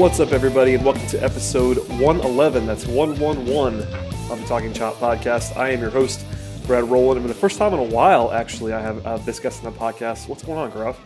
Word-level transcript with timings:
What's 0.00 0.18
up, 0.18 0.32
everybody, 0.32 0.72
and 0.72 0.82
welcome 0.82 1.06
to 1.08 1.22
episode 1.22 1.76
111. 2.00 2.66
That's 2.66 2.86
111 2.86 3.82
of 4.30 4.40
the 4.40 4.46
Talking 4.46 4.72
Chop 4.72 4.94
podcast. 4.94 5.54
I 5.58 5.72
am 5.72 5.80
your 5.82 5.90
host, 5.90 6.24
Brad 6.66 6.84
Rowland. 6.84 7.18
And 7.18 7.24
for 7.24 7.28
the 7.28 7.38
first 7.38 7.58
time 7.58 7.74
in 7.74 7.80
a 7.80 7.82
while, 7.82 8.32
actually, 8.32 8.72
I 8.72 8.80
have 8.80 9.06
uh, 9.06 9.18
this 9.18 9.38
guest 9.38 9.62
on 9.62 9.70
the 9.70 9.78
podcast. 9.78 10.26
What's 10.26 10.42
going 10.42 10.56
on, 10.56 10.72
Gaurav? 10.72 10.96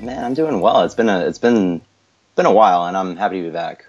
Man, 0.00 0.22
I'm 0.22 0.34
doing 0.34 0.60
well. 0.60 0.82
It's 0.82 0.94
been 0.94 1.08
a 1.08 1.20
it's 1.20 1.38
been 1.38 1.80
been 2.36 2.44
a 2.44 2.52
while, 2.52 2.84
and 2.84 2.94
I'm 2.94 3.16
happy 3.16 3.40
to 3.40 3.48
be 3.48 3.52
back. 3.52 3.86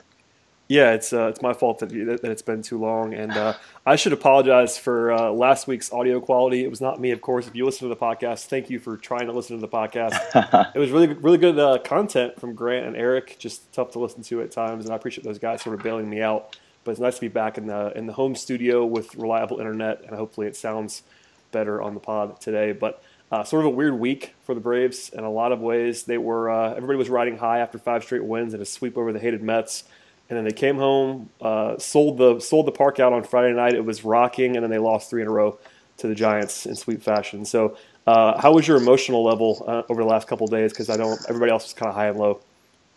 Yeah, 0.70 0.94
it's 0.94 1.12
uh, 1.12 1.28
it's 1.28 1.42
my 1.42 1.52
fault 1.52 1.80
that, 1.80 1.90
that 1.90 2.24
it's 2.24 2.42
been 2.42 2.62
too 2.62 2.80
long, 2.80 3.14
and 3.14 3.34
uh, 3.34 3.56
I 3.86 3.96
should 3.96 4.14
apologize 4.14 4.78
for 4.78 5.12
uh, 5.12 5.32
last 5.32 5.66
week's 5.68 5.92
audio 5.92 6.20
quality. 6.20 6.64
It 6.64 6.70
was 6.70 6.82
not 6.82 7.00
me, 7.00 7.12
of 7.12 7.22
course. 7.22 7.48
If 7.48 7.56
you 7.56 7.66
listen 7.66 7.88
to 7.88 7.94
the 7.94 8.00
podcast, 8.00 8.46
thank 8.46 8.70
you 8.70 8.78
for 8.78 8.98
trying 8.98 9.28
to 9.28 9.32
listen 9.32 9.56
to 9.56 9.62
the 9.62 9.68
podcast. 9.68 10.72
it 10.76 10.80
was 10.80 10.92
really 10.92 11.08
really 11.08 11.38
good 11.38 11.58
uh, 11.58 11.78
content 11.80 12.40
from 12.40 12.54
Grant 12.54 12.86
and 12.86 12.96
Eric. 12.96 13.38
Just 13.40 13.72
tough 13.72 13.92
to 13.92 14.00
listen 14.00 14.22
to 14.24 14.42
at 14.42 14.52
times, 14.52 14.86
and 14.86 14.94
I 14.94 14.98
appreciate 14.98 15.24
those 15.24 15.40
guys 15.40 15.62
sort 15.62 15.76
of 15.76 15.84
bailing 15.84 16.10
me 16.10 16.22
out. 16.22 16.58
But 16.84 16.92
it's 16.92 17.00
nice 17.00 17.16
to 17.16 17.22
be 17.22 17.30
back 17.30 17.58
in 17.58 17.68
the 17.68 17.98
in 17.98 18.06
the 18.06 18.14
home 18.14 18.36
studio 18.36 18.86
with 18.86 19.16
reliable 19.16 19.60
internet, 19.60 20.04
and 20.06 20.16
hopefully 20.16 20.48
it 20.48 20.56
sounds 20.56 21.04
better 21.52 21.82
on 21.82 21.94
the 21.94 22.00
pod 22.00 22.40
today. 22.42 22.74
But 22.74 23.02
uh, 23.32 23.44
sort 23.44 23.66
of 23.66 23.68
a 23.68 23.76
weird 23.76 24.00
week 24.00 24.34
for 24.44 24.56
the 24.56 24.62
Braves 24.62 25.10
in 25.10 25.24
a 25.24 25.32
lot 25.32 25.52
of 25.52 25.62
ways. 25.62 26.04
They 26.04 26.18
were 26.18 26.50
uh, 26.50 26.74
everybody 26.74 26.98
was 26.98 27.10
riding 27.10 27.38
high 27.38 27.60
after 27.60 27.78
five 27.78 28.04
straight 28.04 28.24
wins 28.24 28.54
and 28.54 28.62
a 28.62 28.66
sweep 28.66 28.98
over 28.98 29.14
the 29.14 29.20
hated 29.20 29.42
Mets 29.42 29.84
and 30.30 30.38
then 30.38 30.46
they 30.46 30.52
came 30.52 30.78
home, 30.78 31.30
uh, 31.42 31.78
sold 31.80 32.18
the 32.18 32.40
sold 32.40 32.68
the 32.68 32.72
park 32.72 33.00
out 33.00 33.14
on 33.14 33.24
Friday 33.24 33.54
night. 33.54 33.74
It 33.74 33.84
was 33.84 34.06
rocking, 34.06 34.56
and 34.56 34.64
then 34.64 34.70
they 34.70 34.78
lost 34.78 35.10
three 35.10 35.22
in 35.22 35.28
a 35.28 35.32
row 35.32 35.58
to 35.98 36.08
the 36.08 36.16
Giants 36.16 36.66
in 36.66 36.76
sweep 36.76 37.02
fashion. 37.02 37.46
So, 37.46 37.78
uh, 38.06 38.40
how 38.40 38.54
was 38.54 38.68
your 38.68 38.78
emotional 38.78 39.24
level 39.24 39.64
uh, 39.68 39.84
over 39.90 40.02
the 40.02 40.08
last 40.08 40.28
couple 40.28 40.48
days? 40.48 40.72
Because 40.72 40.90
I 40.90 40.98
know 40.98 41.18
everybody 41.28 41.52
else 41.52 41.64
was 41.64 41.74
kind 41.74 41.90
of 41.90 41.96
high 41.96 42.08
and 42.08 42.20
low. 42.20 42.42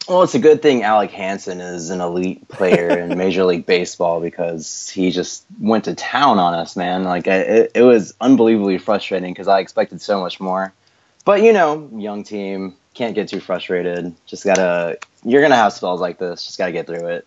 Well, 0.09 0.25
it's 0.25 0.35
a 0.35 0.41
good 0.41 0.63
thing 0.63 0.81
Alen 0.81 1.11
Hanson 1.11 1.61
is 1.61 1.91
an 1.91 2.01
elite 2.01 2.49
player 2.49 2.99
in 2.99 3.17
Major 3.19 3.45
League 3.45 3.67
Baseball 3.67 4.21
because 4.21 4.91
he 4.91 5.11
just 5.11 5.45
went 5.61 5.85
to 5.85 5.95
town 5.95 6.39
on 6.39 6.55
us, 6.55 6.77
man. 6.77 7.05
Like 7.05 7.27
it, 7.27 7.71
it 7.75 7.83
was 7.83 8.13
unbelievably 8.21 8.79
frustrating 8.79 9.33
because 9.33 9.49
I 9.49 9.61
expected 9.61 10.03
so 10.03 10.21
much 10.21 10.41
more. 10.41 10.73
But 11.25 11.43
you 11.43 11.53
know, 11.53 11.89
young 11.95 12.25
team 12.25 12.75
can't 12.95 13.15
get 13.15 13.29
too 13.29 13.41
frustrated. 13.41 14.15
Just 14.27 14.45
gotta 14.45 14.99
you're 15.25 15.43
gonna 15.43 15.57
have 15.57 15.73
spells 15.73 16.01
like 16.01 16.19
this. 16.19 16.45
Just 16.45 16.59
gotta 16.59 16.73
get 16.73 16.87
through 16.87 17.07
it. 17.07 17.27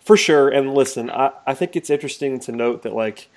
For 0.00 0.16
sure. 0.16 0.48
And 0.48 0.74
listen, 0.74 1.10
I, 1.10 1.32
I 1.46 1.54
think 1.54 1.76
it's 1.76 1.90
interesting 1.90 2.40
to 2.40 2.52
note 2.52 2.82
that 2.82 2.94
like 2.94 3.28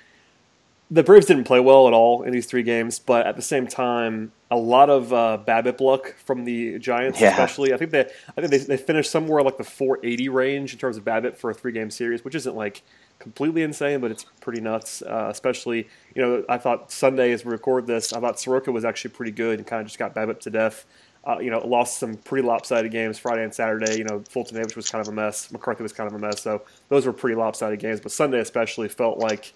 the 0.90 1.02
Braves 1.02 1.26
didn't 1.26 1.44
play 1.44 1.60
well 1.60 1.88
at 1.88 1.94
all 1.94 2.22
in 2.22 2.32
these 2.32 2.46
three 2.46 2.62
games, 2.62 2.98
but 2.98 3.26
at 3.26 3.36
the 3.36 3.42
same 3.42 3.66
time, 3.66 4.32
a 4.50 4.56
lot 4.56 4.90
of 4.90 5.12
uh, 5.12 5.38
BABIP 5.46 5.80
luck 5.80 6.14
from 6.24 6.44
the 6.44 6.78
Giants, 6.78 7.20
yeah. 7.20 7.30
especially. 7.30 7.72
I 7.72 7.78
think 7.78 7.90
they, 7.90 8.00
I 8.36 8.40
think 8.40 8.50
they, 8.50 8.58
they 8.58 8.76
finished 8.76 9.10
somewhere 9.10 9.42
like 9.42 9.56
the 9.56 9.64
480 9.64 10.28
range 10.28 10.72
in 10.72 10.78
terms 10.78 10.96
of 10.96 11.04
BABIP 11.04 11.36
for 11.36 11.50
a 11.50 11.54
three 11.54 11.72
game 11.72 11.90
series, 11.90 12.24
which 12.24 12.34
isn't 12.34 12.54
like 12.54 12.82
completely 13.18 13.62
insane, 13.62 14.00
but 14.00 14.10
it's 14.10 14.24
pretty 14.40 14.60
nuts. 14.60 15.02
Uh, 15.02 15.28
especially, 15.30 15.88
you 16.14 16.22
know, 16.22 16.44
I 16.48 16.58
thought 16.58 16.92
Sunday 16.92 17.32
as 17.32 17.44
we 17.44 17.50
record 17.50 17.86
this, 17.86 18.12
I 18.12 18.20
thought 18.20 18.38
Soroka 18.38 18.70
was 18.70 18.84
actually 18.84 19.12
pretty 19.12 19.32
good 19.32 19.58
and 19.58 19.66
kind 19.66 19.80
of 19.80 19.86
just 19.86 19.98
got 19.98 20.14
BABIP 20.14 20.40
to 20.40 20.50
death. 20.50 20.84
Uh, 21.26 21.38
you 21.38 21.50
know, 21.50 21.58
lost 21.66 21.98
some 21.98 22.16
pretty 22.16 22.46
lopsided 22.46 22.92
games 22.92 23.18
Friday 23.18 23.44
and 23.44 23.54
Saturday. 23.54 23.96
You 23.96 24.04
know, 24.04 24.22
Fulton 24.28 24.56
Davis 24.56 24.76
was 24.76 24.90
kind 24.90 25.00
of 25.00 25.10
a 25.10 25.14
mess. 25.14 25.50
McCarthy 25.50 25.82
was 25.82 25.92
kind 25.92 26.06
of 26.06 26.14
a 26.14 26.18
mess. 26.18 26.42
So 26.42 26.62
those 26.88 27.06
were 27.06 27.12
pretty 27.12 27.36
lopsided 27.36 27.78
games. 27.78 28.00
But 28.00 28.12
Sunday 28.12 28.40
especially 28.40 28.88
felt 28.88 29.18
like 29.18 29.54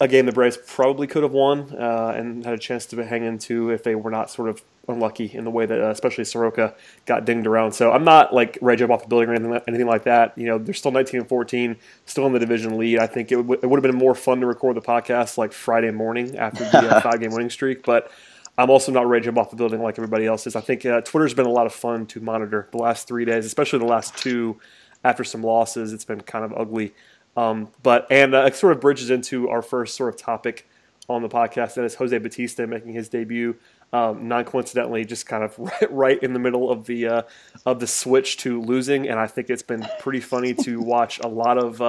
a 0.00 0.06
game 0.06 0.26
the 0.26 0.32
Braves 0.32 0.58
probably 0.66 1.06
could 1.06 1.22
have 1.22 1.32
won 1.32 1.74
uh, 1.76 2.12
and 2.16 2.44
had 2.44 2.54
a 2.54 2.58
chance 2.58 2.86
to 2.86 3.04
hang 3.04 3.24
into 3.24 3.70
if 3.70 3.82
they 3.82 3.94
were 3.94 4.10
not 4.10 4.30
sort 4.30 4.48
of 4.48 4.62
unlucky 4.86 5.30
in 5.34 5.44
the 5.44 5.50
way 5.50 5.66
that 5.66 5.80
uh, 5.80 5.90
especially 5.90 6.24
Soroka 6.24 6.74
got 7.04 7.24
dinged 7.24 7.46
around. 7.46 7.72
So 7.72 7.92
I'm 7.92 8.04
not 8.04 8.32
like 8.32 8.60
to 8.60 8.76
jump 8.76 8.92
off 8.92 9.02
the 9.02 9.08
building 9.08 9.28
or 9.28 9.34
anything, 9.34 9.60
anything 9.66 9.86
like 9.86 10.04
that. 10.04 10.36
You 10.38 10.46
know, 10.46 10.58
they're 10.58 10.74
still 10.74 10.92
19 10.92 11.20
and 11.20 11.28
14, 11.28 11.76
still 12.06 12.26
in 12.26 12.32
the 12.32 12.38
division 12.38 12.78
lead. 12.78 12.98
I 12.98 13.06
think 13.06 13.30
it, 13.32 13.36
w- 13.36 13.60
it 13.60 13.66
would 13.66 13.76
have 13.76 13.90
been 13.90 13.98
more 13.98 14.14
fun 14.14 14.40
to 14.40 14.46
record 14.46 14.76
the 14.76 14.80
podcast 14.80 15.36
like 15.36 15.52
Friday 15.52 15.90
morning 15.90 16.36
after 16.36 16.64
the 16.64 16.96
uh, 16.96 17.00
five 17.02 17.20
game 17.20 17.32
winning 17.32 17.50
streak, 17.50 17.82
but 17.82 18.10
I'm 18.58 18.70
also 18.70 18.90
not 18.90 19.22
jump 19.22 19.38
off 19.38 19.50
the 19.50 19.56
building 19.56 19.80
like 19.80 19.98
everybody 19.98 20.26
else 20.26 20.46
is. 20.48 20.56
I 20.56 20.60
think 20.60 20.84
uh, 20.84 21.00
Twitter's 21.02 21.32
been 21.32 21.46
a 21.46 21.50
lot 21.50 21.66
of 21.66 21.72
fun 21.72 22.06
to 22.06 22.20
monitor 22.20 22.68
the 22.72 22.78
last 22.78 23.06
three 23.06 23.24
days, 23.24 23.46
especially 23.46 23.78
the 23.78 23.84
last 23.84 24.18
two 24.18 24.58
after 25.04 25.22
some 25.22 25.42
losses. 25.44 25.92
It's 25.92 26.04
been 26.04 26.20
kind 26.22 26.44
of 26.44 26.52
ugly. 26.52 26.92
Um, 27.36 27.68
but 27.84 28.08
and 28.10 28.34
uh, 28.34 28.46
it 28.46 28.56
sort 28.56 28.72
of 28.72 28.80
bridges 28.80 29.10
into 29.10 29.48
our 29.48 29.62
first 29.62 29.96
sort 29.96 30.12
of 30.12 30.20
topic 30.20 30.68
on 31.08 31.22
the 31.22 31.28
podcast, 31.28 31.76
and 31.76 31.86
it's 31.86 31.94
Jose 31.94 32.18
Bautista 32.18 32.66
making 32.66 32.92
his 32.92 33.08
debut. 33.08 33.56
Um, 33.92 34.26
non 34.26 34.44
coincidentally, 34.44 35.04
just 35.04 35.26
kind 35.26 35.44
of 35.44 35.56
right, 35.58 35.92
right, 35.92 36.22
in 36.22 36.32
the 36.32 36.40
middle 36.40 36.68
of 36.68 36.84
the 36.86 37.06
uh, 37.06 37.22
of 37.64 37.78
the 37.78 37.86
switch 37.86 38.38
to 38.38 38.60
losing, 38.60 39.08
and 39.08 39.20
I 39.20 39.28
think 39.28 39.50
it's 39.50 39.62
been 39.62 39.86
pretty 40.00 40.20
funny 40.20 40.52
to 40.54 40.80
watch 40.80 41.20
a 41.20 41.28
lot 41.28 41.58
of 41.58 41.80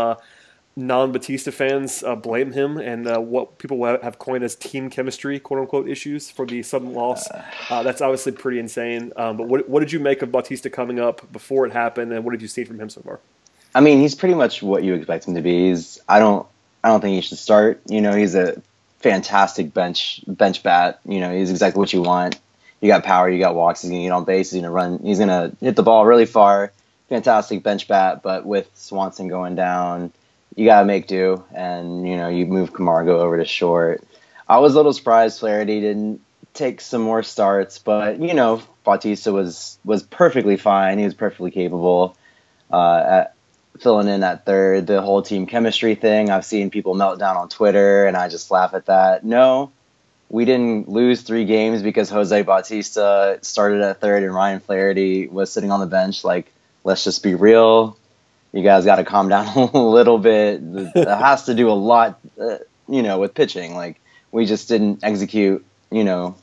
non-Bautista 0.80 1.52
fans 1.52 2.04
uh, 2.04 2.16
blame 2.16 2.52
him 2.52 2.78
and 2.78 3.08
uh, 3.08 3.20
what 3.20 3.58
people 3.58 3.84
have 3.86 4.18
coined 4.20 4.44
as 4.44 4.56
team 4.56 4.90
chemistry, 4.90 5.40
quote 5.40 5.60
unquote, 5.60 5.88
issues 5.88 6.32
for 6.32 6.46
the 6.46 6.64
sudden 6.64 6.94
loss. 6.94 7.28
Uh, 7.70 7.84
that's 7.84 8.02
obviously 8.02 8.32
pretty 8.32 8.60
insane. 8.60 9.12
Um, 9.16 9.38
but 9.38 9.48
what, 9.48 9.70
what 9.70 9.82
did 9.82 9.92
you 9.92 10.00
make 10.00 10.22
of 10.22 10.32
Bautista 10.32 10.70
coming 10.70 11.00
up 11.00 11.32
before 11.32 11.66
it 11.66 11.74
happened, 11.74 12.14
and 12.14 12.24
what 12.24 12.34
have 12.34 12.42
you 12.42 12.48
seen 12.48 12.66
from 12.66 12.80
him 12.80 12.90
so 12.90 13.02
far? 13.02 13.20
I 13.76 13.82
mean, 13.82 14.00
he's 14.00 14.16
pretty 14.16 14.36
much 14.36 14.64
what 14.64 14.84
you 14.84 14.96
expect 14.96 15.28
him 15.28 15.36
to 15.36 15.42
be. 15.42 15.70
He's 15.70 16.00
I 16.08 16.20
don't 16.20 16.48
I 16.84 16.90
don't 16.90 17.02
think 17.02 17.16
he 17.16 17.22
should 17.22 17.38
start. 17.38 17.82
You 17.88 18.02
know, 18.02 18.16
he's 18.16 18.36
a 18.36 18.62
fantastic 19.00 19.74
bench 19.74 20.24
bench 20.28 20.64
bat. 20.64 21.00
You 21.06 21.20
know, 21.20 21.36
he's 21.36 21.52
exactly 21.52 21.80
what 21.80 21.94
you 21.94 22.02
want. 22.02 22.40
You 22.82 22.88
got 22.88 23.04
power, 23.04 23.30
you 23.30 23.40
got 23.40 23.56
walks. 23.56 23.82
He's 23.82 23.92
gonna 23.92 24.04
get 24.04 24.12
on 24.12 24.24
base. 24.24 24.52
He's 24.52 24.62
gonna 24.62 24.72
run. 24.72 25.00
He's 25.04 25.20
gonna 25.20 25.52
hit 25.60 25.76
the 25.76 25.84
ball 25.84 26.06
really 26.06 26.26
far. 26.26 26.72
Fantastic 27.10 27.64
bench 27.64 27.88
bat, 27.88 28.22
but 28.24 28.46
with 28.46 28.70
Swanson 28.76 29.28
going 29.28 29.56
down 29.56 30.14
you 30.60 30.66
gotta 30.66 30.86
make 30.86 31.08
do, 31.08 31.42
and 31.56 32.06
you 32.06 32.18
know 32.18 32.28
you 32.28 32.46
move 32.46 32.74
Camargo 32.74 33.22
over 33.22 33.38
to 33.38 33.46
short. 33.46 34.04
I 34.48 34.58
was 34.58 34.74
a 34.74 34.76
little 34.76 34.92
surprised 34.92 35.40
Flaherty 35.40 35.80
didn't 35.80 36.20
take 36.54 36.82
some 36.82 37.02
more 37.02 37.24
starts, 37.24 37.80
but 37.80 38.20
you 38.20 38.34
know 38.34 38.62
Bautista 38.84 39.32
was 39.32 39.80
was 39.86 40.04
perfectly 40.04 40.58
fine. 40.58 40.98
He 41.00 41.06
was 41.06 41.14
perfectly 41.14 41.52
capable 41.52 42.18
uh, 42.74 43.04
at 43.08 43.36
filling 43.80 44.10
in 44.10 44.22
at 44.22 44.46
third. 44.46 44.86
The 44.86 45.02
whole 45.02 45.22
team 45.22 45.46
chemistry 45.46 45.96
thing, 45.96 46.30
I've 46.30 46.44
seen 46.44 46.70
people 46.70 46.94
melt 46.94 47.20
down 47.20 47.38
on 47.38 47.48
Twitter, 47.48 48.06
and 48.06 48.18
I 48.18 48.28
just 48.28 48.52
laugh 48.52 48.74
at 48.74 48.88
that. 48.88 49.24
No, 49.24 49.72
we 50.28 50.44
didn't 50.44 50.90
lose 50.90 51.22
three 51.22 51.46
games 51.46 51.82
because 51.82 52.10
Jose 52.10 52.42
Bautista 52.42 53.40
started 53.44 53.82
at 53.82 54.02
third 54.02 54.24
and 54.24 54.36
Ryan 54.36 54.60
Flaherty 54.60 55.30
was 55.30 55.54
sitting 55.54 55.72
on 55.72 55.80
the 55.80 55.86
bench. 55.86 56.26
Like, 56.26 56.52
let's 56.84 57.06
just 57.06 57.24
be 57.24 57.34
real 57.34 57.98
you 58.52 58.64
guys 58.64 58.86
got 58.86 58.96
to 58.96 59.04
calm 59.04 59.30
down 59.30 59.48
a 59.74 59.78
little 59.78 60.18
bit. 60.18 60.62
It 60.64 61.08
has 61.08 61.46
to 61.46 61.54
do 61.54 61.70
a 61.70 61.74
lot, 61.74 62.20
uh, 62.40 62.58
you 62.88 63.02
know, 63.02 63.20
with 63.20 63.34
pitching. 63.34 63.76
Like 63.76 64.00
we 64.32 64.46
just 64.46 64.68
didn't 64.68 65.04
execute, 65.04 65.66
you 65.92 66.04
know, 66.04 66.36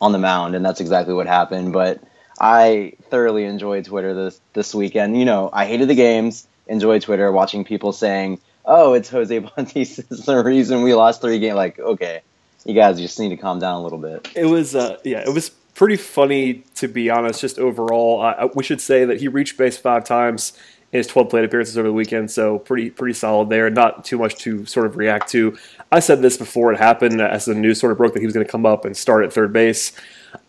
on 0.00 0.12
the 0.12 0.18
mound, 0.18 0.54
and 0.54 0.64
that's 0.64 0.80
exactly 0.80 1.14
what 1.14 1.26
happened. 1.26 1.72
But 1.72 2.02
I 2.40 2.94
thoroughly 3.10 3.44
enjoyed 3.44 3.84
Twitter 3.84 4.14
this 4.14 4.40
this 4.52 4.74
weekend. 4.74 5.18
You 5.18 5.24
know, 5.24 5.50
I 5.52 5.66
hated 5.66 5.88
the 5.88 5.94
games. 5.94 6.46
Enjoyed 6.66 7.02
Twitter, 7.02 7.30
watching 7.30 7.64
people 7.64 7.92
saying, 7.92 8.40
"Oh, 8.64 8.94
it's 8.94 9.10
Jose 9.10 9.38
Bautista 9.56 10.04
is 10.10 10.24
the 10.24 10.42
reason 10.42 10.82
we 10.82 10.94
lost 10.94 11.20
three 11.20 11.38
games." 11.38 11.56
Like, 11.56 11.78
okay, 11.78 12.22
you 12.64 12.74
guys 12.74 12.98
just 12.98 13.18
need 13.20 13.30
to 13.30 13.36
calm 13.36 13.58
down 13.58 13.80
a 13.80 13.82
little 13.82 13.98
bit. 13.98 14.28
It 14.34 14.46
was, 14.46 14.74
uh, 14.74 14.98
yeah, 15.04 15.18
it 15.18 15.32
was 15.32 15.50
pretty 15.74 15.96
funny 15.96 16.64
to 16.76 16.88
be 16.88 17.10
honest. 17.10 17.40
Just 17.40 17.58
overall, 17.58 18.22
uh, 18.22 18.48
we 18.54 18.64
should 18.64 18.80
say 18.80 19.04
that 19.04 19.20
he 19.20 19.28
reached 19.28 19.58
base 19.58 19.76
five 19.76 20.04
times 20.04 20.54
his 20.94 21.08
12 21.08 21.28
plate 21.28 21.44
appearances 21.44 21.76
over 21.76 21.88
the 21.88 21.92
weekend, 21.92 22.30
so 22.30 22.60
pretty 22.60 22.88
pretty 22.88 23.14
solid 23.14 23.48
there. 23.48 23.68
Not 23.68 24.04
too 24.04 24.16
much 24.16 24.36
to 24.36 24.64
sort 24.64 24.86
of 24.86 24.96
react 24.96 25.28
to. 25.30 25.58
I 25.90 25.98
said 25.98 26.22
this 26.22 26.36
before 26.36 26.72
it 26.72 26.78
happened, 26.78 27.20
as 27.20 27.46
the 27.46 27.54
news 27.54 27.80
sort 27.80 27.90
of 27.90 27.98
broke 27.98 28.14
that 28.14 28.20
he 28.20 28.26
was 28.26 28.32
going 28.32 28.46
to 28.46 28.50
come 28.50 28.64
up 28.64 28.84
and 28.84 28.96
start 28.96 29.24
at 29.24 29.32
third 29.32 29.52
base. 29.52 29.90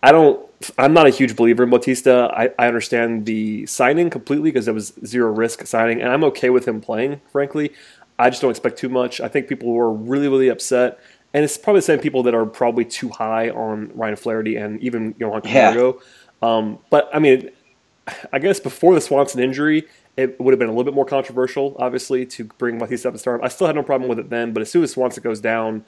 I 0.03 0.11
don't. 0.11 0.39
I'm 0.77 0.93
not 0.93 1.07
a 1.07 1.09
huge 1.09 1.35
believer 1.35 1.63
in 1.63 1.71
Bautista. 1.71 2.31
I, 2.31 2.51
I 2.59 2.67
understand 2.67 3.25
the 3.25 3.65
signing 3.65 4.11
completely 4.11 4.51
because 4.51 4.67
it 4.67 4.73
was 4.75 4.93
zero 5.03 5.31
risk 5.31 5.65
signing, 5.65 5.99
and 5.99 6.11
I'm 6.11 6.23
okay 6.25 6.51
with 6.51 6.67
him 6.67 6.79
playing. 6.79 7.21
Frankly, 7.31 7.73
I 8.19 8.29
just 8.29 8.43
don't 8.43 8.51
expect 8.51 8.77
too 8.77 8.89
much. 8.89 9.19
I 9.19 9.27
think 9.27 9.47
people 9.47 9.71
were 9.71 9.91
really 9.91 10.27
really 10.27 10.49
upset, 10.49 10.99
and 11.33 11.43
it's 11.43 11.57
probably 11.57 11.79
the 11.79 11.87
same 11.87 11.99
people 11.99 12.21
that 12.21 12.35
are 12.35 12.45
probably 12.45 12.85
too 12.85 13.09
high 13.09 13.49
on 13.49 13.89
Ryan 13.95 14.15
Flaherty 14.15 14.57
and 14.57 14.79
even 14.81 15.15
Johan 15.17 15.41
Camargo. 15.41 15.99
Yeah. 16.43 16.57
Um, 16.57 16.77
but 16.91 17.09
I 17.11 17.17
mean, 17.17 17.49
I 18.31 18.37
guess 18.37 18.59
before 18.59 18.93
the 18.93 19.01
Swanson 19.01 19.41
injury, 19.41 19.87
it 20.17 20.39
would 20.39 20.53
have 20.53 20.59
been 20.59 20.69
a 20.69 20.71
little 20.71 20.85
bit 20.85 20.93
more 20.93 21.05
controversial, 21.05 21.75
obviously, 21.77 22.25
to 22.25 22.45
bring 22.45 22.81
and 22.81 23.19
start. 23.19 23.41
I 23.43 23.49
still 23.49 23.67
had 23.67 23.75
no 23.75 23.83
problem 23.83 24.09
with 24.09 24.19
it 24.19 24.29
then, 24.29 24.53
but 24.53 24.61
as 24.61 24.71
soon 24.71 24.83
as 24.83 24.91
Swanson 24.91 25.21
goes 25.21 25.41
down, 25.41 25.83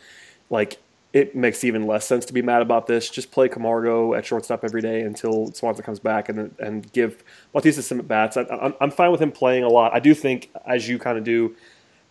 like 0.49 0.79
it 1.13 1.35
makes 1.35 1.63
even 1.63 1.87
less 1.87 2.05
sense 2.05 2.25
to 2.25 2.33
be 2.33 2.41
mad 2.41 2.61
about 2.61 2.87
this. 2.87 3.09
Just 3.09 3.31
play 3.31 3.47
Camargo 3.47 4.13
at 4.13 4.25
shortstop 4.25 4.63
every 4.63 4.81
day 4.81 5.01
until 5.01 5.51
Swanson 5.53 5.83
comes 5.83 5.99
back, 5.99 6.27
and 6.27 6.53
and 6.59 6.91
give 6.91 7.23
Bautista 7.53 7.81
some 7.81 7.99
at 7.99 8.07
bats. 8.07 8.35
I, 8.35 8.73
am 8.81 8.91
fine 8.91 9.11
with 9.11 9.21
him 9.21 9.31
playing 9.31 9.63
a 9.63 9.69
lot. 9.69 9.93
I 9.93 9.99
do 9.99 10.13
think, 10.13 10.49
as 10.65 10.89
you 10.89 10.99
kind 10.99 11.17
of 11.17 11.23
do, 11.23 11.55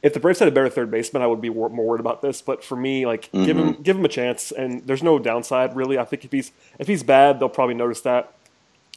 if 0.02 0.14
the 0.14 0.20
Braves 0.20 0.38
had 0.38 0.48
a 0.48 0.52
better 0.52 0.70
third 0.70 0.90
baseman, 0.90 1.22
I 1.22 1.26
would 1.26 1.42
be 1.42 1.50
more 1.50 1.68
worried 1.68 2.00
about 2.00 2.22
this. 2.22 2.40
But 2.40 2.64
for 2.64 2.76
me, 2.76 3.04
like 3.04 3.30
mm-hmm. 3.30 3.44
give 3.44 3.58
him 3.58 3.72
give 3.82 3.96
him 3.96 4.04
a 4.06 4.08
chance, 4.08 4.52
and 4.52 4.86
there's 4.86 5.02
no 5.02 5.18
downside 5.18 5.76
really. 5.76 5.98
I 5.98 6.04
think 6.04 6.24
if 6.24 6.32
he's 6.32 6.52
if 6.78 6.86
he's 6.86 7.02
bad, 7.02 7.38
they'll 7.38 7.50
probably 7.50 7.74
notice 7.74 8.00
that 8.02 8.32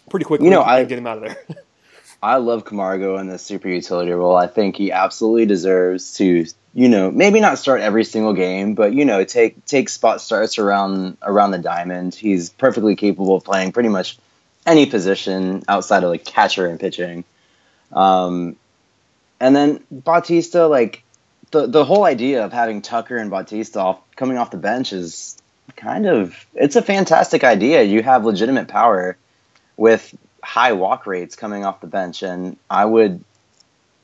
pretty 0.09 0.25
quickly. 0.25 0.45
You 0.45 0.51
know, 0.51 0.63
I 0.63 0.85
get 0.85 0.97
him 0.97 1.07
out 1.07 1.17
of 1.17 1.23
there. 1.23 1.37
I 2.21 2.37
love 2.37 2.65
Camargo 2.65 3.17
in 3.17 3.27
the 3.27 3.39
super 3.39 3.69
utility 3.69 4.11
role. 4.11 4.35
I 4.35 4.47
think 4.47 4.75
he 4.75 4.91
absolutely 4.91 5.45
deserves 5.45 6.15
to, 6.15 6.45
you 6.73 6.89
know, 6.89 7.09
maybe 7.11 7.39
not 7.39 7.59
start 7.59 7.81
every 7.81 8.03
single 8.03 8.33
game, 8.33 8.75
but 8.75 8.93
you 8.93 9.05
know, 9.05 9.23
take 9.23 9.65
take 9.65 9.87
spot 9.89 10.19
starts 10.19 10.57
around 10.57 11.17
around 11.21 11.51
the 11.51 11.57
diamond. 11.59 12.13
He's 12.13 12.49
perfectly 12.49 12.95
capable 12.95 13.35
of 13.35 13.43
playing 13.43 13.71
pretty 13.71 13.89
much 13.89 14.17
any 14.65 14.85
position 14.85 15.63
outside 15.67 16.03
of 16.03 16.09
like 16.09 16.25
catcher 16.25 16.67
and 16.67 16.79
pitching. 16.79 17.23
Um, 17.93 18.57
and 19.39 19.55
then 19.55 19.83
Bautista, 19.89 20.67
like 20.67 21.03
the 21.51 21.67
the 21.67 21.85
whole 21.85 22.03
idea 22.03 22.43
of 22.43 22.51
having 22.51 22.81
Tucker 22.81 23.17
and 23.17 23.31
Bautista 23.31 23.79
off, 23.79 24.15
coming 24.17 24.37
off 24.37 24.51
the 24.51 24.57
bench 24.57 24.91
is 24.91 25.41
kind 25.77 26.05
of 26.05 26.45
it's 26.53 26.75
a 26.75 26.81
fantastic 26.81 27.45
idea. 27.45 27.83
You 27.83 28.03
have 28.03 28.25
legitimate 28.25 28.67
power 28.67 29.15
with 29.77 30.13
high 30.43 30.73
walk 30.73 31.05
rates 31.07 31.35
coming 31.35 31.65
off 31.65 31.81
the 31.81 31.87
bench, 31.87 32.23
and 32.23 32.57
I 32.69 32.85
would, 32.85 33.23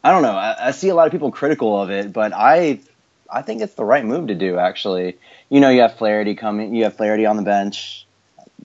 I 0.03 0.11
don't 0.11 0.21
know, 0.21 0.35
I, 0.35 0.67
I 0.67 0.71
see 0.71 0.89
a 0.89 0.95
lot 0.95 1.07
of 1.07 1.11
people 1.11 1.31
critical 1.31 1.81
of 1.81 1.91
it, 1.91 2.13
but 2.13 2.33
I, 2.33 2.79
I 3.31 3.41
think 3.41 3.61
it's 3.61 3.75
the 3.75 3.85
right 3.85 4.05
move 4.05 4.27
to 4.27 4.35
do. 4.35 4.57
Actually, 4.57 5.17
you 5.49 5.59
know, 5.59 5.69
you 5.69 5.81
have 5.81 5.97
Flaherty 5.97 6.35
coming, 6.35 6.75
you 6.75 6.83
have 6.83 6.95
Flaherty 6.95 7.25
on 7.25 7.37
the 7.37 7.43
bench. 7.43 8.05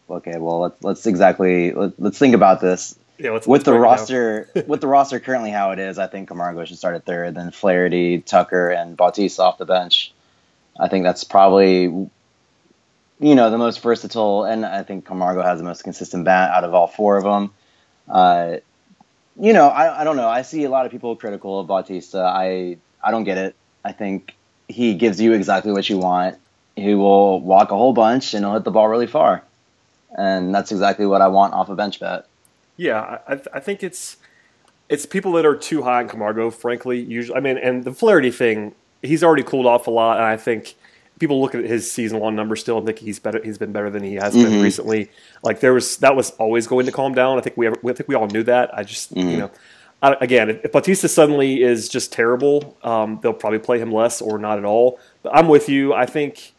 Okay, 0.09 0.39
well 0.39 0.61
let's 0.61 0.83
let's 0.83 1.07
exactly 1.07 1.73
let, 1.73 1.99
us 2.01 2.19
think 2.19 2.35
about 2.35 2.61
this. 2.61 2.97
Yeah, 3.19 3.31
let's, 3.31 3.47
with 3.47 3.61
let's 3.61 3.65
the 3.65 3.73
break 3.73 3.81
it 3.81 3.83
down. 3.83 3.91
roster, 3.91 4.51
with 4.67 4.81
the 4.81 4.89
roster 4.89 5.21
currently 5.21 5.51
how 5.51 5.71
it 5.71 5.79
is, 5.79 5.99
I 5.99 6.07
think 6.07 6.29
Camargo 6.29 6.65
should 6.65 6.79
start 6.79 6.97
at 6.97 7.05
third, 7.05 7.35
then 7.35 7.51
Flaherty, 7.51 8.21
Tucker, 8.21 8.71
and 8.71 8.97
Bautista 8.97 9.43
off 9.43 9.59
the 9.59 9.67
bench. 9.67 10.13
I 10.79 10.89
think 10.89 11.05
that's 11.05 11.25
probably 11.25 11.83
you 13.21 13.35
know 13.35 13.51
the 13.51 13.59
most 13.59 13.83
versatile, 13.83 14.45
and 14.45 14.65
I 14.65 14.83
think 14.83 15.05
Camargo 15.05 15.43
has 15.43 15.59
the 15.59 15.65
most 15.65 15.85
consistent 15.85 16.25
bat 16.25 16.51
out 16.51 16.65
of 16.65 16.75
all 16.75 16.87
four 16.87 17.17
of 17.17 17.25
them. 17.25 17.53
Uh, 18.11 18.57
you 19.39 19.53
know, 19.53 19.69
I, 19.69 20.01
I 20.01 20.05
don't 20.05 20.17
know. 20.17 20.29
I 20.29 20.43
see 20.43 20.65
a 20.65 20.71
lot 20.71 20.85
of 20.85 20.93
people 20.93 21.15
critical 21.17 21.61
of 21.61 21.67
Bautista. 21.67 22.23
I 22.23 22.77
I 23.03 23.11
don't 23.11 23.25
get 23.25 23.39
it. 23.39 23.55
I 23.85 23.93
think 23.93 24.35
he 24.69 24.95
gives 24.95 25.21
you 25.21 25.33
exactly 25.33 25.73
what 25.73 25.89
you 25.89 25.99
want. 25.99 26.39
He 26.77 26.95
will 26.95 27.41
walk 27.41 27.71
a 27.71 27.77
whole 27.77 27.93
bunch 27.93 28.35
and 28.35 28.45
he'll 28.45 28.55
hit 28.55 28.65
the 28.65 28.71
ball 28.71 28.89
really 28.89 29.07
far, 29.07 29.43
and 30.17 30.55
that's 30.55 30.73
exactly 30.73 31.07
what 31.07 31.21
I 31.21 31.29
want 31.29 31.55
off 31.55 31.69
a 31.69 31.75
bench 31.75 32.01
bat. 32.01 32.27
Yeah, 32.77 33.19
I, 33.29 33.41
I 33.55 33.61
think 33.61 33.83
it's 33.83 34.17
it's 34.89 35.07
people 35.07 35.33
that 35.33 35.47
are 35.47 35.57
too 35.57 35.83
high 35.83 36.01
on 36.01 36.09
Camargo. 36.09 36.51
Frankly, 36.51 37.01
usually, 37.01 37.37
I 37.37 37.41
mean, 37.41 37.57
and 37.59 37.85
the 37.85 37.93
Flaherty 37.93 38.31
thing, 38.31 38.75
he's 39.03 39.23
already 39.23 39.43
cooled 39.43 39.67
off 39.67 39.87
a 39.87 39.91
lot, 39.91 40.17
and 40.17 40.27
I 40.27 40.37
think 40.37 40.75
people 41.21 41.41
look 41.41 41.55
at 41.55 41.63
his 41.65 41.91
season 41.91 42.19
long 42.19 42.35
numbers 42.35 42.61
still 42.61 42.79
and 42.79 42.87
think 42.87 42.99
he's 42.99 43.21
better. 43.21 43.41
He's 43.45 43.59
been 43.59 43.71
better 43.71 43.91
than 43.91 44.03
he 44.03 44.15
has 44.15 44.35
been 44.35 44.47
Mhm. 44.47 44.63
recently. 44.63 45.11
Like 45.45 45.61
there 45.61 45.73
was 45.73 45.99
that 45.99 46.17
was 46.17 46.31
always 46.33 46.67
going 46.67 46.87
to 46.87 46.93
calm 46.93 47.15
down. 47.15 47.39
I 47.39 47.43
think 47.43 47.57
we 47.57 47.69
ever, 47.69 47.77
I 47.87 47.93
think 47.93 48.09
we 48.09 48.17
all 48.17 48.27
knew 48.27 48.43
that. 48.43 48.77
I 48.77 48.83
just 48.83 49.17
you 49.17 49.23
Mhm. 49.25 49.39
know. 49.39 49.51
I, 50.03 50.17
again, 50.23 50.59
if 50.65 50.73
Bautista 50.73 51.09
suddenly 51.09 51.63
is 51.63 51.89
just 51.89 52.11
terrible, 52.13 52.77
um, 52.83 53.21
they'll 53.23 53.35
probably 53.35 53.59
play 53.59 53.79
him 53.79 53.93
less 53.93 54.21
or 54.23 54.39
not 54.39 54.59
at 54.59 54.65
all. 54.65 54.99
But 55.23 55.37
I'm 55.37 55.47
with 55.47 55.69
you. 55.69 55.93
I 55.93 56.07
think 56.07 56.55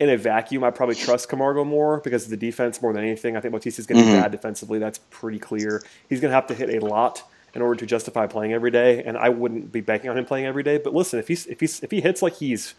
in 0.00 0.08
a 0.08 0.16
vacuum, 0.16 0.64
I 0.64 0.70
probably 0.70 0.94
trust 0.94 1.28
Camargo 1.28 1.62
more 1.64 2.00
because 2.02 2.24
of 2.24 2.30
the 2.30 2.36
defense 2.38 2.80
more 2.82 2.92
than 2.94 3.02
anything. 3.04 3.36
I 3.36 3.40
think 3.40 3.52
Bautista's 3.52 3.86
going 3.86 4.02
to 4.02 4.06
Mhm. 4.10 4.14
be 4.14 4.20
bad 4.20 4.32
defensively. 4.32 4.78
That's 4.78 4.98
pretty 5.10 5.38
clear. 5.38 5.82
He's 6.08 6.20
going 6.20 6.30
to 6.30 6.34
have 6.34 6.46
to 6.48 6.54
hit 6.54 6.82
a 6.82 6.84
lot 6.84 7.22
in 7.54 7.60
order 7.62 7.78
to 7.80 7.86
justify 7.86 8.26
playing 8.26 8.52
every 8.54 8.70
day, 8.70 9.02
and 9.04 9.16
I 9.18 9.28
wouldn't 9.30 9.72
be 9.72 9.80
banking 9.80 10.08
on 10.10 10.16
him 10.18 10.24
playing 10.26 10.46
every 10.46 10.62
day. 10.62 10.78
But 10.78 10.94
listen, 10.94 11.18
if 11.18 11.28
he's 11.28 11.46
if 11.46 11.60
he's 11.60 11.80
if 11.82 11.90
he 11.90 12.00
hits 12.02 12.20
like 12.22 12.34
he's 12.36 12.74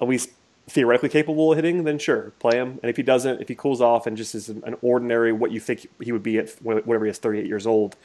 at 0.00 0.08
least 0.08 0.30
theoretically 0.70 1.08
capable 1.08 1.50
of 1.50 1.56
hitting, 1.56 1.84
then 1.84 1.98
sure, 1.98 2.32
play 2.38 2.56
him. 2.56 2.78
And 2.82 2.90
if 2.90 2.96
he 2.96 3.02
doesn't, 3.02 3.40
if 3.40 3.48
he 3.48 3.54
cools 3.54 3.80
off 3.80 4.06
and 4.06 4.16
just 4.16 4.34
is 4.34 4.48
an 4.48 4.76
ordinary 4.82 5.32
what 5.32 5.50
you 5.50 5.60
think 5.60 5.88
he 6.00 6.12
would 6.12 6.22
be 6.22 6.38
at 6.38 6.50
whatever 6.62 7.04
he 7.04 7.10
is, 7.10 7.18
38 7.18 7.46
years 7.46 7.66
old, 7.66 7.96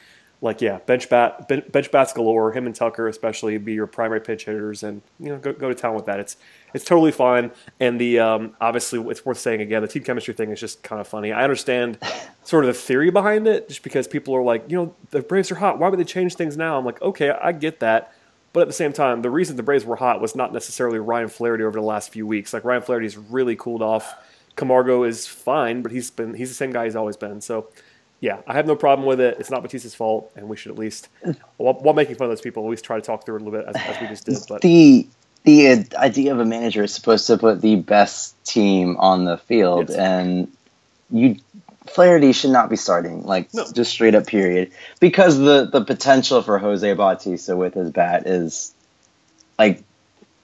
like 0.42 0.60
yeah, 0.60 0.78
bench 0.80 1.08
bat, 1.08 1.48
bench 1.48 1.90
bats 1.90 2.12
galore. 2.12 2.52
Him 2.52 2.66
and 2.66 2.74
Tucker 2.74 3.08
especially 3.08 3.56
be 3.56 3.72
your 3.72 3.86
primary 3.86 4.20
pitch 4.20 4.44
hitters, 4.44 4.82
and 4.82 5.00
you 5.18 5.30
know 5.30 5.38
go, 5.38 5.52
go 5.52 5.68
to 5.68 5.74
town 5.74 5.94
with 5.94 6.06
that. 6.06 6.20
It's 6.20 6.36
it's 6.74 6.84
totally 6.84 7.12
fine. 7.12 7.52
And 7.80 7.98
the 7.98 8.18
um, 8.18 8.54
obviously 8.60 9.00
it's 9.10 9.24
worth 9.24 9.38
saying 9.38 9.62
again, 9.62 9.80
the 9.80 9.88
team 9.88 10.02
chemistry 10.02 10.34
thing 10.34 10.50
is 10.50 10.60
just 10.60 10.82
kind 10.82 11.00
of 11.00 11.08
funny. 11.08 11.32
I 11.32 11.42
understand 11.42 11.98
sort 12.42 12.64
of 12.64 12.68
the 12.68 12.74
theory 12.74 13.10
behind 13.10 13.46
it, 13.46 13.68
just 13.68 13.82
because 13.82 14.06
people 14.06 14.34
are 14.36 14.42
like, 14.42 14.64
you 14.68 14.76
know, 14.76 14.94
the 15.10 15.22
Braves 15.22 15.50
are 15.50 15.56
hot. 15.56 15.78
Why 15.78 15.88
would 15.88 15.98
they 15.98 16.04
change 16.04 16.34
things 16.34 16.56
now? 16.56 16.78
I'm 16.78 16.84
like, 16.84 17.00
okay, 17.00 17.30
I 17.30 17.52
get 17.52 17.80
that. 17.80 18.12
But 18.56 18.62
at 18.62 18.68
the 18.68 18.72
same 18.72 18.94
time, 18.94 19.20
the 19.20 19.28
reason 19.28 19.56
the 19.56 19.62
Braves 19.62 19.84
were 19.84 19.96
hot 19.96 20.22
was 20.22 20.34
not 20.34 20.50
necessarily 20.50 20.98
Ryan 20.98 21.28
Flaherty 21.28 21.62
over 21.62 21.78
the 21.78 21.84
last 21.84 22.10
few 22.10 22.26
weeks. 22.26 22.54
Like 22.54 22.64
Ryan 22.64 22.80
Flaherty's 22.80 23.18
really 23.18 23.54
cooled 23.54 23.82
off. 23.82 24.14
Camargo 24.56 25.04
is 25.04 25.26
fine, 25.26 25.82
but 25.82 25.92
he's 25.92 26.10
been 26.10 26.32
he's 26.32 26.48
the 26.48 26.54
same 26.54 26.72
guy 26.72 26.84
he's 26.84 26.96
always 26.96 27.18
been. 27.18 27.42
So 27.42 27.68
yeah, 28.20 28.38
I 28.46 28.54
have 28.54 28.66
no 28.66 28.74
problem 28.74 29.06
with 29.06 29.20
it. 29.20 29.36
It's 29.38 29.50
not 29.50 29.62
Bautista's 29.62 29.94
fault, 29.94 30.32
and 30.36 30.48
we 30.48 30.56
should 30.56 30.72
at 30.72 30.78
least, 30.78 31.10
while, 31.58 31.74
while 31.74 31.92
making 31.92 32.14
fun 32.14 32.24
of 32.24 32.30
those 32.30 32.40
people, 32.40 32.64
at 32.64 32.70
least 32.70 32.82
try 32.82 32.96
to 32.96 33.02
talk 33.02 33.26
through 33.26 33.36
it 33.36 33.42
a 33.42 33.44
little 33.44 33.60
bit 33.60 33.68
as, 33.68 33.76
as 33.76 34.00
we 34.00 34.06
just 34.06 34.24
did. 34.24 34.38
But 34.48 34.62
the 34.62 35.06
the 35.44 35.86
idea 35.94 36.32
of 36.32 36.40
a 36.40 36.46
manager 36.46 36.82
is 36.82 36.94
supposed 36.94 37.26
to 37.26 37.36
put 37.36 37.60
the 37.60 37.76
best 37.76 38.42
team 38.46 38.96
on 38.96 39.26
the 39.26 39.36
field, 39.36 39.90
Yes. 39.90 39.98
and 39.98 40.50
you 41.10 41.36
Flaherty 41.90 42.32
should 42.32 42.50
not 42.50 42.68
be 42.70 42.76
starting, 42.76 43.22
like 43.24 43.52
No. 43.54 43.64
just 43.72 43.90
straight 43.92 44.14
up 44.14 44.26
period, 44.26 44.72
because 45.00 45.38
the 45.38 45.68
the 45.70 45.84
potential 45.84 46.42
for 46.42 46.58
Jose 46.58 46.92
Bautista 46.94 47.56
with 47.56 47.74
his 47.74 47.90
bat 47.90 48.26
is 48.26 48.72
like, 49.58 49.82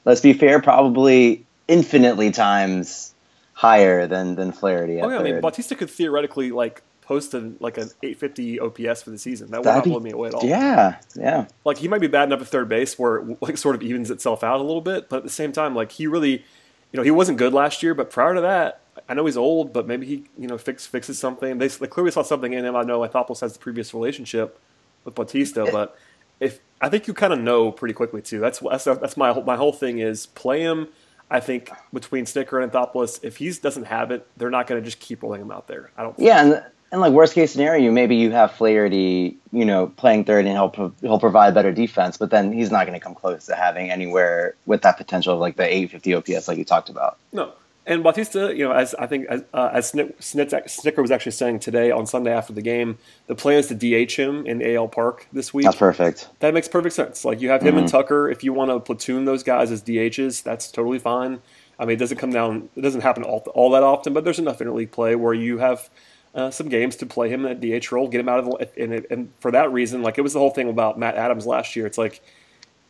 let's 0.05 0.21
be 0.21 0.33
fair, 0.33 0.61
probably 0.61 1.44
infinitely 1.69 2.31
times 2.31 3.15
higher 3.55 4.06
than 4.06 4.35
than 4.37 4.53
Flaherty. 4.53 4.99
At 4.99 5.05
oh 5.06 5.11
yeah, 5.11 5.19
I 5.19 5.23
mean. 5.23 5.41
Bautista 5.41 5.75
could 5.75 5.91
theoretically 5.91 6.50
like 6.50 6.83
post 7.03 7.35
a, 7.35 7.53
like 7.61 7.79
an 7.79 7.91
850 8.03 8.61
OPS 8.61 9.03
for 9.03 9.11
the 9.11 9.19
season. 9.19 9.50
That 9.50 9.59
would 9.59 9.65
That'd 9.67 9.79
not 9.79 9.85
be- 9.85 9.91
blow 9.91 10.00
me 10.00 10.11
away 10.12 10.29
at 10.29 10.35
all. 10.35 10.44
yeah, 10.44 10.97
yeah. 11.17 11.47
like 11.65 11.79
he 11.79 11.89
might 11.89 12.00
be 12.00 12.06
bad 12.06 12.25
enough 12.29 12.41
at 12.41 12.49
third 12.49 12.69
base 12.69 12.99
where 12.99 13.17
it 13.19 13.43
like 13.43 13.56
sort 13.59 13.75
of 13.75 13.83
evens 13.83 14.11
itself 14.11 14.44
out 14.44 14.61
a 14.61 14.62
little 14.62 14.81
bit, 14.81 15.09
but 15.09 15.17
at 15.19 15.23
the 15.25 15.31
same 15.31 15.53
time, 15.53 15.75
like 15.75 15.93
he 15.93 16.06
really, 16.06 16.31
you 16.33 16.97
know, 16.97 17.03
he 17.03 17.11
wasn't 17.11 17.39
good 17.39 17.53
last 17.53 17.83
year, 17.83 17.94
but 17.94 18.11
prior 18.11 18.35
to 18.35 18.41
that, 18.43 18.81
I 19.09 19.15
know 19.15 19.25
he's 19.27 19.37
old, 19.37 19.73
but 19.73 19.87
maybe 19.87 20.06
he, 20.06 20.25
you 20.39 20.47
know, 20.47 20.59
fix, 20.59 20.87
fixes 20.87 21.19
something. 21.19 21.59
They, 21.59 21.69
they 21.69 21.87
clearly 21.87 22.11
saw 22.11 22.22
something 22.22 22.53
in 22.53 22.65
him. 22.65 22.77
I 22.77 22.82
know 22.82 23.01
Anthopoulos 23.01 23.41
has 23.41 23.55
the 23.55 23.58
previous 23.58 23.94
relationship 23.94 24.58
with 25.05 25.15
Bautista, 25.15 25.69
but 25.72 25.96
if 26.41 26.61
I 26.81 26.89
think 26.89 27.06
you 27.06 27.15
kind 27.15 27.32
of 27.32 27.39
know 27.39 27.70
pretty 27.70 27.94
quickly 27.94 28.20
too. 28.20 28.41
That's 28.41 28.58
that's 28.58 28.84
that's 28.84 29.17
my 29.17 29.32
whole, 29.32 29.44
my 29.44 29.56
whole 29.56 29.72
thing 29.72 30.01
is 30.01 30.27
play 30.27 30.63
him. 30.63 30.89
I 31.31 31.41
think 31.41 31.70
between 31.94 32.27
Snitker 32.27 32.63
and 32.63 32.70
Anthopoulos, 32.70 33.20
if 33.22 33.39
he 33.39 33.51
doesn't 33.53 33.84
have 33.84 34.11
it, 34.11 34.27
they're 34.37 34.51
not 34.51 34.67
going 34.67 34.82
to 34.82 34.84
just 34.84 35.01
keep 35.01 35.22
rolling 35.22 35.41
him 35.41 35.51
out 35.51 35.69
there. 35.69 35.91
I 35.96 36.03
don't. 36.03 36.19
Yeah, 36.19 36.44
and 36.44 36.65
and 36.91 37.01
like 37.01 37.13
worst 37.13 37.34
case 37.34 37.53
scenario, 37.53 37.91
maybe 37.91 38.17
you 38.17 38.32
have 38.32 38.53
Flaherty, 38.53 39.39
you 39.51 39.65
know, 39.65 39.87
playing 39.87 40.25
third 40.25 40.44
and 40.44 40.55
he'll 40.55 40.69
pro- 40.69 40.93
he'll 41.01 41.20
provide 41.20 41.55
better 41.55 41.72
defense, 41.72 42.19
but 42.19 42.31
then 42.31 42.53
he's 42.53 42.70
not 42.70 42.87
going 42.87 42.99
to 42.99 43.03
come 43.03 43.15
close 43.15 43.46
to 43.46 43.55
having 43.55 43.91
anywhere 43.91 44.55
with 44.67 44.82
that 44.82 44.99
potential 44.99 45.32
of 45.32 45.41
like 45.41 45.56
the 45.56 45.65
850 45.65 46.15
OPS 46.37 46.49
like 46.49 46.58
you 46.58 46.67
talked 46.67 46.91
about. 46.91 47.17
No. 47.32 47.53
And 47.84 48.05
Bautista, 48.05 48.55
you 48.56 48.65
know, 48.65 48.72
as 48.72 48.94
I 48.94 49.06
think 49.06 49.27
as, 49.29 49.43
uh, 49.53 49.70
as 49.72 49.89
Snick, 49.89 50.19
Snitker 50.20 51.03
was 51.03 51.10
actually 51.10 51.32
saying 51.32 51.58
today 51.58 51.91
on 51.91 52.06
Sunday 52.06 52.32
after 52.32 52.53
the 52.53 52.62
game, 52.62 52.98
the 53.27 53.34
plan 53.34 53.58
is 53.58 53.67
to 53.69 53.74
DH 53.74 54.12
him 54.12 54.46
in 54.46 54.62
AL 54.62 54.89
Park 54.89 55.27
this 55.32 55.53
week. 55.53 55.65
That's 55.65 55.77
perfect. 55.77 56.29
That 56.39 56.55
makes 56.55 56.69
perfect 56.69 56.94
sense. 56.94 57.24
Like 57.24 57.41
you 57.41 57.48
have 57.51 57.62
him 57.62 57.77
and 57.77 57.89
Tucker. 57.89 58.31
If 58.31 58.44
you 58.44 58.53
want 58.53 58.70
to 58.70 58.79
platoon 58.79 59.24
those 59.24 59.43
guys 59.43 59.72
as 59.72 59.82
DHs, 59.82 60.44
that's 60.44 60.70
totally 60.70 61.01
fine. 61.01 61.41
I 61.77 61.84
mean, 61.84 61.96
it 61.96 61.98
doesn't 61.98 62.19
come 62.19 62.31
down. 62.31 62.69
It 62.77 62.82
doesn't 62.82 63.01
happen 63.01 63.24
all, 63.24 63.41
all 63.55 63.70
that 63.70 63.82
often, 63.82 64.12
but 64.12 64.22
there's 64.22 64.39
enough 64.39 64.60
interleague 64.60 64.93
play 64.93 65.17
where 65.17 65.34
you 65.34 65.58
have 65.58 65.91
uh, 66.36 66.51
some 66.51 66.69
games 66.69 66.94
to 66.96 67.06
play 67.06 67.29
him 67.29 67.44
in 67.44 67.60
that 67.60 67.81
DH 67.81 67.91
role, 67.91 68.06
get 68.06 68.20
him 68.20 68.29
out 68.29 68.39
of 68.39 68.44
the. 68.44 68.82
And, 68.82 68.94
it, 68.94 69.06
and 69.10 69.32
for 69.41 69.51
that 69.51 69.72
reason, 69.72 70.03
like 70.03 70.19
it 70.19 70.22
was 70.22 70.34
the 70.34 70.39
whole 70.39 70.51
thing 70.51 70.69
about 70.69 71.01
Matt 71.01 71.17
Adams 71.17 71.46
last 71.46 71.74
year. 71.74 71.86
It's 71.86 71.98
like, 71.98 72.22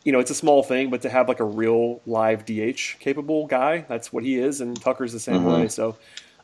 you 0.03 0.11
know, 0.11 0.19
it's 0.19 0.31
a 0.31 0.35
small 0.35 0.63
thing, 0.63 0.89
but 0.89 1.01
to 1.03 1.09
have 1.09 1.27
like 1.27 1.39
a 1.39 1.45
real 1.45 2.01
live 2.05 2.45
DH 2.45 2.99
capable 2.99 3.47
guy, 3.47 3.85
that's 3.87 4.11
what 4.11 4.23
he 4.23 4.37
is, 4.37 4.61
and 4.61 4.79
Tucker's 4.81 5.13
the 5.13 5.19
same 5.19 5.43
Mhm. 5.43 5.45
way. 5.45 5.67
So, 5.67 5.97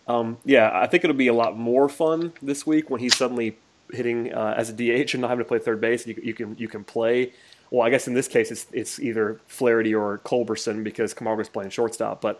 um, 0.08 0.38
yeah, 0.46 0.72
I 0.74 0.88
think 0.88 1.04
it'll 1.04 1.16
be 1.16 1.28
a 1.28 1.34
lot 1.34 1.58
more 1.58 1.90
fun 1.90 2.34
this 2.42 2.66
week 2.66 2.90
when 2.90 3.00
he's 3.00 3.16
suddenly 3.16 3.58
hitting 3.92 4.34
uh, 4.34 4.54
as 4.58 4.70
a 4.70 4.74
DH 4.74 5.14
and 5.14 5.22
not 5.22 5.30
having 5.30 5.44
to 5.44 5.48
play 5.48 5.60
third 5.60 5.82
base. 5.82 6.06
You, 6.08 6.20
you 6.24 6.34
can 6.34 6.56
you 6.58 6.68
can 6.68 6.84
play. 6.84 7.34
Well, 7.72 7.86
I 7.86 7.90
guess 7.90 8.08
in 8.08 8.14
this 8.14 8.28
case 8.28 8.52
it's 8.52 8.68
it's 8.72 9.00
either 9.00 9.40
Flaherty 9.48 9.94
or 9.94 10.20
Culberson 10.20 10.84
because 10.84 11.14
Camargo's 11.14 11.50
playing 11.50 11.70
shortstop. 11.72 12.22
But 12.22 12.40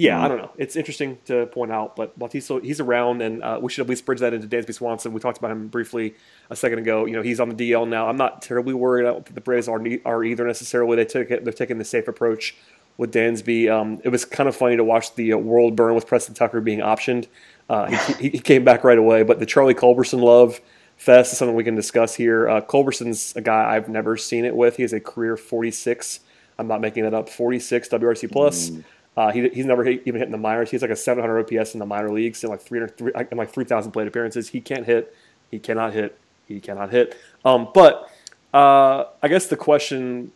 yeah. 0.00 0.24
I 0.24 0.28
don't 0.28 0.38
know. 0.38 0.50
It's 0.56 0.76
interesting 0.76 1.18
to 1.26 1.46
point 1.46 1.70
out, 1.70 1.94
but 1.94 2.18
Bautista 2.18 2.58
he's 2.62 2.80
around, 2.80 3.20
and 3.20 3.42
uh, 3.42 3.58
we 3.60 3.70
should 3.70 3.82
at 3.82 3.88
least 3.88 4.06
bridge 4.06 4.20
that 4.20 4.32
into 4.32 4.48
Dansby 4.48 4.72
Swanson. 4.72 5.12
We 5.12 5.20
talked 5.20 5.36
about 5.36 5.50
him 5.50 5.68
briefly 5.68 6.14
a 6.48 6.56
second 6.56 6.78
ago. 6.78 7.04
You 7.04 7.16
know, 7.16 7.22
he's 7.22 7.38
on 7.38 7.50
the 7.50 7.54
DL 7.72 7.86
now. 7.86 8.08
I'm 8.08 8.16
not 8.16 8.40
terribly 8.40 8.72
worried. 8.72 9.06
I 9.06 9.10
don't 9.12 9.26
think 9.26 9.34
the 9.34 9.42
Braves 9.42 9.68
are 9.68 9.78
ne- 9.78 10.00
are 10.06 10.24
either 10.24 10.46
necessarily. 10.46 10.96
They 10.96 11.04
took 11.04 11.30
it. 11.30 11.44
They're 11.44 11.52
taking 11.52 11.76
the 11.76 11.84
safe 11.84 12.08
approach 12.08 12.56
with 12.96 13.12
Dansby. 13.12 13.70
Um, 13.70 14.00
it 14.02 14.08
was 14.08 14.24
kind 14.24 14.48
of 14.48 14.56
funny 14.56 14.76
to 14.76 14.84
watch 14.84 15.14
the 15.16 15.34
uh, 15.34 15.36
world 15.36 15.76
burn 15.76 15.94
with 15.94 16.06
Preston 16.06 16.34
Tucker 16.34 16.62
being 16.62 16.80
optioned. 16.80 17.26
Uh, 17.68 17.90
he, 18.16 18.30
he 18.30 18.38
came 18.38 18.64
back 18.64 18.84
right 18.84 18.98
away, 18.98 19.22
but 19.22 19.38
the 19.38 19.46
Charlie 19.46 19.74
Culberson 19.74 20.20
love 20.20 20.60
fest 20.96 21.32
is 21.32 21.38
something 21.38 21.54
we 21.54 21.64
can 21.64 21.74
discuss 21.74 22.14
here. 22.14 22.48
Uh, 22.48 22.60
Culberson's 22.62 23.34
a 23.36 23.40
guy 23.40 23.74
I've 23.74 23.88
never 23.88 24.16
seen 24.16 24.44
it 24.44 24.56
with. 24.56 24.76
He 24.76 24.82
has 24.82 24.92
a 24.92 25.00
career 25.00 25.36
46. 25.36 26.20
I'm 26.58 26.68
not 26.68 26.80
making 26.80 27.04
that 27.04 27.14
up. 27.14 27.28
46 27.28 27.88
WRC 27.88 28.30
plus. 28.30 28.70
Uh, 29.16 29.30
he, 29.32 29.48
he's 29.50 29.66
never 29.66 29.84
hit, 29.84 30.02
even 30.06 30.18
hit 30.20 30.26
in 30.26 30.32
the 30.32 30.38
minors. 30.38 30.70
He's 30.70 30.82
like 30.82 30.90
a 30.90 30.96
700 30.96 31.40
OPS 31.40 31.74
in 31.74 31.80
the 31.80 31.86
minor 31.86 32.10
leagues 32.10 32.42
in 32.44 32.50
like 32.50 32.60
300 32.60 32.96
three- 32.96 33.12
in 33.30 33.36
like 33.38 33.50
3,000 33.52 33.92
plate 33.92 34.06
appearances. 34.08 34.48
He 34.50 34.60
can't 34.60 34.86
hit. 34.86 35.14
He 35.50 35.58
cannot 35.58 35.92
hit. 35.92 36.18
He 36.46 36.60
cannot 36.60 36.90
hit. 36.90 37.16
Um, 37.44 37.68
but 37.74 38.10
Uh, 38.52 39.04
I 39.22 39.28
guess 39.28 39.46
the 39.46 39.56
question, 39.56 40.32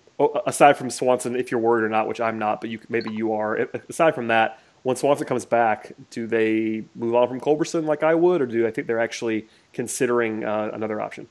aside 0.46 0.76
from 0.76 0.88
Swanson, 0.88 1.34
if 1.34 1.50
you're 1.50 1.58
worried 1.58 1.82
or 1.84 1.88
not, 1.88 2.06
which 2.06 2.20
I'm 2.20 2.38
not, 2.38 2.60
but 2.60 2.70
you 2.70 2.78
maybe 2.88 3.10
you 3.12 3.32
are. 3.32 3.56
Aside 3.88 4.14
from 4.14 4.28
that, 4.28 4.60
when 4.84 4.94
Swanson 4.94 5.26
comes 5.26 5.44
back, 5.44 5.92
do 6.10 6.28
they 6.28 6.84
move 6.94 7.16
on 7.16 7.26
from 7.26 7.40
Culberson 7.40 7.86
like 7.86 8.04
I 8.04 8.14
would, 8.14 8.40
or 8.40 8.46
do 8.46 8.68
I 8.68 8.70
think 8.70 8.86
they're 8.86 9.00
actually 9.00 9.48
considering 9.72 10.44
uh, 10.44 10.70
another 10.72 11.00
option? 11.00 11.26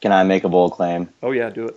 Can 0.00 0.10
I 0.10 0.24
make 0.24 0.42
a 0.42 0.48
bold 0.48 0.72
claim? 0.72 1.10
Oh 1.22 1.30
yeah, 1.30 1.48
do 1.50 1.68
it. 1.68 1.76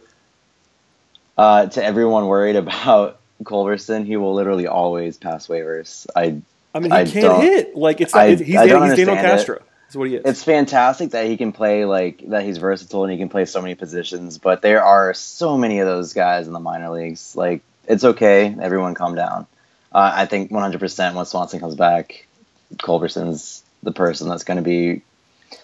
Uh, 1.37 1.67
to 1.67 1.83
everyone 1.83 2.25
worried 2.25 2.55
about 2.55 3.18
Culberson, 3.43 4.05
he 4.05 4.17
will 4.17 4.33
literally 4.33 4.67
always 4.67 5.17
pass 5.17 5.47
waivers. 5.47 6.07
I 6.15 6.41
I 6.73 6.79
mean, 6.79 6.91
he 6.91 6.97
I 6.97 7.05
can't 7.05 7.41
hit. 7.41 7.75
Like 7.75 8.01
it's 8.01 8.13
not, 8.13 8.23
I, 8.23 8.35
he's, 8.35 8.55
I 8.55 8.63
he's 8.65 8.95
Daniel 8.97 9.15
Castro. 9.15 9.55
It. 9.57 9.63
That's 9.83 9.95
what 9.95 10.07
he 10.07 10.15
is. 10.15 10.21
It's 10.25 10.43
fantastic 10.43 11.11
that 11.11 11.25
he 11.25 11.35
can 11.35 11.51
play 11.51 11.85
like 11.85 12.23
that. 12.29 12.43
He's 12.43 12.57
versatile 12.59 13.05
and 13.05 13.11
he 13.11 13.17
can 13.17 13.29
play 13.29 13.45
so 13.45 13.61
many 13.61 13.75
positions. 13.75 14.37
But 14.37 14.61
there 14.61 14.83
are 14.83 15.13
so 15.13 15.57
many 15.57 15.79
of 15.79 15.87
those 15.87 16.13
guys 16.13 16.45
in 16.45 16.53
the 16.53 16.59
minor 16.59 16.91
leagues. 16.91 17.35
Like 17.35 17.61
it's 17.87 18.03
okay. 18.03 18.55
Everyone, 18.61 18.93
calm 18.93 19.15
down. 19.15 19.47
Uh, 19.91 20.11
I 20.13 20.25
think 20.27 20.51
100% 20.51 21.15
when 21.15 21.25
Swanson 21.25 21.59
comes 21.59 21.73
back, 21.73 22.27
Culberson's 22.77 23.63
the 23.81 23.91
person 23.91 24.29
that's 24.29 24.43
going 24.43 24.57
to 24.57 24.63
be 24.63 25.01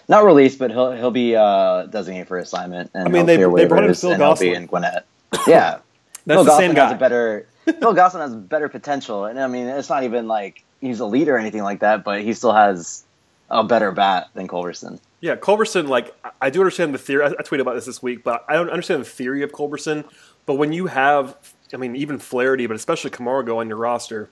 not 0.08 0.24
released, 0.24 0.58
but 0.58 0.72
he'll 0.72 0.90
he'll 0.92 1.10
be 1.12 1.36
uh, 1.36 1.84
designated 1.84 2.26
for 2.26 2.38
assignment. 2.38 2.90
And 2.94 3.06
I 3.06 3.10
mean, 3.10 3.26
they, 3.26 3.36
they 3.36 3.66
brought 3.66 3.84
in 3.84 3.94
Phil 3.94 4.16
Gosselin. 4.16 4.54
in 4.54 4.66
Gwinnett. 4.66 5.06
Yeah, 5.46 5.78
that's 6.24 6.38
Phil 6.38 6.44
the 6.44 6.50
Gosselin 6.50 6.68
same 6.70 6.74
guy. 6.74 6.84
Has 6.86 6.94
a 6.94 6.98
better 6.98 7.46
Phil 7.80 7.92
Gosselin 7.92 8.30
has 8.30 8.36
better 8.36 8.68
potential, 8.68 9.24
and 9.24 9.40
I 9.40 9.46
mean, 9.46 9.66
it's 9.66 9.88
not 9.88 10.04
even 10.04 10.28
like 10.28 10.64
he's 10.80 11.00
a 11.00 11.06
leader 11.06 11.34
or 11.34 11.38
anything 11.38 11.62
like 11.62 11.80
that, 11.80 12.04
but 12.04 12.22
he 12.22 12.32
still 12.32 12.52
has 12.52 13.04
a 13.50 13.64
better 13.64 13.92
bat 13.92 14.28
than 14.34 14.48
Culberson. 14.48 15.00
Yeah, 15.20 15.36
Culberson. 15.36 15.88
Like 15.88 16.14
I 16.40 16.50
do 16.50 16.60
understand 16.60 16.94
the 16.94 16.98
theory. 16.98 17.24
I, 17.24 17.28
I 17.28 17.42
tweeted 17.42 17.60
about 17.60 17.74
this 17.74 17.86
this 17.86 18.02
week, 18.02 18.22
but 18.24 18.44
I 18.48 18.54
don't 18.54 18.70
understand 18.70 19.00
the 19.00 19.08
theory 19.08 19.42
of 19.42 19.52
Culberson. 19.52 20.04
But 20.46 20.54
when 20.54 20.72
you 20.72 20.86
have, 20.86 21.36
I 21.74 21.76
mean, 21.76 21.96
even 21.96 22.18
Flaherty, 22.18 22.66
but 22.66 22.76
especially 22.76 23.10
Camargo 23.10 23.58
on 23.58 23.68
your 23.68 23.78
roster, 23.78 24.30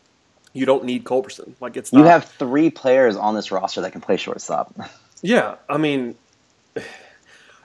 you 0.53 0.65
don't 0.65 0.85
need 0.85 1.05
Culberson. 1.05 1.55
Like 1.61 1.77
it's 1.77 1.93
not, 1.93 2.01
you 2.01 2.07
have 2.07 2.25
three 2.25 2.71
players 2.71 3.17
on 3.17 3.35
this 3.35 3.51
roster 3.51 3.81
that 3.81 3.93
can 3.93 4.01
play 4.01 4.17
shortstop. 4.17 4.75
Yeah, 5.27 5.55
I 5.71 5.79
mean, 5.79 6.17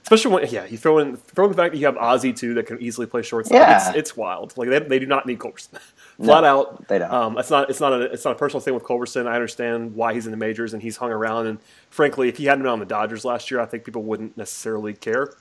especially 0.09 0.33
when 0.33 0.51
yeah, 0.51 0.65
you 0.65 0.75
throw 0.75 0.97
in 0.97 1.17
throw 1.17 1.45
in 1.45 1.51
the 1.51 1.57
fact 1.57 1.73
that 1.73 1.77
you 1.77 1.85
have 1.85 1.95
Ozzy 1.95 2.35
too 2.35 2.55
that 2.55 2.65
can 2.65 2.81
easily 2.81 3.05
play 3.05 3.21
shortstop. 3.21 3.55
Yeah. 3.55 3.89
It's, 3.89 3.97
it's 3.97 4.17
wild. 4.17 4.57
Like 4.57 4.69
they, 4.69 4.79
they 4.79 4.97
do 4.97 5.05
not 5.05 5.27
need 5.27 5.37
Culberson. 5.37 5.77
Flat 6.17 6.41
no, 6.41 6.47
out, 6.47 6.87
they 6.87 6.97
don't. 6.97 7.11
Um, 7.11 7.37
it's 7.37 7.51
not 7.51 7.69
it's 7.69 7.79
not 7.79 7.93
a 7.93 8.01
it's 8.11 8.25
not 8.25 8.31
a 8.31 8.35
personal 8.35 8.59
thing 8.59 8.73
with 8.73 8.83
Culberson. 8.83 9.27
I 9.27 9.35
understand 9.35 9.93
why 9.93 10.15
he's 10.15 10.25
in 10.25 10.31
the 10.31 10.37
majors 10.37 10.73
and 10.73 10.81
he's 10.81 10.97
hung 10.97 11.11
around. 11.11 11.45
And 11.45 11.59
frankly, 11.91 12.27
if 12.27 12.37
he 12.37 12.45
hadn't 12.45 12.63
been 12.63 12.71
on 12.71 12.79
the 12.79 12.85
Dodgers 12.85 13.23
last 13.23 13.51
year, 13.51 13.59
I 13.59 13.67
think 13.67 13.85
people 13.85 14.01
wouldn't 14.01 14.35
necessarily 14.35 14.93
care 14.93 15.35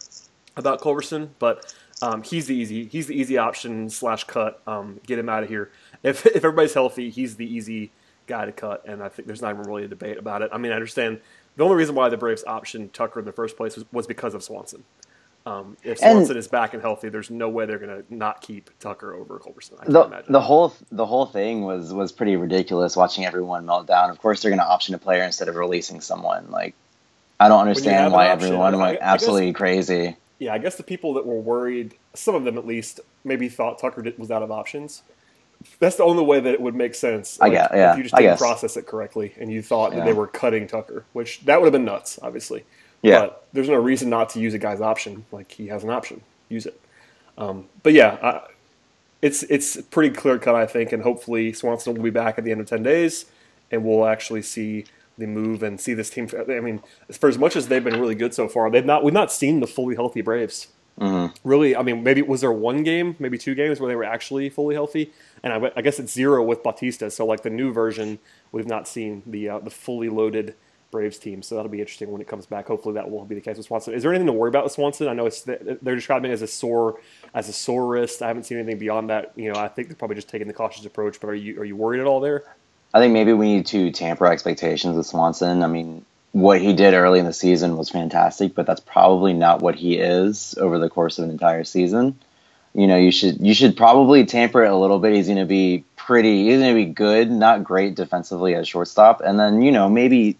about 0.54 0.82
Culberson. 0.82 1.30
But 1.38 1.74
um, 2.02 2.22
he's 2.22 2.46
the 2.46 2.54
easy 2.54 2.84
he's 2.84 3.06
the 3.06 3.18
easy 3.18 3.38
option 3.38 3.88
slash 3.88 4.24
cut. 4.24 4.60
Um, 4.66 5.00
get 5.06 5.18
him 5.18 5.30
out 5.30 5.42
of 5.42 5.48
here. 5.48 5.70
If 6.02 6.26
if 6.26 6.36
everybody's 6.36 6.74
healthy, 6.74 7.08
he's 7.08 7.36
the 7.36 7.46
easy 7.46 7.90
guy 8.26 8.44
to 8.44 8.52
cut. 8.52 8.84
And 8.86 9.02
I 9.02 9.08
think 9.08 9.26
there's 9.26 9.40
not 9.40 9.54
even 9.54 9.62
really 9.62 9.84
a 9.84 9.88
debate 9.88 10.18
about 10.18 10.42
it. 10.42 10.50
I 10.52 10.58
mean, 10.58 10.72
I 10.72 10.74
understand 10.74 11.20
the 11.58 11.64
only 11.64 11.76
reason 11.76 11.96
why 11.96 12.08
the 12.08 12.16
Braves 12.16 12.44
optioned 12.46 12.92
Tucker 12.92 13.18
in 13.18 13.26
the 13.26 13.32
first 13.32 13.56
place 13.56 13.74
was, 13.74 13.84
was 13.92 14.06
because 14.06 14.32
of 14.32 14.44
Swanson. 14.44 14.84
Um, 15.44 15.76
if 15.82 15.98
Swanson 15.98 16.30
and 16.30 16.38
is 16.38 16.46
back 16.46 16.72
and 16.72 16.80
healthy, 16.80 17.08
there's 17.08 17.30
no 17.30 17.48
way 17.48 17.66
they're 17.66 17.78
going 17.78 18.02
to 18.02 18.14
not 18.14 18.42
keep 18.42 18.70
Tucker 18.78 19.12
over 19.12 19.40
Culberson. 19.40 19.76
the, 19.86 20.24
the 20.28 20.40
whole 20.40 20.72
the 20.92 21.04
whole 21.04 21.26
thing 21.26 21.62
was 21.62 21.92
was 21.92 22.12
pretty 22.12 22.36
ridiculous. 22.36 22.96
Watching 22.96 23.26
everyone 23.26 23.66
melt 23.66 23.88
down. 23.88 24.10
Of 24.10 24.20
course, 24.20 24.40
they're 24.40 24.50
going 24.50 24.60
to 24.60 24.66
option 24.66 24.94
a 24.94 24.98
player 24.98 25.24
instead 25.24 25.48
of 25.48 25.56
releasing 25.56 26.00
someone. 26.00 26.48
Like, 26.50 26.74
I 27.40 27.48
don't 27.48 27.60
understand 27.60 28.12
why 28.12 28.28
option, 28.28 28.48
everyone 28.48 28.78
went 28.78 28.98
absolutely 29.00 29.50
guess, 29.50 29.58
crazy. 29.58 30.16
Yeah, 30.38 30.54
I 30.54 30.58
guess 30.58 30.76
the 30.76 30.84
people 30.84 31.14
that 31.14 31.26
were 31.26 31.40
worried, 31.40 31.94
some 32.14 32.36
of 32.36 32.44
them 32.44 32.56
at 32.56 32.66
least, 32.66 33.00
maybe 33.24 33.48
thought 33.48 33.80
Tucker 33.80 34.04
was 34.16 34.30
out 34.30 34.44
of 34.44 34.52
options 34.52 35.02
that's 35.78 35.96
the 35.96 36.04
only 36.04 36.24
way 36.24 36.40
that 36.40 36.52
it 36.52 36.60
would 36.60 36.74
make 36.74 36.94
sense. 36.94 37.38
Like, 37.38 37.52
I 37.52 37.54
guess, 37.54 37.70
yeah. 37.72 37.92
If 37.92 37.98
you 37.98 38.02
just 38.04 38.14
didn't 38.16 38.38
process 38.38 38.76
it 38.76 38.86
correctly 38.86 39.34
and 39.38 39.50
you 39.50 39.62
thought 39.62 39.92
yeah. 39.92 39.98
that 39.98 40.06
they 40.06 40.12
were 40.12 40.26
cutting 40.26 40.66
Tucker, 40.66 41.04
which 41.12 41.40
that 41.44 41.60
would 41.60 41.66
have 41.66 41.72
been 41.72 41.84
nuts, 41.84 42.18
obviously. 42.22 42.64
Yeah. 43.02 43.20
But 43.20 43.46
there's 43.52 43.68
no 43.68 43.76
reason 43.76 44.10
not 44.10 44.30
to 44.30 44.40
use 44.40 44.54
a 44.54 44.58
guy's 44.58 44.80
option. 44.80 45.24
Like 45.30 45.52
he 45.52 45.68
has 45.68 45.84
an 45.84 45.90
option, 45.90 46.22
use 46.48 46.66
it. 46.66 46.80
Um, 47.36 47.66
but 47.82 47.92
yeah, 47.92 48.18
I, 48.22 48.40
it's 49.22 49.42
it's 49.44 49.80
pretty 49.82 50.14
clear 50.14 50.38
cut, 50.38 50.54
I 50.54 50.66
think, 50.66 50.92
and 50.92 51.02
hopefully 51.02 51.52
Swanson 51.52 51.94
will 51.94 52.02
be 52.02 52.10
back 52.10 52.38
at 52.38 52.44
the 52.44 52.50
end 52.50 52.60
of 52.60 52.66
ten 52.66 52.82
days, 52.82 53.26
and 53.70 53.84
we'll 53.84 54.06
actually 54.06 54.42
see 54.42 54.84
the 55.16 55.26
move 55.26 55.62
and 55.62 55.80
see 55.80 55.94
this 55.94 56.10
team. 56.10 56.28
I 56.48 56.60
mean, 56.60 56.82
for 57.10 57.28
as 57.28 57.38
much 57.38 57.56
as 57.56 57.68
they've 57.68 57.82
been 57.82 58.00
really 58.00 58.14
good 58.14 58.34
so 58.34 58.48
far, 58.48 58.70
they've 58.70 58.84
not 58.84 59.04
we've 59.04 59.14
not 59.14 59.32
seen 59.32 59.60
the 59.60 59.66
fully 59.66 59.96
healthy 59.96 60.20
Braves. 60.20 60.68
Mm-hmm. 60.98 61.48
Really, 61.48 61.76
I 61.76 61.82
mean, 61.82 62.02
maybe 62.02 62.22
was 62.22 62.40
there 62.40 62.52
one 62.52 62.82
game, 62.82 63.16
maybe 63.18 63.38
two 63.38 63.54
games 63.54 63.80
where 63.80 63.88
they 63.88 63.96
were 63.96 64.04
actually 64.04 64.50
fully 64.50 64.74
healthy, 64.74 65.12
and 65.42 65.52
I, 65.52 65.70
I 65.76 65.82
guess 65.82 65.98
it's 65.98 66.12
zero 66.12 66.42
with 66.42 66.62
Bautista. 66.62 67.10
So 67.10 67.24
like 67.24 67.42
the 67.42 67.50
new 67.50 67.72
version, 67.72 68.18
we've 68.50 68.66
not 68.66 68.88
seen 68.88 69.22
the 69.26 69.48
uh, 69.48 69.58
the 69.60 69.70
fully 69.70 70.08
loaded 70.08 70.54
Braves 70.90 71.18
team. 71.18 71.42
So 71.42 71.54
that'll 71.54 71.70
be 71.70 71.80
interesting 71.80 72.10
when 72.10 72.20
it 72.20 72.28
comes 72.28 72.46
back. 72.46 72.66
Hopefully 72.66 72.94
that 72.94 73.10
will 73.10 73.24
be 73.24 73.34
the 73.34 73.40
case 73.40 73.56
with 73.56 73.66
Swanson. 73.66 73.94
Is 73.94 74.02
there 74.02 74.12
anything 74.12 74.26
to 74.26 74.32
worry 74.32 74.48
about 74.48 74.64
with 74.64 74.72
Swanson? 74.72 75.08
I 75.08 75.12
know 75.12 75.26
it's 75.26 75.42
they're 75.42 75.94
describing 75.94 76.30
it 76.30 76.34
as 76.34 76.42
a 76.42 76.46
sore 76.46 77.00
as 77.34 77.48
a 77.48 77.52
sore 77.52 77.86
wrist. 77.86 78.22
I 78.22 78.28
haven't 78.28 78.44
seen 78.44 78.58
anything 78.58 78.78
beyond 78.78 79.10
that. 79.10 79.32
You 79.36 79.52
know, 79.52 79.58
I 79.58 79.68
think 79.68 79.88
they're 79.88 79.96
probably 79.96 80.16
just 80.16 80.28
taking 80.28 80.48
the 80.48 80.54
cautious 80.54 80.84
approach. 80.84 81.20
But 81.20 81.28
are 81.28 81.34
you 81.34 81.60
are 81.60 81.64
you 81.64 81.76
worried 81.76 82.00
at 82.00 82.06
all 82.06 82.20
there? 82.20 82.44
I 82.94 83.00
think 83.00 83.12
maybe 83.12 83.34
we 83.34 83.56
need 83.56 83.66
to 83.66 83.90
tamper 83.90 84.26
expectations 84.26 84.96
with 84.96 85.06
Swanson. 85.06 85.62
I 85.62 85.66
mean, 85.66 86.06
what 86.32 86.60
he 86.60 86.72
did 86.72 86.94
early 86.94 87.18
in 87.18 87.24
the 87.24 87.32
season 87.32 87.76
was 87.76 87.88
fantastic, 87.88 88.54
but 88.54 88.66
that's 88.66 88.80
probably 88.80 89.32
not 89.32 89.60
what 89.60 89.74
he 89.74 89.96
is 89.96 90.56
over 90.58 90.78
the 90.78 90.90
course 90.90 91.18
of 91.18 91.24
an 91.24 91.30
entire 91.30 91.64
season. 91.64 92.18
You 92.74 92.86
know, 92.86 92.96
you 92.96 93.10
should 93.10 93.44
you 93.44 93.54
should 93.54 93.76
probably 93.76 94.24
tamper 94.26 94.64
it 94.64 94.70
a 94.70 94.76
little 94.76 94.98
bit. 94.98 95.14
He's 95.14 95.26
going 95.26 95.38
to 95.38 95.46
be 95.46 95.84
pretty. 95.96 96.44
He's 96.44 96.58
going 96.58 96.76
to 96.76 96.86
be 96.86 96.92
good, 96.92 97.30
not 97.30 97.64
great 97.64 97.94
defensively 97.94 98.54
as 98.54 98.68
shortstop, 98.68 99.20
and 99.20 99.38
then 99.38 99.62
you 99.62 99.72
know 99.72 99.88
maybe. 99.88 100.36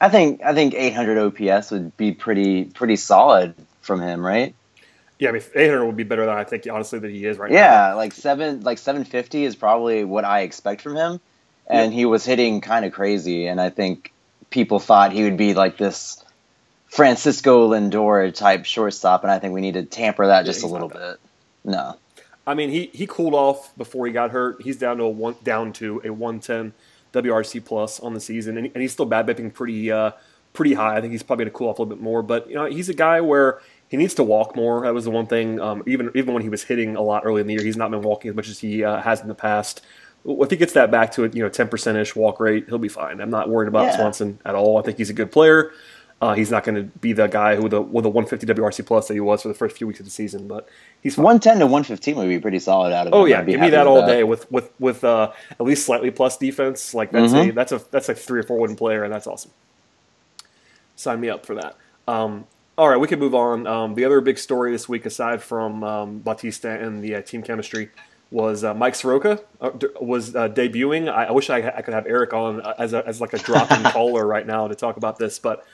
I 0.00 0.08
think 0.08 0.42
I 0.42 0.52
think 0.52 0.74
800 0.74 1.18
OPS 1.18 1.70
would 1.70 1.96
be 1.96 2.12
pretty 2.12 2.64
pretty 2.64 2.96
solid 2.96 3.54
from 3.80 4.00
him, 4.00 4.26
right? 4.26 4.54
Yeah, 5.20 5.28
I 5.28 5.32
mean 5.32 5.42
800 5.54 5.86
would 5.86 5.96
be 5.96 6.02
better 6.02 6.26
than 6.26 6.36
I 6.36 6.42
think 6.42 6.66
honestly 6.68 6.98
that 6.98 7.10
he 7.10 7.24
is 7.24 7.38
right 7.38 7.52
yeah, 7.52 7.60
now. 7.60 7.88
Yeah, 7.88 7.94
like 7.94 8.12
seven 8.12 8.62
like 8.62 8.78
750 8.78 9.44
is 9.44 9.54
probably 9.54 10.04
what 10.04 10.24
I 10.24 10.40
expect 10.40 10.80
from 10.80 10.96
him, 10.96 11.20
and 11.68 11.92
he 11.92 12.04
was 12.06 12.24
hitting 12.24 12.60
kind 12.60 12.84
of 12.84 12.92
crazy, 12.92 13.46
and 13.46 13.60
I 13.60 13.70
think 13.70 14.12
people 14.52 14.78
thought 14.78 15.12
he 15.12 15.24
would 15.24 15.36
be 15.36 15.54
like 15.54 15.76
this 15.76 16.22
Francisco 16.86 17.70
Lindor 17.70 18.34
type 18.34 18.64
shortstop, 18.64 19.22
and 19.22 19.32
I 19.32 19.38
think 19.38 19.54
we 19.54 19.60
need 19.60 19.74
to 19.74 19.84
tamper 19.84 20.26
that 20.26 20.44
just 20.44 20.62
a 20.62 20.66
little 20.66 20.88
bit. 20.88 21.18
No. 21.64 21.96
I 22.46 22.54
mean, 22.54 22.70
he, 22.70 22.90
he 22.92 23.06
cooled 23.06 23.34
off 23.34 23.74
before 23.76 24.06
he 24.06 24.12
got 24.12 24.30
hurt. 24.30 24.62
He's 24.62 24.76
down 24.76 24.98
to 24.98 25.04
a 25.04 25.08
one 25.08 25.36
down 25.42 25.72
to 25.74 26.02
a 26.04 26.10
110 26.10 26.72
WRC 27.12 27.64
plus 27.64 28.00
on 28.00 28.14
the 28.14 28.20
season, 28.20 28.58
and, 28.58 28.66
and 28.66 28.82
he's 28.82 28.92
still 28.92 29.06
bad 29.06 29.26
bipping 29.26 29.54
pretty 29.54 29.90
uh, 29.90 30.12
pretty 30.52 30.74
high. 30.74 30.96
I 30.96 31.00
think 31.00 31.12
he's 31.12 31.22
probably 31.22 31.44
going 31.44 31.52
to 31.52 31.58
cool 31.58 31.68
off 31.68 31.78
a 31.78 31.82
little 31.82 31.96
bit 31.96 32.02
more. 32.02 32.22
But 32.22 32.48
you 32.48 32.54
know, 32.54 32.66
he's 32.66 32.88
a 32.88 32.94
guy 32.94 33.20
where 33.20 33.60
he 33.88 33.96
needs 33.96 34.14
to 34.14 34.24
walk 34.24 34.56
more. 34.56 34.82
That 34.82 34.94
was 34.94 35.04
the 35.04 35.10
one 35.10 35.26
thing. 35.26 35.60
Um, 35.60 35.82
even 35.86 36.10
even 36.14 36.34
when 36.34 36.42
he 36.42 36.48
was 36.48 36.64
hitting 36.64 36.96
a 36.96 37.02
lot 37.02 37.22
early 37.24 37.40
in 37.40 37.46
the 37.46 37.54
year, 37.54 37.62
he's 37.62 37.76
not 37.76 37.90
been 37.90 38.02
walking 38.02 38.28
as 38.30 38.34
much 38.34 38.48
as 38.48 38.58
he 38.58 38.84
uh, 38.84 39.00
has 39.00 39.20
in 39.20 39.28
the 39.28 39.34
past. 39.34 39.82
If 40.24 40.50
he 40.50 40.56
gets 40.56 40.72
that 40.74 40.90
back 40.90 41.12
to 41.12 41.24
a 41.24 41.28
you 41.28 41.42
know 41.42 41.48
ten 41.48 41.68
percent 41.68 41.98
ish 41.98 42.14
walk 42.14 42.40
rate, 42.40 42.66
he'll 42.68 42.78
be 42.78 42.88
fine. 42.88 43.20
I'm 43.20 43.30
not 43.30 43.48
worried 43.48 43.68
about 43.68 43.86
yeah. 43.86 43.96
Swanson 43.96 44.38
at 44.44 44.54
all. 44.54 44.78
I 44.78 44.82
think 44.82 44.98
he's 44.98 45.10
a 45.10 45.14
good 45.14 45.32
player. 45.32 45.72
Uh, 46.22 46.34
he's 46.34 46.52
not 46.52 46.62
going 46.62 46.76
to 46.76 46.84
be 47.00 47.12
the 47.12 47.26
guy 47.26 47.56
who 47.56 47.62
with 47.64 47.72
a 47.72 47.82
with 47.82 48.04
a 48.04 48.08
150 48.08 48.46
WRC 48.46 48.86
plus 48.86 49.08
that 49.08 49.14
he 49.14 49.20
was 49.20 49.42
for 49.42 49.48
the 49.48 49.54
first 49.54 49.76
few 49.76 49.88
weeks 49.88 49.98
of 49.98 50.06
the 50.06 50.12
season, 50.12 50.46
but 50.46 50.68
he's 51.02 51.16
fine. 51.16 51.24
110 51.24 51.58
to 51.58 51.66
115 51.66 52.14
would 52.14 52.28
be 52.28 52.38
pretty 52.38 52.60
solid 52.60 52.92
out 52.92 53.08
of. 53.08 53.12
Oh 53.12 53.24
him. 53.24 53.30
yeah, 53.30 53.42
give 53.42 53.60
me 53.60 53.70
that 53.70 53.88
all 53.88 54.02
that. 54.02 54.06
day 54.06 54.22
with 54.22 54.48
with 54.52 54.70
with 54.78 55.02
uh, 55.02 55.32
at 55.50 55.62
least 55.62 55.84
slightly 55.84 56.12
plus 56.12 56.36
defense. 56.36 56.94
Like 56.94 57.10
that's 57.10 57.32
mm-hmm. 57.32 57.50
a 57.50 57.52
that's 57.52 57.72
a 57.72 57.82
that's 57.90 58.06
like 58.06 58.18
three 58.18 58.38
or 58.38 58.44
four 58.44 58.60
win 58.60 58.76
player, 58.76 59.02
and 59.02 59.12
that's 59.12 59.26
awesome. 59.26 59.50
Sign 60.94 61.20
me 61.20 61.28
up 61.28 61.44
for 61.44 61.56
that. 61.56 61.76
Um, 62.06 62.46
all 62.78 62.88
right, 62.88 62.98
we 62.98 63.08
can 63.08 63.18
move 63.18 63.34
on. 63.34 63.66
Um, 63.66 63.96
the 63.96 64.04
other 64.04 64.20
big 64.20 64.38
story 64.38 64.70
this 64.70 64.88
week, 64.88 65.04
aside 65.04 65.42
from 65.42 65.82
um, 65.82 66.18
Bautista 66.20 66.70
and 66.70 67.02
the 67.02 67.16
uh, 67.16 67.22
team 67.22 67.42
chemistry, 67.42 67.90
was 68.32 68.64
uh, 68.64 68.74
Mike 68.74 68.94
Soroka 68.94 69.40
uh, 69.60 69.70
was 70.00 70.34
uh, 70.34 70.48
debuting. 70.48 71.12
I, 71.12 71.24
I 71.24 71.32
wish 71.32 71.50
I, 71.50 71.58
I, 71.68 71.82
could 71.82 71.94
have 71.94 72.06
Eric 72.06 72.32
on 72.32 72.60
uh, 72.60 72.74
as, 72.78 72.94
a, 72.94 73.06
as 73.06 73.20
like 73.20 73.32
a 73.34 73.38
drop-in 73.38 73.82
caller 73.92 74.26
right 74.26 74.46
now 74.46 74.68
to 74.68 74.74
talk 74.74 74.96
about 74.96 75.18
this, 75.18 75.38
but 75.38 75.64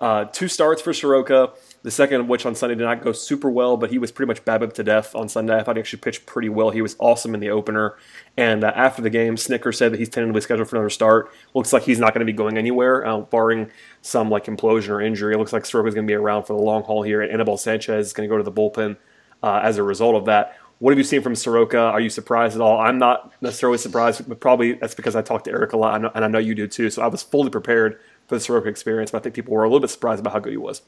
uh, 0.00 0.24
two 0.26 0.46
starts 0.46 0.80
for 0.80 0.92
Soroka. 0.92 1.50
The 1.82 1.90
second 1.90 2.20
of 2.20 2.28
which 2.28 2.46
on 2.46 2.54
Sunday 2.54 2.76
did 2.76 2.84
not 2.84 3.02
go 3.02 3.12
super 3.12 3.50
well, 3.50 3.76
but 3.76 3.90
he 3.90 3.98
was 3.98 4.12
pretty 4.12 4.28
much 4.28 4.44
babbed 4.44 4.74
to 4.76 4.84
death 4.84 5.14
on 5.14 5.28
Sunday. 5.28 5.56
I 5.56 5.62
thought 5.62 5.76
he 5.76 5.80
actually 5.80 6.00
pitched 6.00 6.26
pretty 6.26 6.48
well. 6.48 6.70
He 6.70 6.82
was 6.82 6.94
awesome 6.98 7.34
in 7.34 7.40
the 7.40 7.50
opener. 7.50 7.96
And 8.36 8.62
uh, 8.62 8.72
after 8.74 9.02
the 9.02 9.10
game, 9.10 9.34
Snitker 9.36 9.74
said 9.74 9.92
that 9.92 9.98
he's 9.98 10.08
tentatively 10.08 10.40
scheduled 10.40 10.68
for 10.68 10.76
another 10.76 10.90
start. 10.90 11.32
Looks 11.54 11.72
like 11.72 11.82
he's 11.82 11.98
not 11.98 12.14
going 12.14 12.20
to 12.20 12.32
be 12.32 12.36
going 12.36 12.58
anywhere, 12.58 13.04
uh, 13.06 13.20
barring 13.20 13.70
some 14.02 14.30
like 14.30 14.44
implosion 14.44 14.90
or 14.90 15.00
injury. 15.00 15.34
It 15.34 15.38
looks 15.38 15.52
like 15.52 15.66
Soroka 15.66 15.88
is 15.88 15.94
going 15.94 16.06
to 16.06 16.10
be 16.10 16.16
around 16.16 16.44
for 16.44 16.52
the 16.56 16.62
long 16.62 16.84
haul 16.84 17.02
here. 17.02 17.20
And 17.20 17.32
Anibal 17.32 17.56
Sanchez 17.56 18.06
is 18.06 18.12
going 18.12 18.28
to 18.28 18.32
go 18.32 18.38
to 18.38 18.44
the 18.44 18.52
bullpen 18.52 18.96
uh, 19.42 19.60
as 19.62 19.78
a 19.78 19.82
result 19.82 20.14
of 20.14 20.26
that. 20.26 20.56
What 20.80 20.92
have 20.92 20.98
you 20.98 21.04
seen 21.04 21.22
from 21.22 21.34
Soroka? 21.34 21.78
Are 21.78 22.00
you 22.00 22.10
surprised 22.10 22.54
at 22.54 22.60
all? 22.60 22.78
I'm 22.80 22.98
not 22.98 23.32
necessarily 23.42 23.78
surprised, 23.78 24.28
but 24.28 24.38
probably 24.40 24.74
that's 24.74 24.94
because 24.94 25.16
I 25.16 25.22
talked 25.22 25.46
to 25.46 25.50
Eric 25.50 25.72
a 25.72 25.76
lot, 25.76 25.96
and 26.14 26.24
I 26.24 26.28
know 26.28 26.38
you 26.38 26.54
do 26.54 26.68
too. 26.68 26.88
So 26.90 27.02
I 27.02 27.08
was 27.08 27.22
fully 27.22 27.50
prepared 27.50 27.98
for 28.28 28.36
the 28.36 28.40
Soroka 28.40 28.68
experience, 28.68 29.10
but 29.10 29.18
I 29.18 29.20
think 29.22 29.34
people 29.34 29.54
were 29.54 29.64
a 29.64 29.68
little 29.68 29.80
bit 29.80 29.90
surprised 29.90 30.20
about 30.20 30.32
how 30.34 30.38
good 30.38 30.52
he 30.52 30.56
was. 30.56 30.82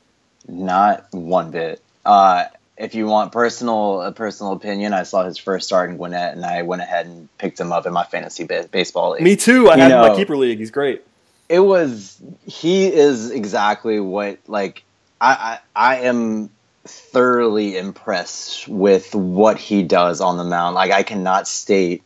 Not 0.46 1.06
one 1.12 1.50
bit. 1.50 1.82
Uh, 2.04 2.44
if 2.76 2.94
you 2.94 3.06
want 3.06 3.32
personal 3.32 4.00
a 4.02 4.12
personal 4.12 4.52
opinion, 4.52 4.92
I 4.94 5.02
saw 5.02 5.24
his 5.24 5.36
first 5.36 5.66
start 5.66 5.90
in 5.90 5.96
Gwinnett, 5.96 6.34
and 6.36 6.44
I 6.46 6.62
went 6.62 6.82
ahead 6.82 7.06
and 7.06 7.28
picked 7.38 7.58
him 7.58 7.72
up 7.72 7.84
in 7.84 7.92
my 7.92 8.04
fantasy 8.04 8.44
ba- 8.44 8.68
baseball 8.70 9.12
league. 9.12 9.22
Me 9.22 9.36
too. 9.36 9.68
I 9.68 9.74
You 9.74 9.82
had 9.82 9.90
him 9.90 9.96
in 9.98 10.02
know- 10.04 10.08
my 10.12 10.16
keeper 10.16 10.36
league. 10.36 10.58
He's 10.58 10.70
great. 10.70 11.02
it 11.48 11.60
was 11.60 12.16
he 12.46 12.86
is 12.86 13.32
exactly 13.32 13.98
what 13.98 14.38
like 14.46 14.84
I, 15.20 15.58
I 15.74 15.94
I 15.94 15.96
am 16.02 16.48
thoroughly 16.84 17.76
impressed 17.76 18.68
with 18.68 19.14
what 19.14 19.58
he 19.58 19.82
does 19.82 20.20
on 20.20 20.36
the 20.36 20.44
mound. 20.44 20.74
Like 20.74 20.92
I 20.92 21.02
cannot 21.02 21.46
state 21.46 22.02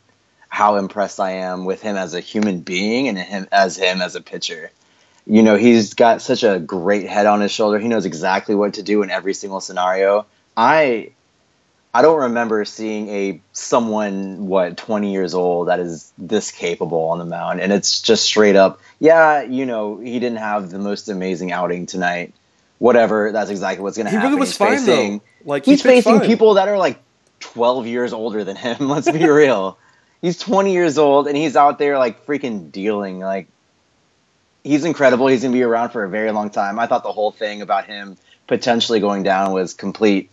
how 0.48 0.76
impressed 0.76 1.20
I 1.20 1.32
am 1.32 1.64
with 1.64 1.82
him 1.82 1.96
as 1.96 2.14
a 2.14 2.20
human 2.20 2.60
being 2.60 3.08
and 3.08 3.18
him 3.18 3.48
as 3.50 3.76
him 3.76 4.00
as 4.00 4.14
a 4.14 4.20
pitcher. 4.20 4.70
You 5.26 5.42
know, 5.42 5.56
he's 5.56 5.94
got 5.94 6.22
such 6.22 6.44
a 6.44 6.58
great 6.58 7.08
head 7.08 7.26
on 7.26 7.40
his 7.40 7.50
shoulder. 7.50 7.78
He 7.78 7.88
knows 7.88 8.04
exactly 8.04 8.54
what 8.54 8.74
to 8.74 8.82
do 8.82 9.02
in 9.02 9.10
every 9.10 9.34
single 9.34 9.60
scenario. 9.60 10.26
I 10.56 11.12
I 11.94 12.02
don't 12.02 12.22
remember 12.22 12.64
seeing 12.64 13.08
a 13.08 13.40
someone 13.52 14.46
what 14.48 14.76
20 14.76 15.12
years 15.12 15.32
old 15.32 15.68
that 15.68 15.78
is 15.78 16.12
this 16.18 16.50
capable 16.50 17.10
on 17.10 17.18
the 17.18 17.24
mound 17.24 17.60
and 17.60 17.72
it's 17.72 18.00
just 18.00 18.24
straight 18.24 18.56
up 18.56 18.80
yeah 18.98 19.42
you 19.42 19.64
know 19.64 19.98
he 19.98 20.18
didn't 20.18 20.38
have 20.38 20.70
the 20.70 20.78
most 20.80 21.08
amazing 21.08 21.52
outing 21.52 21.86
tonight 21.86 22.34
whatever 22.84 23.32
that's 23.32 23.48
exactly 23.48 23.82
what's 23.82 23.96
going 23.96 24.04
to 24.04 24.10
He 24.10 24.16
happen. 24.16 24.30
really 24.32 24.40
was 24.40 24.50
he's 24.50 24.58
fine 24.58 24.78
facing, 24.78 25.18
though. 25.18 25.24
Like 25.46 25.64
he 25.64 25.72
he's 25.72 25.82
facing 25.82 26.18
fine. 26.18 26.26
people 26.28 26.54
that 26.54 26.68
are 26.68 26.76
like 26.76 27.00
12 27.40 27.86
years 27.86 28.12
older 28.12 28.44
than 28.44 28.56
him 28.56 28.76
let's 28.88 29.10
be 29.10 29.26
real. 29.42 29.78
He's 30.20 30.38
20 30.38 30.72
years 30.72 30.98
old 30.98 31.26
and 31.26 31.36
he's 31.36 31.56
out 31.56 31.78
there 31.78 31.98
like 31.98 32.26
freaking 32.26 32.70
dealing 32.70 33.20
like 33.20 33.48
he's 34.62 34.84
incredible. 34.84 35.26
He's 35.28 35.40
going 35.42 35.52
to 35.52 35.56
be 35.58 35.62
around 35.62 35.90
for 35.90 36.04
a 36.04 36.08
very 36.10 36.30
long 36.30 36.50
time. 36.50 36.78
I 36.78 36.86
thought 36.86 37.02
the 37.02 37.12
whole 37.12 37.30
thing 37.30 37.62
about 37.62 37.86
him 37.86 38.16
potentially 38.46 39.00
going 39.00 39.22
down 39.22 39.52
was 39.52 39.72
complete 39.72 40.30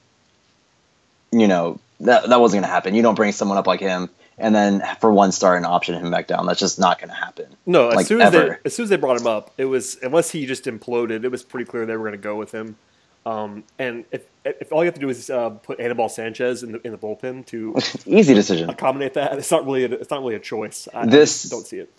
you 1.32 1.48
know 1.48 1.80
that 2.02 2.28
that 2.28 2.42
wasn't 2.42 2.62
going 2.64 2.70
to 2.70 2.74
happen. 2.74 2.96
You 2.96 3.02
don't 3.02 3.16
bring 3.16 3.32
someone 3.32 3.58
up 3.58 3.68
like 3.68 3.80
him 3.80 4.10
and 4.42 4.54
then 4.56 4.84
for 5.00 5.12
one 5.12 5.32
star 5.32 5.56
and 5.56 5.66
option 5.66 5.96
him 5.96 6.12
back 6.12 6.28
down 6.28 6.46
that's 6.46 6.60
just 6.60 6.80
not 6.80 7.00
going 7.00 7.10
to 7.10 7.16
happen 7.16 7.46
No, 7.66 7.90
as 7.90 7.96
like, 7.96 8.06
soon 8.08 8.22
as 8.22 8.32
they 8.32 8.58
as 8.66 8.76
soon 8.76 8.84
as 8.84 8.90
they 8.90 8.98
brought 8.98 9.20
him 9.22 9.28
up, 9.28 9.52
it 9.58 9.66
was 9.66 9.98
unless 10.02 10.32
he 10.32 10.46
just 10.46 10.66
imploded. 10.66 11.24
It 11.24 11.30
was 11.30 11.44
pretty 11.44 11.70
clear 11.70 11.86
they 11.86 11.96
were 11.96 12.04
going 12.10 12.12
to 12.14 12.18
go 12.18 12.36
with 12.36 12.52
him. 12.52 12.76
Um, 13.24 13.64
and 13.78 14.06
if, 14.12 14.24
if 14.44 14.72
all 14.74 14.82
you 14.84 14.86
have 14.88 14.96
to 14.96 15.00
do 15.00 15.08
is 15.10 15.30
uh, 15.30 15.52
put 15.52 15.80
Anibal 15.80 16.10
Sanchez 16.10 16.64
in 16.64 16.72
the 16.72 16.82
in 16.86 16.92
the 16.92 16.98
bullpen 16.98 17.46
to 17.48 17.76
easy 18.08 18.34
decision 18.34 18.70
accommodate 18.70 19.14
that, 19.14 19.38
it's 19.38 19.52
not 19.52 19.64
really 19.66 19.84
a, 19.86 19.92
it's 19.92 20.10
not 20.10 20.22
really 20.22 20.36
a 20.36 20.40
choice. 20.40 20.88
I, 20.94 21.02
I 21.02 21.06
This- 21.06 21.44
just 21.44 21.52
don't 21.52 21.68
see 21.68 21.78
it. 21.78 21.94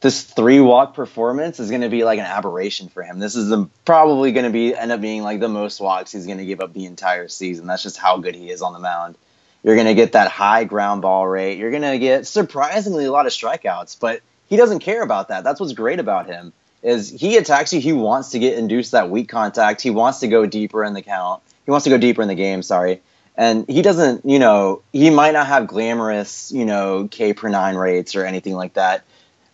this 0.00 0.22
three 0.22 0.60
walk 0.60 0.94
performance 0.94 1.58
is 1.58 1.70
going 1.70 1.82
to 1.82 1.88
be 1.88 2.04
like 2.04 2.20
an 2.20 2.24
aberration 2.24 2.88
for 2.88 3.02
him. 3.02 3.18
This 3.18 3.34
is 3.34 3.48
the, 3.48 3.68
probably 3.84 4.30
going 4.30 4.44
to 4.46 4.52
be 4.52 4.72
end 4.74 4.92
up 4.92 5.00
being 5.00 5.22
like 5.24 5.40
the 5.40 5.48
most 5.48 5.80
walks 5.80 6.12
he's 6.12 6.26
going 6.26 6.38
to 6.38 6.46
give 6.46 6.60
up 6.60 6.72
the 6.72 6.86
entire 6.86 7.26
season. 7.26 7.66
That's 7.66 7.82
just 7.82 7.96
how 7.96 8.18
good 8.18 8.36
he 8.36 8.50
is 8.50 8.62
on 8.62 8.72
the 8.72 8.78
mound. 8.78 9.16
You're 9.62 9.74
going 9.74 9.86
to 9.86 9.94
get 9.94 10.12
that 10.12 10.30
high 10.30 10.64
ground 10.64 11.02
ball 11.02 11.26
rate. 11.26 11.58
You're 11.58 11.70
going 11.70 11.82
to 11.82 11.98
get 11.98 12.26
surprisingly 12.26 13.04
a 13.04 13.12
lot 13.12 13.26
of 13.26 13.32
strikeouts, 13.32 13.98
but 14.00 14.22
he 14.48 14.56
doesn't 14.56 14.80
care 14.80 15.02
about 15.02 15.28
that. 15.28 15.44
That's 15.44 15.60
what's 15.60 15.72
great 15.72 16.00
about 16.00 16.26
him 16.26 16.52
is 16.82 17.10
he 17.10 17.36
attacks 17.36 17.74
you. 17.74 17.80
He 17.80 17.92
wants 17.92 18.30
to 18.30 18.38
get 18.38 18.58
induced 18.58 18.92
that 18.92 19.10
weak 19.10 19.28
contact. 19.28 19.82
He 19.82 19.90
wants 19.90 20.20
to 20.20 20.28
go 20.28 20.46
deeper 20.46 20.82
in 20.82 20.94
the 20.94 21.02
count. 21.02 21.42
He 21.66 21.70
wants 21.70 21.84
to 21.84 21.90
go 21.90 21.98
deeper 21.98 22.22
in 22.22 22.28
the 22.28 22.34
game. 22.34 22.62
Sorry. 22.62 23.02
And 23.36 23.68
he 23.68 23.82
doesn't, 23.82 24.24
you 24.24 24.38
know, 24.38 24.82
he 24.92 25.10
might 25.10 25.32
not 25.32 25.46
have 25.46 25.66
glamorous, 25.66 26.50
you 26.52 26.64
know, 26.64 27.06
K 27.10 27.34
per 27.34 27.48
nine 27.50 27.76
rates 27.76 28.16
or 28.16 28.24
anything 28.24 28.54
like 28.54 28.74
that 28.74 29.04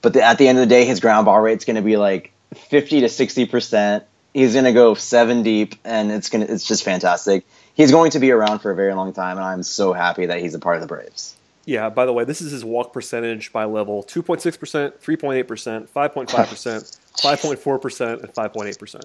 but 0.07 0.13
the, 0.13 0.23
at 0.23 0.39
the 0.39 0.47
end 0.47 0.57
of 0.57 0.63
the 0.63 0.73
day, 0.73 0.85
his 0.85 1.01
ground 1.01 1.25
ball 1.25 1.41
rate's 1.41 1.65
going 1.65 1.75
to 1.75 1.83
be 1.83 1.97
like 1.97 2.33
50 2.55 3.01
to 3.01 3.09
60 3.09 3.47
percent. 3.47 4.05
He's 4.33 4.53
going 4.53 4.65
to 4.65 4.73
go 4.73 4.95
seven 4.95 5.43
deep, 5.43 5.75
and 5.85 6.13
it's 6.13 6.29
going 6.29 6.47
to 6.47 6.53
it's 6.53 6.65
just 6.65 6.85
fantastic. 6.85 7.45
He's 7.77 7.93
going 7.93 8.11
to 8.13 8.19
be 8.19 8.31
around 8.31 8.61
for 8.61 8.71
a 8.71 8.75
very 8.75 8.95
long 8.95 9.13
time, 9.13 9.37
and 9.37 9.45
I'm 9.45 9.63
so 9.63 9.93
happy 9.93 10.27
that 10.27 10.41
he's 10.41 10.55
a 10.55 10.59
part 10.59 10.77
of 10.77 10.83
the 10.83 10.89
Braves. 10.89 11.37
Yeah. 11.67 11.91
By 11.91 12.07
the 12.07 12.13
way, 12.13 12.25
this 12.25 12.41
is 12.41 12.51
his 12.51 12.65
walk 12.65 12.93
percentage 12.93 13.53
by 13.53 13.65
level: 13.67 14.03
two 14.03 14.23
point 14.23 14.41
six 14.41 14.57
percent, 14.57 15.01
three 15.01 15.17
point 15.17 15.39
eight 15.39 15.49
percent, 15.49 15.89
five 15.91 16.15
point 16.15 16.31
five 16.31 16.49
percent, 16.49 16.97
five 17.23 17.39
point 17.41 17.59
four 17.59 17.79
percent, 17.79 18.23
and 18.23 18.33
five 18.35 18.53
point 18.53 18.69
eight 18.69 18.79
percent. 18.79 19.05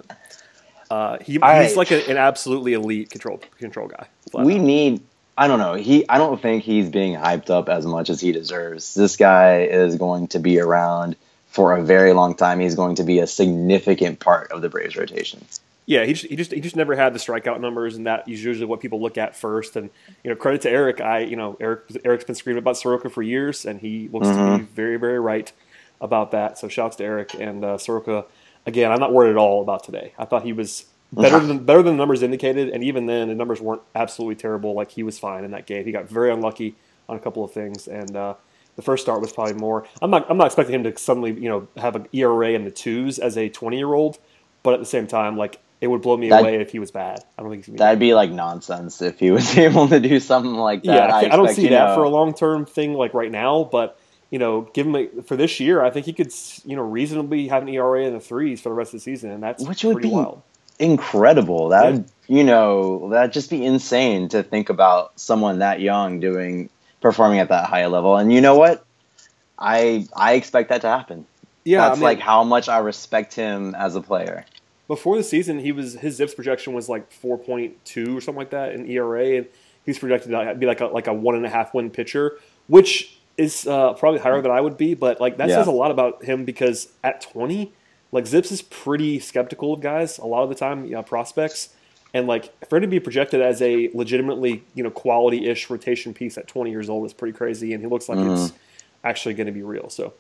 Uh, 0.90 1.18
he, 1.20 1.42
I- 1.42 1.64
he's 1.64 1.76
like 1.76 1.92
a, 1.92 2.10
an 2.10 2.18
absolutely 2.18 2.74
elite 2.74 3.10
control 3.10 3.42
control 3.60 3.88
guy. 3.88 4.08
We 4.34 4.56
out. 4.56 4.62
need. 4.62 5.02
I 5.38 5.48
don't 5.48 5.60
know. 5.60 5.74
He. 5.74 6.08
I 6.08 6.18
don't 6.18 6.42
think 6.42 6.64
he's 6.64 6.90
being 6.90 7.14
hyped 7.16 7.50
up 7.50 7.68
as 7.68 7.86
much 7.86 8.10
as 8.10 8.22
he 8.22 8.32
deserves. 8.32 8.94
This 8.94 9.18
guy 9.18 9.64
is 9.64 9.96
going 9.96 10.28
to 10.30 10.40
be 10.40 10.60
around 10.60 11.16
for 11.48 11.76
a 11.76 11.82
very 11.84 12.14
long 12.14 12.36
time. 12.36 12.60
He's 12.60 12.76
going 12.76 12.96
to 12.96 13.04
be 13.04 13.20
a 13.20 13.28
significant 13.28 14.20
part 14.20 14.52
of 14.52 14.62
the 14.62 14.70
Braves 14.70 14.96
rotation. 14.96 15.44
Yeah, 15.88 16.06
he 16.06 16.14
just, 16.14 16.26
he 16.28 16.36
just 16.36 16.52
he 16.52 16.62
just 16.62 16.76
never 16.76 16.96
had 16.96 17.14
the 17.14 17.20
strikeout 17.20 17.60
numbers, 17.60 17.96
and 17.98 18.06
that 18.08 18.28
is 18.30 18.44
usually 18.44 18.66
what 18.68 18.80
people 18.80 19.02
look 19.02 19.18
at 19.18 19.36
first. 19.36 19.76
And 19.76 19.90
you 20.24 20.30
know, 20.30 20.36
credit 20.36 20.62
to 20.62 20.70
Eric. 20.70 21.02
I 21.02 21.20
you 21.22 21.36
know 21.36 21.58
Eric 21.60 21.86
Eric's 22.06 22.24
been 22.24 22.36
screaming 22.36 22.60
about 22.60 22.78
Soroka 22.78 23.10
for 23.10 23.22
years, 23.24 23.66
and 23.66 23.80
he 23.80 24.08
looks 24.12 24.28
to 24.28 24.34
Mm-hmm. 24.34 24.58
be 24.58 24.64
very 24.64 24.98
very 24.98 25.20
right 25.20 25.52
about 26.00 26.32
that. 26.32 26.58
So 26.58 26.68
shouts 26.68 26.96
to 26.98 27.04
Eric 27.04 27.34
and 27.40 27.66
uh, 27.66 27.78
Soroka. 27.78 28.26
Again, 28.66 28.92
I'm 28.92 29.00
not 29.00 29.12
worried 29.12 29.32
at 29.32 29.38
all 29.38 29.62
about 29.64 29.84
today. 29.84 30.14
I 30.20 30.26
thought 30.26 30.44
he 30.44 30.54
was 30.54 30.86
better 31.12 31.40
than 31.40 31.66
better 31.66 31.82
than 31.82 31.96
the 31.96 31.98
numbers 31.98 32.22
indicated, 32.22 32.70
and 32.70 32.84
even 32.84 33.08
then, 33.08 33.28
the 33.30 33.36
numbers 33.36 33.60
weren't 33.60 33.82
absolutely 33.96 34.36
terrible. 34.36 34.74
Like 34.76 34.92
he 34.92 35.02
was 35.04 35.18
fine 35.18 35.44
in 35.44 35.52
that 35.52 35.66
game. 35.66 35.84
He 35.84 35.92
got 35.92 36.08
very 36.08 36.32
unlucky 36.32 36.76
on 37.10 37.18
a 37.18 37.20
couple 37.20 37.44
of 37.44 37.52
things, 37.52 37.88
and 37.88 38.16
uh, 38.16 38.36
the 38.76 38.84
first 38.84 39.04
start 39.04 39.20
was 39.20 39.34
probably 39.34 39.56
more. 39.56 39.88
I'm 40.02 40.12
not 40.12 40.30
I'm 40.30 40.38
not 40.38 40.46
expecting 40.46 40.76
him 40.76 40.84
to 40.84 40.96
suddenly 40.98 41.32
you 41.32 41.50
know 41.50 41.68
have 41.78 41.96
an 41.96 42.08
ERA 42.14 42.50
in 42.52 42.66
the 42.66 42.72
twos 42.72 43.18
as 43.18 43.36
a 43.36 43.50
20 43.50 43.78
year 43.78 43.94
old, 43.94 44.20
but 44.62 44.76
at 44.76 44.80
the 44.80 44.86
same 44.86 45.08
time, 45.08 45.36
like 45.38 45.60
it 45.82 45.88
would 45.88 46.02
blow 46.02 46.16
me 46.16 46.30
That- 46.30 46.42
away 46.42 46.56
if 46.62 46.72
he 46.72 46.80
was 46.80 46.92
bad. 46.92 47.20
I 47.38 47.42
don't 47.42 47.50
think 47.52 47.62
he's 47.66 47.68
gonna 47.68 47.76
be 47.78 47.80
That'd 47.80 48.00
be 48.00 48.14
like 48.14 48.30
nonsense 48.32 49.02
if 49.02 49.20
he 49.20 49.32
was 49.32 49.58
able 49.68 49.88
to 49.90 50.00
do 50.00 50.20
something 50.20 50.54
like 50.54 50.84
that. 50.84 51.10
yeah, 51.10 51.16
I, 51.16 51.20
I 51.34 51.36
don't 51.36 51.50
see 51.50 51.68
that 51.70 51.90
know, 51.90 51.96
for 51.96 52.04
a 52.04 52.10
long 52.10 52.34
term 52.34 52.66
thing 52.66 52.94
like 52.94 53.14
right 53.14 53.32
now, 53.32 53.68
but 53.72 53.98
you 54.30 54.40
know, 54.40 54.62
give 54.74 54.88
him 54.88 54.96
a, 54.96 55.08
for 55.24 55.36
this 55.36 55.60
year, 55.60 55.84
I 55.84 55.90
think 55.90 56.06
he 56.06 56.14
could 56.14 56.32
you 56.64 56.76
know 56.78 56.84
reasonably 56.84 57.48
have 57.50 57.64
an 57.64 57.70
ERA 57.70 58.06
in 58.06 58.14
the 58.14 58.20
threes 58.22 58.62
for 58.62 58.70
the 58.70 58.76
rest 58.76 58.94
of 58.94 59.00
the 59.00 59.04
season, 59.04 59.32
and 59.32 59.44
that's 59.44 59.62
Which 59.68 59.84
would 59.84 59.94
pretty 59.96 60.08
be 60.10 60.14
wild. 60.14 60.42
incredible. 60.80 61.70
That 61.70 61.92
would 61.94 62.06
you 62.28 62.44
know 62.44 63.10
that'd 63.10 63.34
just 63.34 63.50
be 63.50 63.66
insane 63.66 64.30
to 64.30 64.44
think 64.44 64.70
about 64.70 65.20
someone 65.20 65.60
that 65.60 65.82
young 65.82 66.20
doing 66.20 66.70
performing 67.02 67.40
at 67.40 67.50
that 67.50 67.66
high 67.66 67.88
level. 67.88 68.16
And 68.16 68.32
you 68.32 68.40
know 68.42 68.56
what? 68.56 68.86
I 69.60 70.08
I 70.16 70.34
expect 70.34 70.70
that 70.70 70.82
to 70.82 70.88
happen. 70.88 71.26
Yeah, 71.64 71.82
That's 71.82 71.92
I 71.92 71.96
mean, 71.96 72.04
like 72.04 72.20
how 72.20 72.44
much 72.44 72.70
I 72.70 72.78
respect 72.80 73.34
him 73.36 73.76
as 73.76 73.96
a 73.96 74.02
player. 74.02 74.46
Before 74.92 75.16
the 75.16 75.24
season, 75.24 75.58
he 75.60 75.72
was 75.72 75.94
his 75.94 76.20
ZiPS 76.20 76.36
projection 76.36 76.74
was 76.74 76.90
like 76.90 77.10
four 77.12 77.38
point 77.38 77.84
two 77.86 78.18
or 78.18 78.20
something 78.20 78.40
like 78.40 78.50
that 78.50 78.74
in 78.74 78.86
ERA, 78.90 79.38
and 79.38 79.46
he's 79.86 79.98
projected 79.98 80.32
to 80.32 80.56
be 80.56 80.66
like 80.66 80.82
a 80.82 80.88
like 80.88 81.08
a 81.08 81.14
one 81.14 81.36
and 81.36 81.46
a 81.46 81.50
half 81.50 81.74
win 81.74 81.90
pitcher, 81.90 82.38
which 82.68 83.18
is 83.38 83.66
uh, 83.66 83.94
probably 83.94 84.20
higher 84.20 84.42
than 84.42 84.52
I 84.52 84.60
would 84.60 84.76
be. 84.76 84.94
But 84.94 85.22
like 85.22 85.38
that 85.38 85.48
Yeah. 85.48 85.56
says 85.56 85.68
a 85.68 85.72
lot 85.72 85.92
about 85.92 86.26
him 86.26 86.44
because 86.44 86.90
at 87.06 87.22
twenty, 87.22 87.72
like 88.12 88.26
Zips 88.28 88.52
is 88.52 88.62
pretty 88.62 89.18
skeptical 89.20 89.72
of 89.74 89.80
guys 89.80 90.18
a 90.18 90.26
lot 90.26 90.44
of 90.44 90.50
the 90.50 90.56
time, 90.56 90.84
you 90.84 90.92
know, 90.92 91.04
prospects. 91.04 91.70
And 92.14 92.28
like 92.28 92.52
for 92.68 92.76
him 92.76 92.82
to 92.82 92.88
be 92.90 93.00
projected 93.00 93.42
as 93.42 93.62
a 93.62 93.90
legitimately, 93.94 94.66
you 94.76 94.84
know, 94.84 94.90
quality 94.92 95.48
ish 95.48 95.70
rotation 95.70 96.14
piece 96.14 96.38
at 96.38 96.46
20 96.50 96.70
years 96.70 96.90
old 96.90 97.06
is 97.06 97.14
pretty 97.14 97.32
crazy, 97.38 97.72
and 97.74 97.82
he 97.82 97.88
looks 97.88 98.10
like 98.10 98.20
it's 98.34 98.52
actually 99.06 99.36
going 99.36 99.48
to 99.48 99.54
be 99.54 99.64
real. 99.64 99.90
So, 99.90 100.12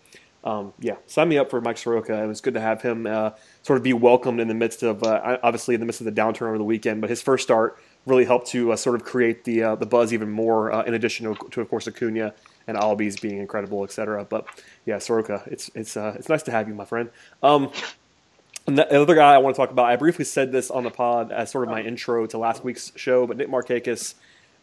um, 0.44 0.74
yeah, 0.80 0.96
sign 1.06 1.30
me 1.30 1.38
up 1.38 1.50
for 1.50 1.62
Mike 1.62 1.78
Soroka. 1.78 2.24
It 2.24 2.28
was 2.28 2.42
good 2.42 2.56
to 2.56 2.62
have 2.62 2.82
him 2.82 3.06
uh, 3.06 3.32
sort 3.62 3.78
of 3.78 3.84
be 3.84 3.94
welcomed 3.94 4.40
in 4.40 4.48
the 4.48 4.56
midst 4.56 4.82
of, 4.82 5.04
uh, 5.04 5.38
obviously, 5.44 5.76
in 5.76 5.80
the 5.80 5.86
midst 5.86 6.02
of 6.02 6.06
the 6.06 6.12
downturn 6.12 6.48
over 6.48 6.58
the 6.58 6.64
weekend. 6.64 7.02
But 7.02 7.10
his 7.10 7.22
first 7.22 7.44
start 7.44 7.78
really 8.08 8.26
helped 8.26 8.48
to 8.48 8.72
uh, 8.72 8.76
sort 8.76 8.96
of 8.96 9.04
create 9.04 9.44
the 9.44 9.64
uh, 9.64 9.76
the 9.76 9.86
buzz 9.86 10.14
even 10.14 10.32
more. 10.32 10.72
Uh, 10.72 10.84
in 10.84 10.96
addition 10.96 11.28
to, 11.28 11.50
to, 11.50 11.62
of 11.62 11.70
course, 11.70 11.88
Acuna 11.88 12.34
and 12.68 12.78
Albies 12.78 13.22
being 13.22 13.38
incredible, 13.38 13.84
etc. 13.84 14.26
But 14.26 14.48
yeah, 14.86 14.98
Soroka, 14.98 15.44
it's 15.46 15.70
it's 15.76 15.96
uh, 15.96 16.16
it's 16.18 16.30
nice 16.30 16.44
to 16.44 16.52
have 16.52 16.68
you, 16.68 16.74
my 16.74 16.86
friend. 16.86 17.12
Um, 17.44 17.72
the 18.66 18.92
other 19.00 19.16
guy 19.16 19.34
I 19.34 19.38
want 19.40 19.56
to 19.56 19.62
talk 19.62 19.72
about, 19.72 19.86
I 19.86 19.96
briefly 19.96 20.26
said 20.26 20.52
this 20.52 20.70
on 20.70 20.84
the 20.84 20.92
pod 20.92 21.32
as 21.32 21.52
sort 21.52 21.64
of 21.64 21.72
my 21.72 21.82
intro 21.82 22.26
to 22.28 22.38
last 22.38 22.64
week's 22.64 22.92
show, 22.96 23.26
but 23.26 23.38
Nick 23.38 23.50
Markakis 23.50 24.16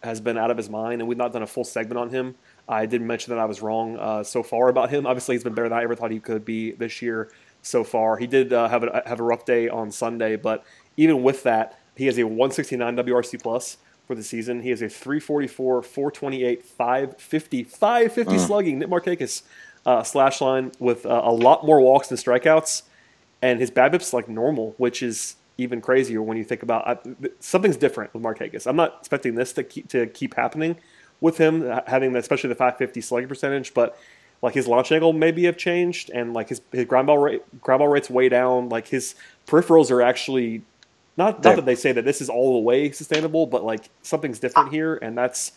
has 0.02 0.20
been 0.20 0.38
out 0.38 0.50
of 0.50 0.56
his 0.56 0.70
mind, 0.70 1.00
and 1.00 1.08
we've 1.08 1.18
not 1.18 1.32
done 1.32 1.42
a 1.42 1.46
full 1.46 1.64
segment 1.64 1.98
on 1.98 2.10
him. 2.10 2.36
I 2.68 2.86
did 2.86 3.00
mention 3.00 3.34
that 3.34 3.40
I 3.40 3.46
was 3.46 3.62
wrong 3.62 3.98
uh, 3.98 4.22
so 4.22 4.42
far 4.42 4.68
about 4.68 4.90
him. 4.90 5.06
Obviously, 5.06 5.34
he's 5.34 5.44
been 5.44 5.54
better 5.54 5.68
than 5.68 5.78
I 5.78 5.82
ever 5.82 5.94
thought 5.94 6.10
he 6.10 6.20
could 6.20 6.44
be 6.44 6.72
this 6.72 7.00
year 7.00 7.30
so 7.62 7.82
far. 7.84 8.16
He 8.16 8.26
did 8.26 8.52
uh, 8.52 8.68
have 8.68 8.84
a 8.84 9.02
have 9.06 9.20
a 9.20 9.22
rough 9.22 9.44
day 9.44 9.68
on 9.68 9.90
Sunday, 9.90 10.36
but 10.36 10.64
even 10.96 11.22
with 11.22 11.42
that, 11.44 11.78
he 11.96 12.06
has 12.06 12.18
a 12.18 12.24
169 12.24 12.96
WRC 12.96 13.42
plus 13.42 13.78
for 14.06 14.14
the 14.14 14.22
season. 14.22 14.62
He 14.62 14.70
has 14.70 14.82
a 14.82 14.88
344, 14.88 15.82
428, 15.82 16.64
550, 16.64 17.64
550 17.64 18.38
slugging. 18.38 18.78
Nick 18.78 18.88
Markakis 18.88 19.42
uh, 19.86 20.02
slash 20.02 20.40
line 20.40 20.72
with 20.78 21.06
uh, 21.06 21.22
a 21.24 21.32
lot 21.32 21.64
more 21.64 21.80
walks 21.80 22.08
than 22.08 22.18
strikeouts 22.18 22.82
and 23.42 23.60
his 23.60 23.70
BABIP's 23.70 24.12
like 24.12 24.28
normal, 24.28 24.74
which 24.78 25.02
is 25.02 25.36
even 25.56 25.80
crazier 25.80 26.22
when 26.22 26.36
you 26.36 26.44
think 26.44 26.62
about 26.62 26.86
I, 26.86 26.98
something's 27.40 27.76
different 27.76 28.14
with 28.14 28.22
Markakis. 28.22 28.66
I'm 28.66 28.76
not 28.76 28.96
expecting 29.00 29.34
this 29.34 29.52
to 29.54 29.64
keep 29.64 29.88
to 29.88 30.06
keep 30.06 30.34
happening 30.34 30.76
with 31.20 31.38
him 31.38 31.66
ha- 31.66 31.82
having 31.86 32.14
especially 32.16 32.48
the 32.48 32.54
550 32.54 33.00
slugging 33.00 33.28
percentage, 33.28 33.74
but 33.74 33.98
like 34.42 34.54
his 34.54 34.68
launch 34.68 34.92
angle 34.92 35.12
maybe 35.12 35.44
have 35.44 35.56
changed, 35.56 36.10
and 36.10 36.32
like 36.32 36.48
his 36.48 36.60
his 36.72 36.84
ground 36.84 37.06
ball 37.06 37.18
rate 37.18 37.42
ground 37.60 37.80
ball 37.80 37.88
rate's 37.88 38.10
way 38.10 38.28
down. 38.28 38.68
Like 38.68 38.88
his 38.88 39.14
peripherals 39.46 39.90
are 39.90 40.02
actually 40.02 40.62
not 41.16 41.42
not 41.42 41.56
that 41.56 41.66
they 41.66 41.74
say 41.74 41.92
that 41.92 42.04
this 42.04 42.20
is 42.20 42.28
all 42.28 42.54
the 42.54 42.60
way 42.60 42.90
sustainable, 42.90 43.46
but 43.46 43.64
like 43.64 43.88
something's 44.02 44.38
different 44.38 44.72
here, 44.72 44.96
and 44.96 45.18
that's 45.18 45.52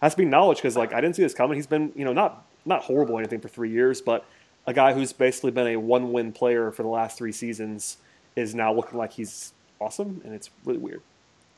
has 0.00 0.14
to 0.14 0.18
be 0.18 0.22
acknowledged 0.24 0.60
because 0.60 0.76
like 0.76 0.92
I 0.92 1.00
didn't 1.00 1.16
see 1.16 1.22
this 1.22 1.34
coming. 1.34 1.56
He's 1.56 1.66
been 1.66 1.92
you 1.94 2.04
know 2.04 2.12
not 2.12 2.44
not 2.64 2.82
horrible 2.82 3.16
or 3.16 3.18
anything 3.18 3.40
for 3.40 3.48
three 3.48 3.70
years, 3.70 4.00
but 4.00 4.24
a 4.66 4.72
guy 4.72 4.92
who's 4.94 5.12
basically 5.12 5.50
been 5.50 5.66
a 5.66 5.76
one 5.76 6.12
win 6.12 6.32
player 6.32 6.70
for 6.70 6.82
the 6.82 6.88
last 6.88 7.18
three 7.18 7.32
seasons 7.32 7.98
is 8.36 8.54
now 8.54 8.72
looking 8.72 8.98
like 8.98 9.12
he's 9.12 9.52
awesome, 9.80 10.20
and 10.24 10.34
it's 10.34 10.50
really 10.64 10.78
weird. 10.78 11.02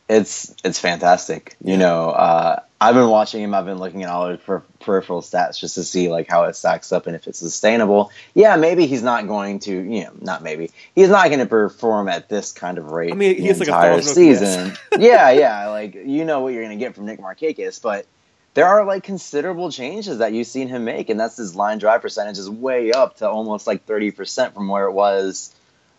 It's 0.08 0.54
it's 0.64 0.78
fantastic. 0.78 1.56
You 1.62 1.76
know, 1.76 2.10
uh, 2.10 2.60
I've 2.84 2.94
been 2.94 3.08
watching 3.08 3.42
him. 3.42 3.54
I've 3.54 3.64
been 3.64 3.78
looking 3.78 4.02
at 4.02 4.10
all 4.10 4.28
his 4.28 4.40
per- 4.40 4.62
peripheral 4.80 5.22
stats 5.22 5.58
just 5.58 5.76
to 5.76 5.84
see 5.84 6.08
like 6.08 6.28
how 6.28 6.44
it 6.44 6.54
stacks 6.54 6.92
up 6.92 7.06
and 7.06 7.16
if 7.16 7.26
it's 7.26 7.38
sustainable. 7.38 8.10
Yeah, 8.34 8.56
maybe 8.56 8.86
he's 8.86 9.02
not 9.02 9.26
going 9.26 9.60
to. 9.60 9.72
You 9.72 10.04
know, 10.04 10.12
not 10.20 10.42
maybe 10.42 10.70
he's 10.94 11.08
not 11.08 11.28
going 11.28 11.38
to 11.38 11.46
perform 11.46 12.08
at 12.08 12.28
this 12.28 12.52
kind 12.52 12.76
of 12.76 12.90
rate. 12.90 13.12
I 13.12 13.16
mean, 13.16 13.36
he's 13.36 13.58
like 13.58 13.68
entire 13.68 14.02
season. 14.02 14.76
yeah, 14.98 15.30
yeah. 15.30 15.68
Like 15.68 15.94
you 15.94 16.24
know 16.24 16.40
what 16.40 16.52
you're 16.52 16.64
going 16.64 16.78
to 16.78 16.84
get 16.84 16.94
from 16.94 17.06
Nick 17.06 17.20
Markakis, 17.20 17.80
but 17.80 18.06
there 18.52 18.66
are 18.66 18.84
like 18.84 19.02
considerable 19.02 19.70
changes 19.70 20.18
that 20.18 20.32
you've 20.32 20.46
seen 20.46 20.68
him 20.68 20.84
make, 20.84 21.08
and 21.08 21.18
that's 21.18 21.36
his 21.36 21.54
line 21.56 21.78
drive 21.78 22.02
percentage 22.02 22.38
is 22.38 22.50
way 22.50 22.92
up 22.92 23.16
to 23.16 23.28
almost 23.28 23.66
like 23.66 23.84
thirty 23.84 24.10
percent 24.10 24.54
from 24.54 24.68
where 24.68 24.86
it 24.86 24.92
was. 24.92 25.54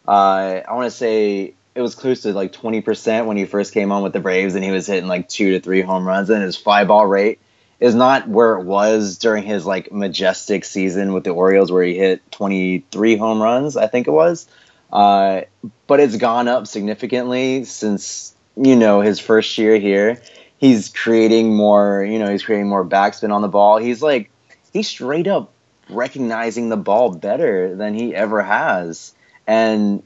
Uh, 0.07 0.61
I 0.67 0.73
want 0.73 0.85
to 0.85 0.95
say 0.95 1.55
it 1.75 1.81
was 1.81 1.93
close 1.93 2.21
to 2.21 2.31
like 2.31 2.53
20% 2.53 3.25
when 3.25 3.35
he 3.35 3.45
first 3.45 3.73
came 3.73 3.91
on 3.91 4.01
with 4.01 4.13
the 4.13 4.21
Braves 4.21 4.55
and 4.55 4.63
he 4.63 4.71
was 4.71 4.87
hitting 4.87 5.07
like 5.09 5.27
two 5.27 5.51
to 5.51 5.59
three 5.59 5.81
home 5.81 6.07
runs 6.07 6.29
and 6.29 6.41
his 6.41 6.55
fly 6.55 6.85
ball 6.85 7.05
rate 7.05 7.39
is 7.81 7.93
not 7.93 8.29
where 8.29 8.55
it 8.55 8.63
was 8.63 9.17
during 9.17 9.43
his 9.43 9.65
like 9.65 9.91
majestic 9.91 10.63
season 10.63 11.11
with 11.11 11.25
the 11.25 11.31
Orioles 11.31 11.71
where 11.71 11.83
he 11.83 11.97
hit 11.97 12.31
23 12.31 13.17
home 13.17 13.41
runs, 13.41 13.75
I 13.75 13.87
think 13.87 14.07
it 14.07 14.11
was. 14.11 14.47
Uh, 14.91 15.41
but 15.85 15.99
it's 15.99 16.15
gone 16.15 16.47
up 16.47 16.65
significantly 16.67 17.65
since, 17.65 18.33
you 18.55 18.77
know, 18.77 19.01
his 19.01 19.19
first 19.19 19.57
year 19.57 19.77
here. 19.77 20.21
He's 20.57 20.87
creating 20.87 21.53
more, 21.53 22.05
you 22.05 22.17
know, 22.17 22.31
he's 22.31 22.43
creating 22.43 22.69
more 22.69 22.85
backspin 22.85 23.33
on 23.33 23.41
the 23.41 23.49
ball. 23.49 23.77
He's 23.77 24.01
like, 24.01 24.31
he's 24.71 24.87
straight 24.87 25.27
up 25.27 25.51
recognizing 25.89 26.69
the 26.69 26.77
ball 26.77 27.11
better 27.13 27.75
than 27.75 27.93
he 27.93 28.15
ever 28.15 28.41
has. 28.41 29.13
And 29.45 30.01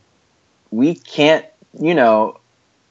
we 0.71 0.95
can't 0.95 1.45
you 1.77 1.93
know, 1.93 2.39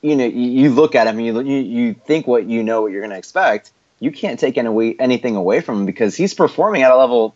you 0.02 0.16
know, 0.16 0.24
you, 0.24 0.70
look 0.70 0.94
at 0.94 1.06
him 1.06 1.18
you, 1.18 1.40
you 1.40 1.58
you 1.58 1.94
think 1.94 2.26
what 2.26 2.46
you 2.46 2.62
know 2.62 2.82
what 2.82 2.92
you're 2.92 3.00
going 3.00 3.10
to 3.10 3.18
expect. 3.18 3.72
You 4.00 4.12
can't 4.12 4.38
take 4.38 4.56
any, 4.56 4.98
anything 5.00 5.34
away 5.34 5.60
from 5.60 5.80
him 5.80 5.86
because 5.86 6.16
he's 6.16 6.34
performing 6.34 6.82
at 6.82 6.92
a 6.92 6.96
level 6.96 7.34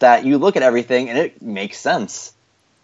that 0.00 0.26
you 0.26 0.36
look 0.36 0.56
at 0.56 0.62
everything 0.62 1.08
and 1.08 1.18
it 1.18 1.40
makes 1.40 1.78
sense. 1.78 2.34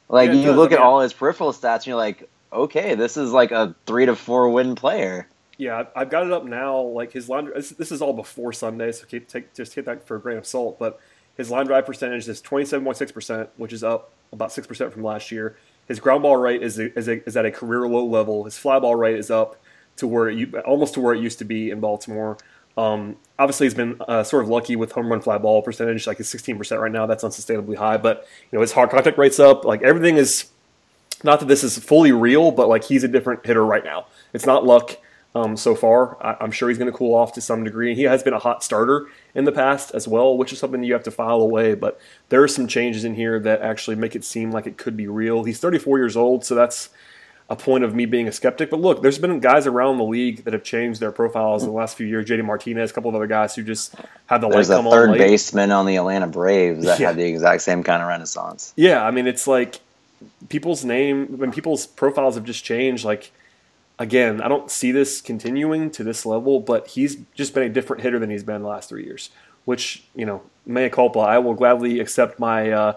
Like 0.08 0.28
yeah, 0.28 0.36
you 0.36 0.46
does. 0.46 0.56
look 0.56 0.72
I 0.72 0.76
mean, 0.76 0.82
at 0.82 0.86
all 0.86 1.00
his 1.00 1.12
peripheral 1.12 1.52
stats 1.52 1.78
and 1.78 1.88
you're 1.88 1.96
like, 1.96 2.28
okay, 2.52 2.94
this 2.94 3.16
is 3.16 3.32
like 3.32 3.52
a 3.52 3.74
three 3.86 4.06
to 4.06 4.16
four 4.16 4.48
win 4.48 4.74
player. 4.74 5.28
Yeah, 5.58 5.84
I've 5.94 6.08
got 6.08 6.24
it 6.24 6.32
up 6.32 6.44
now. 6.44 6.80
Like 6.80 7.12
his 7.12 7.28
line, 7.28 7.50
this 7.54 7.92
is 7.92 8.00
all 8.00 8.14
before 8.14 8.52
Sunday, 8.54 8.92
so 8.92 9.04
keep, 9.04 9.28
take, 9.28 9.52
just 9.52 9.74
hit 9.74 9.84
that 9.84 10.06
for 10.06 10.16
a 10.16 10.20
grain 10.20 10.38
of 10.38 10.46
salt. 10.46 10.78
But 10.78 10.98
his 11.36 11.50
line 11.50 11.66
drive 11.66 11.84
percentage 11.84 12.26
is 12.28 12.40
27.6 12.40 13.12
percent, 13.12 13.50
which 13.58 13.72
is 13.74 13.84
up 13.84 14.10
about 14.32 14.52
six 14.52 14.66
percent 14.66 14.92
from 14.92 15.04
last 15.04 15.30
year. 15.30 15.56
His 15.90 15.98
ground 15.98 16.22
ball 16.22 16.36
rate 16.36 16.62
is 16.62 16.78
is, 16.78 17.08
a, 17.08 17.20
is 17.26 17.36
at 17.36 17.44
a 17.44 17.50
career 17.50 17.88
low 17.88 18.04
level. 18.04 18.44
His 18.44 18.56
fly 18.56 18.78
ball 18.78 18.94
rate 18.94 19.18
is 19.18 19.28
up 19.28 19.60
to 19.96 20.06
where 20.06 20.30
almost 20.60 20.94
to 20.94 21.00
where 21.00 21.14
it 21.14 21.20
used 21.20 21.40
to 21.40 21.44
be 21.44 21.72
in 21.72 21.80
Baltimore. 21.80 22.38
Um, 22.76 23.16
obviously, 23.40 23.66
he's 23.66 23.74
been 23.74 24.00
uh, 24.06 24.22
sort 24.22 24.44
of 24.44 24.48
lucky 24.48 24.76
with 24.76 24.92
home 24.92 25.08
run 25.10 25.20
fly 25.20 25.36
ball 25.38 25.62
percentage, 25.62 26.06
like 26.06 26.20
it's 26.20 26.32
16% 26.32 26.80
right 26.80 26.92
now. 26.92 27.06
That's 27.06 27.24
unsustainably 27.24 27.74
high. 27.74 27.96
But 27.96 28.24
you 28.52 28.56
know, 28.56 28.60
his 28.60 28.70
hard 28.70 28.90
contact 28.90 29.18
rate's 29.18 29.40
up. 29.40 29.64
Like 29.64 29.82
everything 29.82 30.16
is. 30.16 30.50
Not 31.24 31.40
that 31.40 31.48
this 31.48 31.64
is 31.64 31.76
fully 31.76 32.12
real, 32.12 32.52
but 32.52 32.68
like 32.68 32.84
he's 32.84 33.02
a 33.02 33.08
different 33.08 33.44
hitter 33.44 33.66
right 33.66 33.84
now. 33.84 34.06
It's 34.32 34.46
not 34.46 34.64
luck 34.64 34.96
um, 35.34 35.56
so 35.56 35.74
far. 35.74 36.16
I, 36.24 36.44
am 36.44 36.50
sure 36.50 36.68
he's 36.68 36.78
going 36.78 36.90
to 36.90 36.96
cool 36.96 37.14
off 37.14 37.32
to 37.34 37.40
some 37.40 37.64
degree. 37.64 37.94
He 37.94 38.02
has 38.04 38.22
been 38.22 38.32
a 38.32 38.38
hot 38.38 38.64
starter 38.64 39.06
in 39.34 39.44
the 39.44 39.52
past 39.52 39.92
as 39.94 40.08
well, 40.08 40.36
which 40.36 40.52
is 40.52 40.58
something 40.58 40.82
you 40.82 40.92
have 40.92 41.04
to 41.04 41.10
file 41.10 41.40
away. 41.40 41.74
But 41.74 42.00
there 42.28 42.42
are 42.42 42.48
some 42.48 42.66
changes 42.66 43.04
in 43.04 43.14
here 43.14 43.38
that 43.40 43.62
actually 43.62 43.96
make 43.96 44.16
it 44.16 44.24
seem 44.24 44.50
like 44.50 44.66
it 44.66 44.76
could 44.76 44.96
be 44.96 45.06
real. 45.06 45.44
He's 45.44 45.60
34 45.60 45.98
years 45.98 46.16
old, 46.16 46.44
so 46.44 46.54
that's 46.54 46.90
a 47.48 47.56
point 47.56 47.82
of 47.82 47.94
me 47.94 48.06
being 48.06 48.28
a 48.28 48.32
skeptic. 48.32 48.70
But 48.70 48.80
look, 48.80 49.02
there's 49.02 49.18
been 49.18 49.38
guys 49.40 49.66
around 49.66 49.98
the 49.98 50.04
league 50.04 50.44
that 50.44 50.52
have 50.52 50.62
changed 50.62 51.00
their 51.00 51.12
profiles 51.12 51.62
in 51.62 51.68
the 51.68 51.74
last 51.74 51.96
few 51.96 52.06
years. 52.06 52.26
JD 52.26 52.44
Martinez, 52.44 52.90
a 52.90 52.94
couple 52.94 53.10
of 53.10 53.16
other 53.16 53.26
guys 53.26 53.54
who 53.54 53.62
just 53.62 53.94
had 54.26 54.40
the 54.40 54.48
light 54.48 54.66
come 54.66 54.86
on. 54.86 54.90
There's 54.92 55.08
a 55.08 55.12
third 55.12 55.18
baseman 55.18 55.72
on 55.72 55.86
the 55.86 55.96
Atlanta 55.96 56.28
Braves 56.28 56.84
that 56.84 57.00
yeah. 57.00 57.08
had 57.08 57.16
the 57.16 57.24
exact 57.24 57.62
same 57.62 57.82
kind 57.82 58.02
of 58.02 58.08
renaissance. 58.08 58.72
Yeah, 58.76 59.04
I 59.04 59.10
mean, 59.10 59.26
it's 59.26 59.48
like 59.48 59.80
people's 60.48 60.84
name 60.84 61.38
when 61.38 61.50
people's 61.50 61.86
profiles 61.86 62.36
have 62.36 62.44
just 62.44 62.64
changed. 62.64 63.04
Like 63.04 63.32
again, 64.00 64.40
I 64.40 64.48
don't 64.48 64.70
see 64.70 64.90
this 64.90 65.20
continuing 65.20 65.90
to 65.92 66.02
this 66.02 66.26
level, 66.26 66.58
but 66.58 66.88
he's 66.88 67.18
just 67.34 67.54
been 67.54 67.62
a 67.62 67.68
different 67.68 68.02
hitter 68.02 68.18
than 68.18 68.30
he's 68.30 68.42
been 68.42 68.62
the 68.62 68.68
last 68.68 68.88
three 68.88 69.04
years. 69.04 69.30
Which 69.66 70.02
you 70.16 70.26
know, 70.26 70.42
mea 70.66 70.88
culpa. 70.88 71.20
I 71.20 71.38
will 71.38 71.54
gladly 71.54 72.00
accept 72.00 72.40
my 72.40 72.70
uh, 72.70 72.92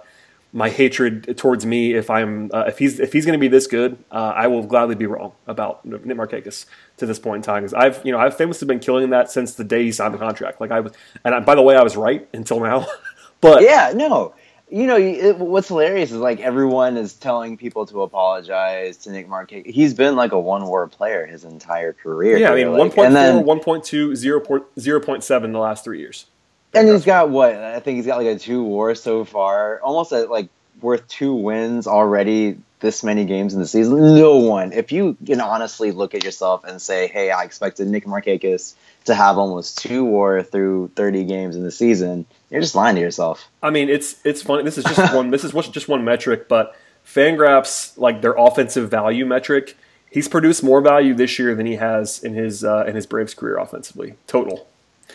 my 0.54 0.70
hatred 0.70 1.38
towards 1.38 1.66
me 1.66 1.94
if 1.94 2.10
I'm 2.10 2.50
uh, 2.54 2.64
if 2.68 2.80
he's 2.80 3.00
if 3.00 3.12
he's 3.12 3.26
going 3.26 3.38
to 3.38 3.42
be 3.42 3.50
this 3.50 3.68
good. 3.68 3.98
Uh, 4.10 4.34
I 4.36 4.48
will 4.48 4.64
gladly 4.64 4.96
be 4.96 5.06
wrong 5.06 5.34
about 5.46 5.86
Nick 5.86 6.18
Markakis 6.18 6.66
to 6.98 7.06
this 7.06 7.20
point 7.20 7.38
in 7.38 7.42
time 7.42 7.64
because 7.64 7.74
I've 7.74 8.04
you 8.06 8.14
know 8.14 8.18
I've 8.18 8.38
famously 8.38 8.66
been 8.66 8.80
killing 8.80 9.10
that 9.10 9.30
since 9.30 9.54
the 9.56 9.66
day 9.66 9.84
he 9.84 9.92
signed 9.92 10.14
the 10.14 10.18
contract. 10.18 10.62
Like 10.62 10.72
I 10.72 10.80
was, 10.80 10.94
and 11.26 11.36
I, 11.36 11.42
by 11.42 11.54
the 11.54 11.62
way, 11.62 11.76
I 11.76 11.84
was 11.84 11.98
right 11.98 12.28
until 12.34 12.62
now. 12.62 12.88
but 13.42 13.62
yeah, 13.62 13.92
no, 13.94 14.34
you 14.74 14.88
know, 14.88 14.98
it, 14.98 15.38
what's 15.38 15.68
hilarious 15.68 16.10
is 16.12 16.18
like 16.18 16.40
everyone 16.40 16.98
is 16.98 17.14
telling 17.14 17.58
people 17.58 17.86
to 17.86 18.02
apologize 18.02 18.98
to 18.98 19.12
Nick 19.12 19.28
Markakis. 19.28 19.68
He's 19.68 19.94
been 19.94 20.16
like 20.16 20.32
a 20.32 20.40
one 20.40 20.66
war 20.66 20.88
player 20.88 21.28
his 21.28 21.44
entire 21.44 21.94
career. 21.94 22.38
Yeah, 22.38 22.54
I 22.54 22.56
mean, 22.56 22.72
like, 22.72 22.92
1.4, 22.92 23.44
1.2, 23.44 24.16
0, 24.16 24.40
0.7 24.42 25.52
the 25.52 25.60
last 25.60 25.84
three 25.84 26.00
years. 26.00 26.26
And 26.74 26.90
he's 26.90 27.06
got 27.06 27.30
what? 27.30 27.54
I 27.54 27.80
think 27.82 27.98
he's 27.98 28.08
got 28.08 28.18
like 28.18 28.26
a 28.26 28.40
two 28.40 28.64
war 28.64 28.96
so 28.96 29.24
far, 29.24 29.80
almost 29.82 30.12
at 30.12 30.32
like 30.32 30.50
worth 30.82 31.08
two 31.08 31.36
wins 31.36 31.86
already 31.86 32.58
this 32.84 33.02
many 33.02 33.24
games 33.24 33.54
in 33.54 33.62
the 33.62 33.66
season. 33.66 33.96
No 34.16 34.36
one, 34.36 34.74
if 34.74 34.92
you 34.92 35.18
can 35.26 35.40
honestly 35.40 35.92
look 35.92 36.14
at 36.14 36.24
yourself 36.24 36.66
and 36.66 36.82
say, 36.82 37.08
hey, 37.08 37.32
I 37.32 37.44
expected 37.44 37.88
Nick 37.88 38.06
Markakis 38.06 38.76
to 39.06 39.16
have 39.16 39.38
almost 39.38 39.78
two 39.78 40.04
war 40.04 40.44
through 40.44 40.92
30 40.96 41.24
games 41.24 41.56
in 41.56 41.64
the 41.64 41.72
season, 41.72 42.26
you're 42.52 42.60
just 42.60 42.76
lying 42.76 42.96
to 42.96 43.02
yourself. 43.02 43.48
I 43.64 43.70
mean, 43.70 43.90
it's 43.90 44.18
it's 44.26 44.44
funny. 44.44 44.64
This 44.64 44.78
is 44.78 44.84
just 44.84 45.16
one. 45.16 45.32
This 45.32 45.46
is 45.46 45.54
just 45.70 45.88
one 45.88 46.04
metric, 46.04 46.50
but 46.50 46.76
Fangraphs 47.08 47.98
like 47.98 48.22
their 48.22 48.34
offensive 48.34 48.92
value 48.92 49.26
metric. 49.26 49.78
He's 50.12 50.28
produced 50.28 50.62
more 50.62 50.82
value 50.82 51.16
this 51.16 51.40
year 51.40 51.56
than 51.56 51.66
he 51.66 51.78
has 51.78 52.22
in 52.22 52.34
his 52.36 52.66
uh, 52.66 52.84
in 52.86 52.96
his 52.96 53.06
Braves 53.06 53.34
career 53.34 53.58
offensively 53.58 54.16
total. 54.28 54.68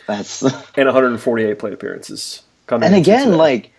That's 0.07 0.41
and 0.41 0.85
148 0.85 1.59
plate 1.59 1.73
appearances. 1.73 2.41
and 2.67 2.95
again, 2.95 3.37
like 3.37 3.71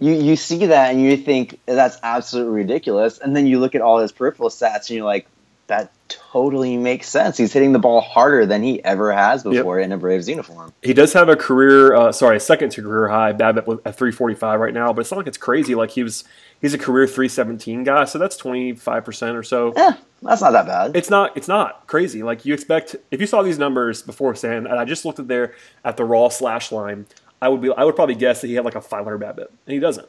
you 0.00 0.12
you 0.12 0.36
see 0.36 0.66
that 0.66 0.92
and 0.92 1.02
you 1.02 1.16
think 1.16 1.60
that's 1.66 1.98
absolutely 2.02 2.54
ridiculous, 2.54 3.18
and 3.18 3.36
then 3.36 3.46
you 3.46 3.58
look 3.58 3.74
at 3.74 3.80
all 3.80 3.98
his 3.98 4.12
peripheral 4.12 4.48
stats 4.48 4.88
and 4.88 4.90
you're 4.90 5.04
like, 5.04 5.26
that 5.68 5.92
totally 6.08 6.76
makes 6.76 7.08
sense. 7.08 7.36
He's 7.36 7.52
hitting 7.52 7.72
the 7.72 7.78
ball 7.78 8.00
harder 8.00 8.46
than 8.46 8.62
he 8.62 8.82
ever 8.82 9.12
has 9.12 9.42
before 9.42 9.78
yep. 9.78 9.84
in 9.84 9.92
a 9.92 9.98
Braves 9.98 10.28
uniform. 10.28 10.72
He 10.82 10.94
does 10.94 11.12
have 11.12 11.28
a 11.28 11.36
career, 11.36 11.94
uh, 11.94 12.10
sorry, 12.10 12.38
a 12.38 12.40
second 12.40 12.70
to 12.70 12.82
career 12.82 13.08
high 13.08 13.32
BABIP 13.34 13.82
at 13.84 13.96
345 13.96 14.60
right 14.60 14.72
now, 14.72 14.92
but 14.92 15.02
it's 15.02 15.10
not 15.10 15.18
like 15.18 15.26
it's 15.26 15.38
crazy. 15.38 15.74
Like 15.74 15.90
he 15.90 16.02
was, 16.02 16.24
he's 16.60 16.72
a 16.72 16.78
career 16.78 17.06
317 17.06 17.84
guy, 17.84 18.04
so 18.06 18.18
that's 18.18 18.36
25 18.36 19.04
percent 19.04 19.36
or 19.36 19.42
so. 19.42 19.74
Yeah, 19.76 19.96
that's 20.22 20.40
not 20.40 20.52
that 20.52 20.66
bad. 20.66 20.96
It's 20.96 21.10
not. 21.10 21.36
It's 21.36 21.48
not 21.48 21.86
crazy. 21.86 22.22
Like 22.22 22.46
you 22.46 22.54
expect, 22.54 22.96
if 23.10 23.20
you 23.20 23.26
saw 23.26 23.42
these 23.42 23.58
numbers 23.58 24.00
before, 24.00 24.34
Sam, 24.34 24.64
and 24.66 24.78
I 24.78 24.86
just 24.86 25.04
looked 25.04 25.18
at 25.18 25.28
there 25.28 25.54
at 25.84 25.98
the 25.98 26.04
raw 26.04 26.30
slash 26.30 26.72
line, 26.72 27.06
I 27.40 27.48
would 27.48 27.60
be, 27.60 27.72
I 27.72 27.84
would 27.84 27.96
probably 27.96 28.14
guess 28.14 28.40
that 28.40 28.48
he 28.48 28.54
had 28.54 28.64
like 28.64 28.74
a 28.74 28.80
500 28.80 29.18
BABIP, 29.18 29.48
and 29.48 29.74
he 29.74 29.78
doesn't. 29.78 30.08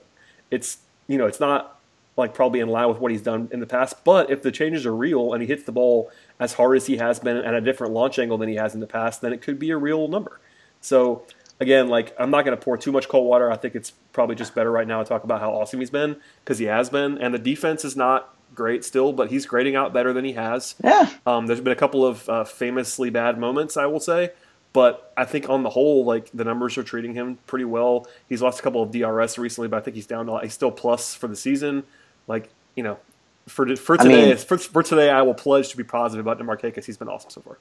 It's 0.52 0.80
you 1.08 1.18
know, 1.18 1.26
it's 1.26 1.40
not 1.40 1.80
like 2.20 2.34
probably 2.34 2.60
in 2.60 2.68
line 2.68 2.88
with 2.88 3.00
what 3.00 3.12
he's 3.12 3.22
done 3.22 3.50
in 3.52 3.60
the 3.60 3.66
past. 3.66 4.04
But 4.04 4.30
if 4.30 4.44
the 4.44 4.52
changes 4.52 4.86
are 4.86 4.96
real 4.96 5.34
and 5.34 5.42
he 5.42 5.48
hits 5.48 5.64
the 5.64 5.72
ball 5.72 6.12
as 6.40 6.54
hard 6.54 6.78
as 6.78 6.86
he 6.86 6.98
has 6.98 7.20
been 7.20 7.38
at 7.38 7.54
a 7.54 7.62
different 7.62 7.94
launch 7.94 8.20
angle 8.20 8.38
than 8.38 8.50
he 8.50 8.56
has 8.56 8.74
in 8.74 8.80
the 8.80 8.88
past, 8.88 9.22
then 9.22 9.34
it 9.34 9.42
could 9.42 9.58
be 9.58 9.72
a 9.72 9.78
real 9.78 10.08
number. 10.08 10.40
So 10.82 11.24
again, 11.60 11.88
like 11.88 12.14
I'm 12.20 12.30
not 12.30 12.46
going 12.46 12.56
to 12.56 12.64
pour 12.64 12.78
too 12.78 12.92
much 12.92 13.08
cold 13.08 13.28
water. 13.28 13.52
I 13.52 13.58
think 13.58 13.74
it's 13.74 13.92
probably 14.14 14.36
just 14.36 14.54
better 14.54 14.72
right 14.72 14.88
now 14.88 15.02
to 15.02 15.08
talk 15.08 15.24
about 15.24 15.40
how 15.40 15.52
awesome 15.52 15.80
he's 15.80 15.90
been 15.90 16.18
because 16.44 16.60
he 16.60 16.66
has 16.66 16.90
been, 16.90 17.18
and 17.18 17.34
the 17.34 17.40
defense 17.40 17.84
is 17.84 17.96
not 17.96 18.36
great 18.54 18.84
still, 18.84 19.14
but 19.14 19.30
he's 19.30 19.46
grading 19.46 19.76
out 19.76 19.94
better 19.94 20.14
than 20.14 20.26
he 20.26 20.34
has. 20.34 20.76
Yeah. 20.84 21.10
Um, 21.26 21.48
there's 21.48 21.62
been 21.62 21.74
a 21.74 21.78
couple 21.78 22.06
of 22.06 22.28
uh, 22.30 22.44
famously 22.44 23.10
bad 23.10 23.38
moments, 23.38 23.78
I 23.78 23.86
will 23.86 24.00
say. 24.00 24.32
But 24.72 25.12
I 25.18 25.26
think 25.26 25.50
on 25.50 25.64
the 25.64 25.70
whole, 25.70 26.06
like 26.06 26.30
the 26.32 26.44
numbers 26.44 26.78
are 26.78 26.84
treating 26.84 27.16
him 27.16 27.40
pretty 27.48 27.66
well. 27.66 28.08
He's 28.28 28.42
lost 28.42 28.60
a 28.60 28.62
couple 28.62 28.84
of 28.84 28.92
DRS 28.92 29.38
recently, 29.38 29.68
but 29.68 29.78
I 29.78 29.82
think 29.82 29.96
he's 29.96 30.06
down 30.06 30.28
to 30.28 30.40
he's 30.40 30.54
still 30.54 30.72
plus 30.72 31.16
for 31.16 31.28
the 31.28 31.36
season. 31.36 31.84
Like 32.28 32.50
you 32.76 32.84
know, 32.84 33.00
for 33.48 33.76
for 33.76 33.98
today, 33.98 34.24
I 34.24 34.28
mean, 34.28 34.38
for, 34.38 34.58
for, 34.58 34.84
today, 34.84 35.10
I 35.10 35.24
will 35.24 35.34
pledge 35.34 35.70
to 35.70 35.78
be 35.78 35.84
positive 35.84 36.26
about 36.26 36.40
Demarque 36.40 36.62
because 36.62 36.86
He's 36.86 36.98
been 36.98 37.10
awesome 37.10 37.32
so 37.32 37.42
far. 37.42 37.58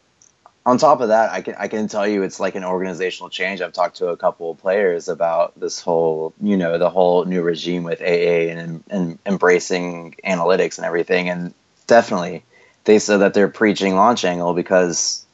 On 0.66 0.76
top 0.76 1.00
of 1.00 1.08
that, 1.08 1.32
I 1.32 1.40
can 1.40 1.54
I 1.58 1.68
can 1.68 1.88
tell 1.88 2.06
you 2.06 2.22
it's 2.22 2.40
like 2.40 2.54
an 2.54 2.64
organizational 2.64 3.30
change. 3.30 3.62
I've 3.62 3.72
talked 3.72 3.96
to 3.96 4.08
a 4.08 4.16
couple 4.18 4.50
of 4.50 4.58
players 4.58 5.08
about 5.08 5.58
this 5.58 5.80
whole 5.80 6.34
you 6.42 6.58
know 6.58 6.76
the 6.76 6.90
whole 6.90 7.24
new 7.24 7.40
regime 7.40 7.84
with 7.84 8.02
AA 8.02 8.52
and 8.52 8.84
and 8.90 9.18
embracing 9.24 10.16
analytics 10.26 10.76
and 10.76 10.84
everything, 10.84 11.30
and 11.30 11.54
definitely 11.86 12.44
they 12.84 12.98
said 12.98 13.18
that 13.18 13.32
they're 13.32 13.48
preaching 13.48 13.94
launch 13.94 14.26
angle 14.26 14.52
because 14.52 15.24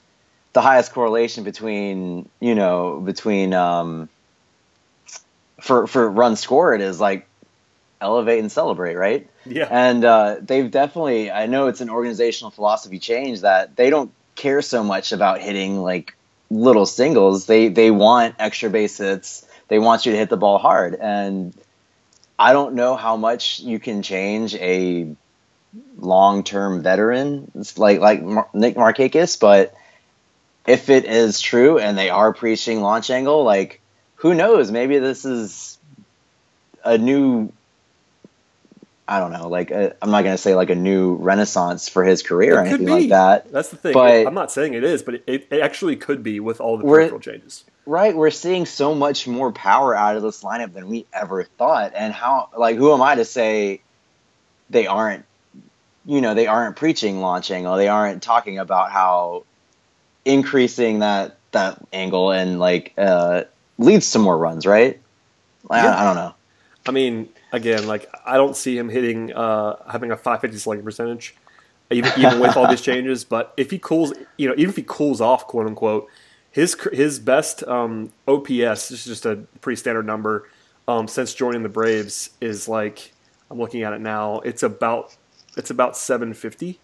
the 0.54 0.62
highest 0.62 0.92
correlation 0.92 1.44
between 1.44 2.28
you 2.40 2.54
know 2.54 3.00
between 3.00 3.52
um, 3.52 4.08
for 5.60 5.86
for 5.86 6.08
run 6.10 6.36
scored 6.36 6.80
is 6.80 6.98
like 6.98 7.28
elevate 8.00 8.40
and 8.40 8.52
celebrate, 8.52 8.94
right? 8.94 9.28
Yeah. 9.46 9.68
And 9.70 10.04
uh, 10.04 10.36
they've 10.40 10.70
definitely, 10.70 11.30
I 11.30 11.46
know 11.46 11.68
it's 11.68 11.80
an 11.80 11.90
organizational 11.90 12.50
philosophy 12.50 12.98
change 12.98 13.40
that 13.40 13.76
they 13.76 13.90
don't 13.90 14.12
care 14.36 14.62
so 14.62 14.84
much 14.84 15.12
about 15.12 15.40
hitting 15.40 15.82
like 15.82 16.14
little 16.50 16.86
singles. 16.86 17.46
They 17.46 17.68
they 17.68 17.90
want 17.90 18.36
extra 18.38 18.70
base 18.70 18.98
hits. 18.98 19.46
They 19.68 19.78
want 19.78 20.06
you 20.06 20.12
to 20.12 20.18
hit 20.18 20.28
the 20.28 20.36
ball 20.36 20.58
hard. 20.58 20.94
And 20.94 21.54
I 22.38 22.52
don't 22.52 22.74
know 22.74 22.96
how 22.96 23.16
much 23.16 23.60
you 23.60 23.78
can 23.78 24.02
change 24.02 24.54
a 24.54 25.14
long-term 25.98 26.82
veteran 26.82 27.50
like 27.76 28.00
like 28.00 28.22
Mar- 28.22 28.48
Nick 28.52 28.76
Markakis, 28.76 29.40
but 29.40 29.74
if 30.66 30.88
it 30.90 31.04
is 31.04 31.40
true 31.40 31.78
and 31.78 31.96
they 31.96 32.10
are 32.10 32.32
preaching 32.32 32.80
launch 32.80 33.10
angle, 33.10 33.44
like 33.44 33.80
who 34.16 34.34
knows? 34.34 34.70
Maybe 34.70 34.98
this 34.98 35.24
is 35.24 35.78
a 36.84 36.98
new 36.98 37.52
I 39.06 39.20
don't 39.20 39.32
know, 39.32 39.48
like 39.48 39.70
i 39.70 39.92
am 40.00 40.10
not 40.10 40.24
going 40.24 40.34
to 40.34 40.38
say 40.38 40.54
like 40.54 40.70
a 40.70 40.74
new 40.74 41.16
renaissance 41.16 41.90
for 41.90 42.04
his 42.04 42.22
career 42.22 42.52
It 42.52 42.56
or 42.56 42.60
anything 42.60 42.86
be. 42.86 42.92
like 42.92 43.08
that. 43.10 43.52
That's 43.52 43.68
the 43.68 43.76
thing. 43.76 43.92
But- 43.92 44.26
I'm 44.26 44.34
not 44.34 44.50
saying 44.50 44.72
it 44.72 44.82
is, 44.82 45.02
but 45.02 45.16
it, 45.26 45.46
it 45.50 45.60
actually 45.60 45.96
could 45.96 46.22
be 46.22 46.40
with 46.40 46.60
all 46.60 46.78
the 46.78 46.84
peripheral 46.84 47.20
changes. 47.20 47.64
Right, 47.86 48.16
we're 48.16 48.30
seeing 48.30 48.64
so 48.64 48.94
much 48.94 49.28
more 49.28 49.52
power 49.52 49.94
out 49.94 50.16
of 50.16 50.22
this 50.22 50.42
lineup 50.42 50.72
than 50.72 50.88
we 50.88 51.04
ever 51.12 51.44
thought. 51.44 51.92
And 51.94 52.14
how, 52.14 52.48
like, 52.56 52.76
who 52.76 52.94
am 52.94 53.02
I 53.02 53.16
to 53.16 53.26
say 53.26 53.82
they 54.70 54.86
aren't, 54.86 55.26
you 56.06 56.22
know, 56.22 56.32
they 56.32 56.46
aren't 56.46 56.76
preaching 56.76 57.20
launch 57.20 57.50
angle. 57.50 57.76
They 57.76 57.88
aren't 57.88 58.22
talking 58.22 58.58
about 58.58 58.90
how 58.90 59.44
increasing 60.24 61.00
that 61.00 61.36
that 61.52 61.78
angle 61.92 62.30
and 62.32 62.58
like 62.58 62.92
uh, 62.98 63.44
leads 63.78 64.10
to 64.12 64.18
more 64.18 64.36
runs, 64.36 64.66
right? 64.66 65.00
Like, 65.68 65.82
Yeah. 65.82 65.94
I, 65.94 66.02
I 66.02 66.04
don't 66.04 66.16
know. 66.16 66.34
I 66.86 66.90
mean, 66.90 67.28
again, 67.52 67.86
like 67.86 68.10
I 68.26 68.36
don't 68.36 68.56
see 68.56 68.76
him 68.76 68.88
hitting 68.88 69.32
uh, 69.32 69.76
having 69.90 70.10
a 70.10 70.16
550 70.16 70.58
slugging 70.58 70.84
percentage, 70.84 71.34
even 71.90 72.12
even 72.18 72.40
with 72.40 72.56
all 72.56 72.68
these 72.68 72.80
changes. 72.90 73.24
But 73.24 73.54
if 73.56 73.70
he 73.70 73.78
cools, 73.78 74.12
you 74.36 74.48
know, 74.48 74.54
even 74.56 74.70
if 74.70 74.76
he 74.76 74.84
cools 74.86 75.20
off, 75.20 75.46
quote 75.46 75.66
unquote, 75.66 76.08
his 76.50 76.76
his 76.92 77.18
best 77.18 77.62
um, 77.64 78.12
OPS 78.28 78.48
this 78.48 78.90
is 78.90 79.04
just 79.04 79.26
a 79.26 79.36
pretty 79.60 79.76
standard 79.76 80.06
number 80.06 80.48
um, 80.86 81.08
since 81.08 81.34
joining 81.34 81.62
the 81.62 81.68
Braves 81.68 82.30
is 82.40 82.68
like 82.68 83.12
I'm 83.50 83.58
looking 83.58 83.82
at 83.82 83.92
it 83.92 84.00
now. 84.00 84.40
It's 84.40 84.62
about 84.62 85.16
it's 85.56 85.70
about 85.70 85.96
750. 85.96 86.80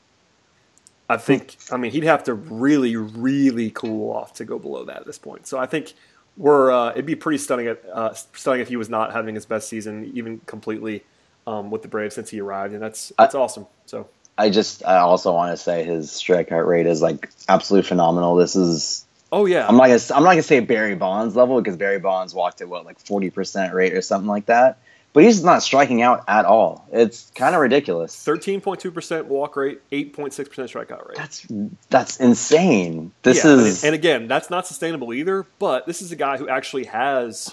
I 1.10 1.16
think. 1.16 1.56
I 1.72 1.76
mean, 1.76 1.90
he'd 1.90 2.04
have 2.04 2.22
to 2.24 2.34
really, 2.34 2.94
really 2.94 3.70
cool 3.70 4.12
off 4.14 4.32
to 4.34 4.44
go 4.44 4.60
below 4.60 4.84
that 4.84 4.98
at 4.98 5.06
this 5.06 5.18
point. 5.18 5.46
So 5.48 5.58
I 5.58 5.66
think 5.66 5.94
we're. 6.36 6.70
Uh, 6.70 6.90
it'd 6.90 7.04
be 7.04 7.16
pretty 7.16 7.38
stunning. 7.38 7.66
At, 7.66 7.84
uh, 7.92 8.14
stunning 8.14 8.60
if 8.60 8.68
he 8.68 8.76
was 8.76 8.88
not 8.88 9.12
having 9.12 9.34
his 9.34 9.44
best 9.44 9.68
season, 9.68 10.12
even 10.14 10.40
completely, 10.46 11.02
um, 11.48 11.70
with 11.72 11.82
the 11.82 11.88
Braves 11.88 12.14
since 12.14 12.30
he 12.30 12.40
arrived, 12.40 12.74
and 12.74 12.80
that's 12.80 13.12
that's 13.18 13.34
awesome. 13.34 13.66
So 13.86 14.08
I 14.38 14.50
just, 14.50 14.86
I 14.86 14.98
also 14.98 15.34
want 15.34 15.50
to 15.52 15.56
say 15.56 15.82
his 15.82 16.10
strikeout 16.10 16.64
rate 16.64 16.86
is 16.86 17.02
like 17.02 17.28
absolutely 17.48 17.88
phenomenal. 17.88 18.36
This 18.36 18.54
is 18.54 19.04
oh 19.32 19.46
yeah, 19.46 19.66
I'm 19.66 19.76
not 19.76 19.88
gonna 19.88 20.00
I'm 20.14 20.22
not 20.22 20.30
gonna 20.30 20.42
say 20.42 20.60
Barry 20.60 20.94
Bonds 20.94 21.34
level 21.34 21.60
because 21.60 21.76
Barry 21.76 21.98
Bonds 21.98 22.34
walked 22.34 22.60
at 22.60 22.68
what 22.68 22.84
like 22.84 23.00
forty 23.00 23.30
percent 23.30 23.74
rate 23.74 23.94
or 23.94 24.00
something 24.00 24.28
like 24.28 24.46
that. 24.46 24.78
But 25.12 25.24
he's 25.24 25.42
not 25.42 25.62
striking 25.64 26.02
out 26.02 26.22
at 26.28 26.44
all. 26.44 26.86
It's 26.92 27.32
kind 27.34 27.54
of 27.56 27.60
ridiculous. 27.60 28.14
thirteen 28.14 28.60
point 28.60 28.78
two 28.80 28.92
percent 28.92 29.26
walk 29.26 29.56
rate, 29.56 29.80
eight 29.90 30.12
point 30.12 30.32
six 30.32 30.48
percent 30.48 30.70
strikeout 30.70 31.08
rate. 31.08 31.16
That's 31.16 31.46
that's 31.88 32.20
insane. 32.20 33.10
This 33.22 33.44
Yeah, 33.44 33.52
and- 33.52 33.60
is 33.62 33.84
and 33.84 33.94
again, 33.94 34.28
that's 34.28 34.50
not 34.50 34.66
sustainable 34.68 35.12
either. 35.12 35.46
But 35.58 35.86
this 35.86 36.00
is 36.00 36.12
a 36.12 36.16
guy 36.16 36.36
who 36.36 36.48
actually 36.48 36.84
has 36.84 37.52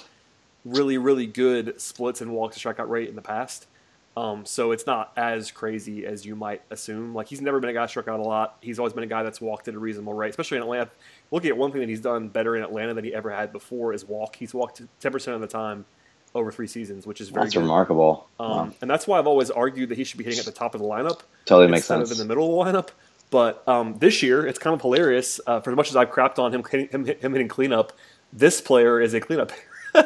really, 0.66 0.98
really 1.00 1.26
good 1.26 1.82
splits 1.82 2.22
and 2.22 2.32
walk 2.34 2.54
to 2.54 2.60
strikeout 2.60 2.90
rate 2.90 3.10
in 3.10 3.16
the 3.16 3.22
past. 3.24 3.66
Um, 4.16 4.46
so 4.48 4.72
it's 4.72 4.86
not 4.88 5.12
as 5.16 5.52
crazy 5.52 6.06
as 6.06 6.26
you 6.26 6.36
might 6.36 6.62
assume. 6.72 7.14
Like 7.16 7.28
he's 7.28 7.42
never 7.42 7.60
been 7.60 7.70
a 7.70 7.74
guy 7.74 7.86
struck 7.88 8.08
out 8.08 8.20
a 8.20 8.24
lot. 8.24 8.58
He's 8.62 8.78
always 8.80 8.94
been 8.94 9.04
a 9.04 9.08
guy 9.08 9.22
that's 9.24 9.40
walked 9.42 9.68
at 9.68 9.74
a 9.76 9.80
reasonable 9.80 10.14
rate, 10.14 10.30
especially 10.32 10.58
in 10.58 10.64
Atlanta. 10.64 10.90
Looking 11.32 11.50
at 11.52 11.58
one 11.58 11.72
thing 11.72 11.82
that 11.82 11.90
he's 11.90 12.02
done 12.02 12.28
better 12.28 12.56
in 12.56 12.62
Atlanta 12.64 12.94
than 12.96 13.04
he 13.06 13.14
ever 13.14 13.30
had 13.32 13.52
before 13.52 13.94
is 13.94 14.06
walk. 14.06 14.36
He's 14.36 14.54
walked 14.54 14.82
ten 15.00 15.12
percent 15.12 15.36
of 15.36 15.42
the 15.42 15.48
time 15.48 15.86
over 16.36 16.52
three 16.52 16.68
seasons, 16.68 17.08
which 17.08 17.20
is 17.22 17.30
very 17.30 17.46
that's 17.46 17.56
good. 17.56 17.62
remarkable. 17.62 18.28
Um, 18.40 18.50
Wow. 18.50 18.70
and 18.82 18.90
that's 18.90 19.08
why 19.08 19.18
I've 19.20 19.28
always 19.28 19.50
argued 19.50 19.90
that 19.90 19.98
he 19.98 20.04
should 20.04 20.18
be 20.18 20.24
hitting 20.24 20.40
at 20.40 20.46
the 20.46 20.52
top 20.52 20.76
of 20.76 20.82
the 20.82 20.88
lineup 20.88 21.22
Totally 21.46 21.68
makes 21.68 21.82
instead 21.90 21.98
sense. 22.00 22.12
of 22.12 22.20
in 22.20 22.28
the 22.28 22.34
middle 22.36 22.62
of 22.62 22.66
the 22.68 22.72
lineup. 22.80 22.90
But 23.30 23.68
um, 23.68 23.98
this 24.00 24.24
year, 24.24 24.46
it's 24.48 24.60
kind 24.60 24.74
of 24.74 24.82
hilarious. 24.82 25.40
Uh, 25.46 25.60
for 25.60 25.72
as 25.72 25.76
much 25.76 25.90
as 25.90 25.96
I've 25.98 26.12
crapped 26.12 26.40
on 26.40 26.54
him, 26.54 26.64
him, 26.64 27.06
him 27.06 27.32
hitting 27.34 27.48
cleanup, 27.50 27.92
this 28.32 28.62
player 28.62 29.02
is 29.02 29.14
a 29.14 29.20
cleanup. 29.20 29.52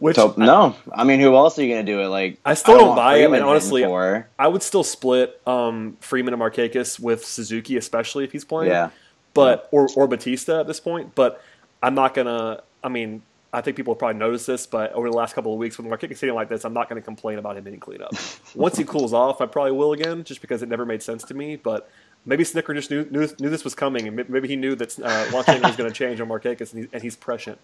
Which 0.00 0.16
So, 0.16 0.34
no, 0.36 0.74
I 0.92 1.04
mean, 1.04 1.20
who 1.20 1.34
else 1.36 1.56
are 1.58 1.62
you 1.62 1.72
gonna 1.72 1.84
do 1.86 2.00
it? 2.00 2.06
Like, 2.08 2.38
I 2.44 2.54
still 2.54 2.76
don't 2.78 2.86
want 2.88 2.96
buy 2.96 3.16
it, 3.16 3.22
Freeman 3.24 3.40
and 3.40 3.48
honestly, 3.48 3.82
for. 3.84 4.26
I 4.38 4.48
would 4.48 4.62
still 4.64 4.82
split 4.82 5.40
um, 5.46 5.96
Freeman 6.00 6.34
and 6.34 6.42
Markakis 6.42 6.98
with 6.98 7.24
Suzuki, 7.24 7.76
especially 7.76 8.24
if 8.24 8.32
he's 8.32 8.44
playing. 8.44 8.72
yeah, 8.72 8.90
but 9.34 9.68
or 9.70 9.88
or 9.94 10.08
Bautista 10.08 10.58
at 10.60 10.66
this 10.66 10.80
point. 10.80 11.14
But 11.14 11.40
I'm 11.82 11.94
not 11.94 12.14
gonna. 12.14 12.62
I 12.82 12.88
mean, 12.88 13.22
I 13.52 13.60
think 13.60 13.76
people 13.76 13.94
have 13.94 13.98
probably 13.98 14.18
noticed 14.18 14.46
this, 14.46 14.66
but 14.66 14.92
over 14.92 15.10
the 15.10 15.16
last 15.16 15.34
couple 15.34 15.52
of 15.52 15.58
weeks, 15.58 15.76
when 15.76 15.90
Markakis 15.90 16.20
hitting 16.20 16.34
like 16.34 16.48
this, 16.48 16.64
I'm 16.64 16.72
not 16.72 16.88
going 16.88 17.00
to 17.00 17.04
complain 17.04 17.38
about 17.38 17.56
him 17.56 17.64
hitting 17.64 17.80
cleanup. 17.80 18.12
Once 18.54 18.76
he 18.76 18.84
cools 18.84 19.12
off, 19.12 19.40
I 19.40 19.46
probably 19.46 19.72
will 19.72 19.92
again, 19.92 20.22
just 20.22 20.40
because 20.40 20.62
it 20.62 20.68
never 20.68 20.86
made 20.86 21.02
sense 21.02 21.24
to 21.24 21.34
me. 21.34 21.56
But 21.56 21.90
maybe 22.24 22.44
Snitker 22.44 22.74
just 22.74 22.90
knew 22.90 23.04
knew, 23.10 23.28
knew 23.40 23.50
this 23.50 23.64
was 23.64 23.74
coming, 23.74 24.06
and 24.06 24.28
maybe 24.28 24.46
he 24.46 24.54
knew 24.54 24.76
that 24.76 24.98
uh, 25.00 25.26
was 25.32 25.44
going 25.46 25.64
to 25.90 25.90
change 25.90 26.20
on 26.20 26.28
Markakis, 26.28 26.72
and, 26.72 26.84
he's 26.84 26.92
and 26.92 27.02
he's 27.02 27.16
prescient. 27.16 27.58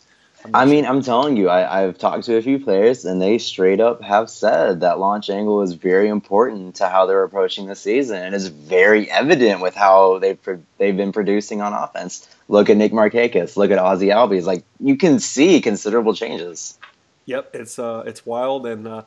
Sure. 0.55 0.67
mean, 0.67 0.87
I'm 0.87 1.03
telling 1.03 1.37
you, 1.37 1.49
I, 1.49 1.83
I've 1.83 1.99
talked 1.99 2.25
to 2.25 2.37
a 2.37 2.43
few 2.43 2.59
players, 2.59 3.05
and 3.05 3.21
they 3.21 3.39
straight 3.39 3.81
up 3.81 4.03
have 4.03 4.29
said 4.29 4.81
that 4.81 4.99
launch 4.99 5.31
angle 5.31 5.63
is 5.63 5.75
very 5.75 6.09
important 6.09 6.77
to 6.77 6.89
how 6.89 7.07
they're 7.07 7.23
approaching 7.23 7.67
the 7.67 7.75
season, 7.75 8.23
and 8.23 8.35
is 8.35 8.49
very 8.49 9.11
evident 9.11 9.61
with 9.61 9.75
how 9.75 10.19
they've 10.19 10.41
pro- 10.41 10.63
they've 10.79 10.97
been 10.97 11.13
producing 11.13 11.61
on 11.63 11.73
offense. 11.73 12.29
Look 12.49 12.71
at 12.71 12.77
Nick 12.77 12.93
Markakis. 12.93 13.57
Look 13.57 13.71
at 13.71 13.79
Ozzy 13.79 14.09
Albies. 14.13 14.45
Like 14.45 14.65
you 14.81 14.97
can 14.97 15.21
see 15.21 15.61
considerable 15.61 16.15
changes. 16.15 16.79
Yep, 17.27 17.51
it's 17.55 17.79
uh, 17.79 18.05
it's 18.07 18.25
wild 18.25 18.67
and 18.67 18.87
uh, 18.87 19.03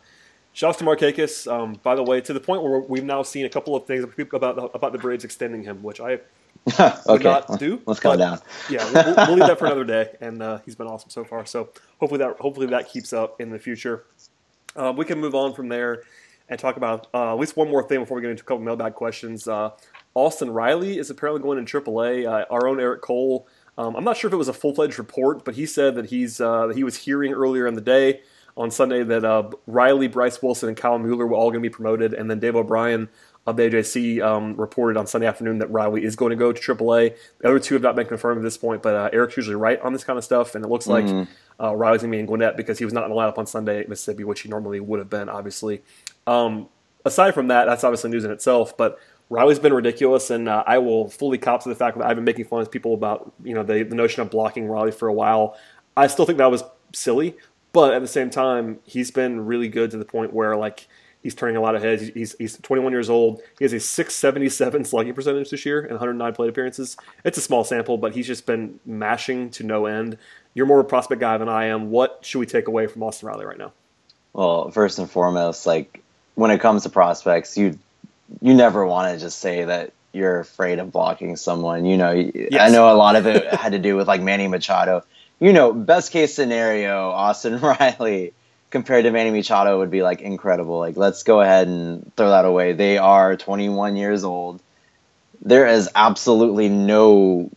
shouts 0.54 0.78
to 0.80 0.84
Markakis. 0.84 1.52
Um, 1.52 1.80
by 1.84 1.96
the 1.96 2.04
way, 2.04 2.22
to 2.22 2.34
the 2.34 2.40
point 2.40 2.64
where 2.64 2.80
we've 2.80 3.04
now 3.04 3.24
seen 3.24 3.46
a 3.46 3.50
couple 3.50 3.76
of 3.76 3.86
things 3.86 4.06
about 4.34 4.72
about 4.74 4.92
the 4.92 4.98
Braves 4.98 5.24
extending 5.24 5.64
him, 5.64 5.84
which 5.84 6.00
I 6.02 6.20
okay, 7.08 7.24
not 7.24 7.60
do. 7.60 7.82
let's 7.86 8.00
calm 8.00 8.18
down. 8.18 8.40
yeah, 8.70 8.84
we'll, 8.92 9.16
we'll 9.28 9.38
leave 9.38 9.48
that 9.48 9.60
for 9.60 9.66
another 9.68 9.84
day. 9.84 10.16
And 10.22 10.42
uh, 10.42 10.60
he's 10.66 10.76
been 10.76 10.88
awesome 10.88 11.10
so 11.10 11.24
far. 11.24 11.46
So 11.46 11.70
hopefully 12.00 12.20
that 12.20 12.38
hopefully 12.40 12.68
that 12.68 12.90
keeps 12.90 13.14
up 13.14 13.40
in 13.42 13.50
the 13.50 13.60
future. 13.60 14.06
Uh, 14.76 14.94
we 14.96 15.06
can 15.06 15.20
move 15.20 15.36
on 15.36 15.54
from 15.54 15.68
there 15.68 16.04
and 16.50 16.60
talk 16.60 16.78
about 16.78 17.08
uh, 17.14 17.34
at 17.34 17.40
least 17.40 17.56
one 17.56 17.70
more 17.70 17.88
thing 17.88 18.00
before 18.00 18.16
we 18.16 18.22
get 18.22 18.32
into 18.32 18.44
a 18.44 18.46
couple 18.46 18.64
mailbag 18.64 18.96
questions. 18.96 19.48
Uh, 19.48 19.72
Austin 20.16 20.50
Riley 20.50 20.98
is 20.98 21.10
apparently 21.10 21.42
going 21.42 21.58
in 21.58 21.66
AAA. 21.66 22.28
Uh, 22.28 22.46
our 22.50 22.68
own 22.68 22.80
Eric 22.80 23.02
Cole. 23.02 23.48
Um, 23.78 23.96
I'm 23.96 24.04
not 24.04 24.18
sure 24.18 24.28
if 24.28 24.34
it 24.34 24.38
was 24.38 24.50
a 24.50 24.54
full 24.54 24.76
fledged 24.76 25.00
report, 25.00 25.46
but 25.46 25.56
he 25.56 25.66
said 25.66 25.96
that 25.96 26.08
he's 26.08 26.42
uh, 26.42 26.68
that 26.68 26.76
he 26.76 26.84
was 26.84 26.98
hearing 26.98 27.32
earlier 27.32 27.66
in 27.68 27.76
the 27.76 27.82
day 27.82 28.22
on 28.58 28.70
Sunday 28.70 29.04
that 29.04 29.24
uh, 29.24 29.50
Riley, 29.68 30.10
Bryce 30.10 30.42
Wilson, 30.42 30.68
and 30.68 30.78
Kyle 30.78 31.00
Muller 31.00 31.26
were 31.26 31.36
all 31.36 31.50
going 31.50 31.64
to 31.64 31.70
be 31.70 31.74
promoted, 31.74 32.14
and 32.14 32.30
then 32.30 32.40
Dave 32.40 32.58
O'Brien 32.58 33.08
of 33.50 33.58
the 33.58 33.64
AJC 33.64 34.22
um, 34.22 34.56
reported 34.56 34.98
on 34.98 35.08
Sunday 35.08 35.28
afternoon 35.28 35.60
that 35.60 35.70
Riley 35.72 36.04
is 36.04 36.16
going 36.16 36.32
to 36.32 36.36
go 36.36 36.52
to 36.52 36.60
AAA. 36.62 37.16
The 37.40 37.48
other 37.50 37.60
two 37.60 37.76
have 37.76 37.84
not 37.84 37.96
been 37.96 38.08
confirmed 38.08 38.38
at 38.40 38.44
this 38.44 38.58
point, 38.58 38.82
but 38.82 38.96
uh, 38.96 39.10
Eric's 39.14 39.38
usually 39.38 39.56
right 39.56 39.80
on 39.82 39.94
this 39.94 40.04
kind 40.04 40.18
of 40.18 40.24
stuff, 40.24 40.56
and 40.56 40.64
it 40.64 40.68
looks 40.68 40.88
like 40.88 41.06
Mhm. 41.06 41.28
uh, 41.62 41.76
Riley's 41.76 42.02
going 42.02 42.12
to 42.12 42.16
be 42.16 42.20
in 42.20 42.26
Gwinnett 42.26 42.58
because 42.58 42.80
he 42.80 42.86
was 42.86 42.94
not 42.94 43.04
in 43.06 43.10
the 43.10 43.16
lineup 43.16 43.38
on 43.38 43.46
Sunday 43.46 43.80
at 43.80 43.90
Mississippi, 43.90 44.24
which 44.24 44.42
he 44.42 44.50
normally 44.50 44.80
would 44.80 45.00
have 45.00 45.10
been, 45.10 45.30
obviously. 45.30 45.82
Um, 46.28 46.70
aside 47.06 47.34
from 47.34 47.48
that, 47.48 47.66
that's 47.66 47.84
obviously 47.84 48.10
news 48.10 48.24
in 48.26 48.32
itself, 48.32 48.76
but 48.78 48.98
Riley's 49.30 49.60
been 49.60 49.74
ridiculous, 49.74 50.30
and 50.32 50.50
uh, 50.50 50.64
I 50.66 50.80
will 50.80 51.08
fully 51.10 51.38
cop 51.38 51.62
to 51.64 51.70
the 51.70 51.76
fact 51.76 51.98
that 51.98 52.06
I've 52.08 52.16
been 52.16 52.26
making 52.26 52.46
fun 52.46 52.62
of 52.62 52.72
people 52.72 52.94
about 52.94 53.32
you 53.44 53.54
know 53.54 53.64
the, 53.64 53.84
the 53.84 53.96
notion 53.96 54.22
of 54.22 54.30
blocking 54.32 54.68
Riley 54.68 54.92
for 54.92 55.08
a 55.08 55.14
while. 55.14 55.56
I 55.96 56.08
still 56.08 56.26
think 56.26 56.38
that 56.40 56.50
was 56.50 56.64
silly, 56.94 57.36
but 57.72 57.94
at 57.94 58.02
the 58.02 58.08
same 58.08 58.30
time, 58.32 58.80
he's 58.86 59.12
been 59.12 59.46
really 59.46 59.68
good 59.68 59.92
to 59.92 59.98
the 59.98 60.06
point 60.06 60.34
where 60.34 60.56
like 60.56 60.88
he's 61.24 61.36
turning 61.36 61.56
a 61.56 61.62
lot 61.62 61.76
of 61.76 61.82
heads. 61.82 62.10
He's, 62.14 62.36
he's 62.38 62.58
21 62.58 62.92
years 62.92 63.10
old. 63.10 63.42
He 63.58 63.66
has 63.66 63.74
a 63.74 63.80
677 63.80 64.86
slugging 64.86 65.14
percentage 65.14 65.50
this 65.50 65.66
year 65.66 65.82
and 65.82 65.92
109 65.92 66.34
plate 66.34 66.50
appearances. 66.50 66.98
It's 67.24 67.38
a 67.38 67.42
small 67.42 67.64
sample, 67.64 67.98
but 67.98 68.14
he's 68.14 68.28
just 68.28 68.46
been 68.46 68.80
mashing 68.86 69.50
to 69.52 69.64
no 69.64 69.86
end. 69.86 70.18
You're 70.54 70.66
more 70.66 70.80
of 70.80 70.86
a 70.86 70.90
prospect 70.90 71.22
guy 71.22 71.38
than 71.38 71.50
I 71.50 71.66
am. 71.66 71.92
What 71.92 72.20
should 72.22 72.40
we 72.40 72.46
take 72.46 72.68
away 72.68 72.88
from 72.88 73.04
Austin 73.04 73.28
Riley 73.28 73.46
right 73.46 73.58
now? 73.58 73.74
Well, 74.34 74.72
first 74.72 75.00
and 75.00 75.10
foremost, 75.10 75.66
like 75.66 76.02
when 76.36 76.52
it 76.52 76.60
comes 76.60 76.84
to 76.84 76.90
prospects, 76.90 77.58
you 77.58 77.78
you 78.42 78.54
never 78.54 78.86
want 78.86 79.14
to 79.14 79.20
just 79.20 79.40
say 79.40 79.66
that 79.66 79.92
you're 80.14 80.40
afraid 80.40 80.80
of 80.80 80.92
blocking 80.92 81.36
someone. 81.36 81.86
You 81.86 81.98
know, 81.98 82.12
I 82.60 82.70
know 82.70 82.92
a 82.92 82.96
lot 82.96 83.16
of 83.16 83.26
it 83.26 83.52
had 83.54 83.72
to 83.72 83.80
do 83.80 83.96
with 83.96 84.08
like 84.08 84.22
Manny 84.22 84.48
Machado. 84.48 85.04
You 85.40 85.54
know, 85.54 85.74
best 85.74 86.12
case 86.12 86.34
scenario, 86.34 87.10
Austin 87.10 87.60
Riley 87.62 88.34
compared 88.70 89.06
to 89.06 89.12
Manny 89.12 89.32
Machado 89.32 89.80
would 89.80 89.92
be 89.92 90.04
like 90.04 90.22
incredible. 90.22 90.80
Like, 90.80 90.98
let's 90.98 91.24
go 91.24 91.42
ahead 91.42 91.68
and 91.68 92.12
throw 92.16 92.30
that 92.30 92.46
away. 92.46 92.74
They 92.74 92.98
are 92.98 93.36
21 93.36 93.96
years 93.98 94.24
old. 94.24 94.62
there 95.42 95.68
is 95.68 95.90
absolutely 95.96 96.70
no 96.70 97.50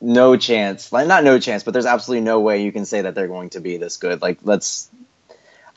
no 0.00 0.36
chance, 0.36 0.92
like 0.92 1.08
not 1.08 1.24
no 1.24 1.38
chance, 1.38 1.62
but 1.62 1.72
there's 1.72 1.86
absolutely 1.86 2.24
no 2.24 2.40
way 2.40 2.62
you 2.62 2.70
can 2.72 2.84
say 2.84 3.02
that 3.02 3.14
they're 3.14 3.28
going 3.28 3.50
to 3.50 3.60
be 3.60 3.76
this 3.78 3.96
good. 3.96 4.22
Like 4.22 4.38
let's 4.42 4.90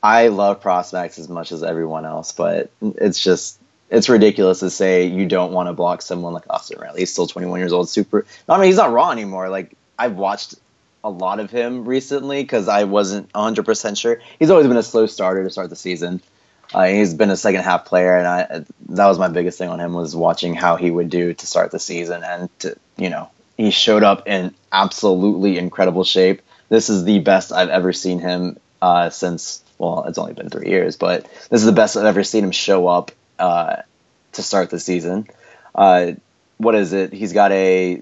I 0.01 0.27
love 0.27 0.61
prospects 0.61 1.19
as 1.19 1.29
much 1.29 1.51
as 1.51 1.63
everyone 1.63 2.05
else, 2.05 2.31
but 2.31 2.69
it's 2.81 3.21
just 3.21 3.59
it's 3.89 4.09
ridiculous 4.09 4.59
to 4.59 4.69
say 4.69 5.05
you 5.07 5.25
don't 5.25 5.51
want 5.51 5.67
to 5.67 5.73
block 5.73 6.01
someone 6.01 6.33
like 6.33 6.43
Austin 6.49 6.79
Riley. 6.79 6.99
He's 6.99 7.11
still 7.11 7.27
21 7.27 7.59
years 7.59 7.73
old. 7.73 7.89
Super. 7.89 8.25
I 8.47 8.57
mean, 8.57 8.67
he's 8.67 8.77
not 8.77 8.91
raw 8.91 9.11
anymore. 9.11 9.49
Like 9.49 9.73
I've 9.97 10.15
watched 10.15 10.55
a 11.03 11.09
lot 11.09 11.39
of 11.39 11.51
him 11.51 11.85
recently 11.85 12.43
because 12.43 12.67
I 12.67 12.83
wasn't 12.83 13.33
100 13.33 13.65
percent 13.65 13.97
sure. 13.97 14.21
He's 14.37 14.49
always 14.49 14.67
been 14.67 14.77
a 14.77 14.83
slow 14.83 15.05
starter 15.05 15.43
to 15.43 15.49
start 15.49 15.69
the 15.69 15.75
season. 15.75 16.21
Uh, 16.73 16.85
he's 16.85 17.13
been 17.13 17.31
a 17.31 17.37
second 17.37 17.63
half 17.63 17.85
player, 17.85 18.15
and 18.15 18.27
I 18.27 18.65
that 18.89 19.07
was 19.07 19.17
my 19.17 19.27
biggest 19.27 19.57
thing 19.57 19.69
on 19.69 19.79
him 19.79 19.93
was 19.93 20.15
watching 20.15 20.53
how 20.53 20.75
he 20.75 20.91
would 20.91 21.09
do 21.09 21.33
to 21.33 21.47
start 21.47 21.71
the 21.71 21.79
season, 21.79 22.23
and 22.23 22.59
to, 22.59 22.75
you 22.97 23.09
know 23.09 23.29
he 23.57 23.71
showed 23.71 24.03
up 24.03 24.25
in 24.25 24.53
absolutely 24.71 25.57
incredible 25.57 26.05
shape. 26.05 26.41
This 26.69 26.89
is 26.89 27.03
the 27.03 27.19
best 27.19 27.51
I've 27.51 27.69
ever 27.69 27.91
seen 27.91 28.19
him 28.19 28.57
uh, 28.81 29.09
since. 29.09 29.63
Well, 29.77 30.05
it's 30.05 30.17
only 30.17 30.33
been 30.33 30.49
three 30.49 30.69
years, 30.69 30.95
but 30.95 31.23
this 31.49 31.61
is 31.61 31.65
the 31.65 31.73
best 31.73 31.97
I've 31.97 32.05
ever 32.05 32.23
seen 32.23 32.43
him 32.43 32.51
show 32.51 32.87
up 32.87 33.11
uh, 33.37 33.77
to 34.33 34.43
start 34.43 34.69
the 34.69 34.79
season. 34.79 35.27
Uh, 35.73 36.13
what 36.57 36.75
is 36.75 36.93
it? 36.93 37.13
He's 37.13 37.33
got 37.33 37.51
a 37.51 38.01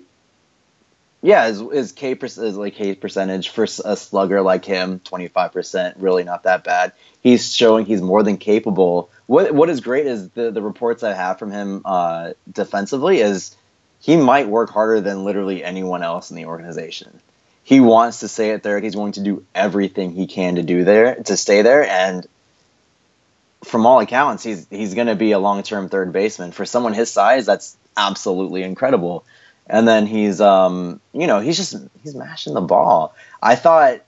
yeah, 1.22 1.48
his, 1.48 1.60
his 1.60 1.92
K 1.92 2.12
is 2.12 2.58
like 2.58 2.76
K 2.76 2.96
percentage 2.96 3.50
for 3.50 3.64
a 3.64 3.98
slugger 3.98 4.42
like 4.42 4.66
him, 4.66 5.00
twenty 5.00 5.28
five 5.28 5.52
percent, 5.52 5.98
really 5.98 6.24
not 6.24 6.44
that 6.44 6.64
bad. 6.64 6.94
He's 7.22 7.54
showing 7.54 7.86
he's 7.86 8.02
more 8.02 8.24
than 8.24 8.38
capable. 8.38 9.10
What 9.26 9.54
what 9.54 9.70
is 9.70 9.82
great 9.82 10.06
is 10.06 10.30
the 10.30 10.52
the 10.52 10.62
reports 10.62 11.04
I 11.04 11.14
have 11.14 11.40
from 11.40 11.52
him 11.52 11.82
uh, 11.86 12.34
defensively 12.52 13.20
is 13.20 13.56
he 14.00 14.16
might 14.16 14.48
work 14.48 14.70
harder 14.70 15.02
than 15.02 15.26
literally 15.26 15.64
anyone 15.64 16.04
else 16.04 16.30
in 16.30 16.38
the 16.38 16.46
organization. 16.46 17.20
He 17.64 17.80
wants 17.80 18.22
to 18.22 18.28
stay 18.28 18.52
at 18.52 18.64
third. 18.64 18.84
He's 18.84 18.96
going 18.96 19.14
to 19.14 19.24
do 19.24 19.44
everything 19.54 20.14
he 20.14 20.28
can 20.28 20.56
to 20.56 20.64
do 20.64 20.84
there 20.84 21.16
to 21.16 21.36
stay 21.36 21.64
there, 21.64 21.84
and 21.84 22.26
from 23.64 23.86
all 23.86 24.00
accounts, 24.00 24.44
he's 24.44 24.68
he's 24.70 24.94
going 24.94 25.08
to 25.08 25.16
be 25.16 25.32
a 25.32 25.40
long 25.40 25.64
term 25.64 25.90
third 25.90 26.14
baseman 26.14 26.52
for 26.52 26.66
someone 26.66 26.94
his 26.94 27.12
size. 27.12 27.46
That's 27.46 27.76
absolutely 27.98 28.64
incredible. 28.64 29.26
And 29.70 29.88
then 29.88 30.08
he's 30.08 30.42
um 30.42 31.02
you 31.14 31.28
know 31.28 31.40
he's 31.40 31.58
just 31.58 31.76
he's 32.04 32.16
mashing 32.16 32.54
the 32.54 32.62
ball. 32.62 33.16
I 33.42 33.56
thought 33.56 34.02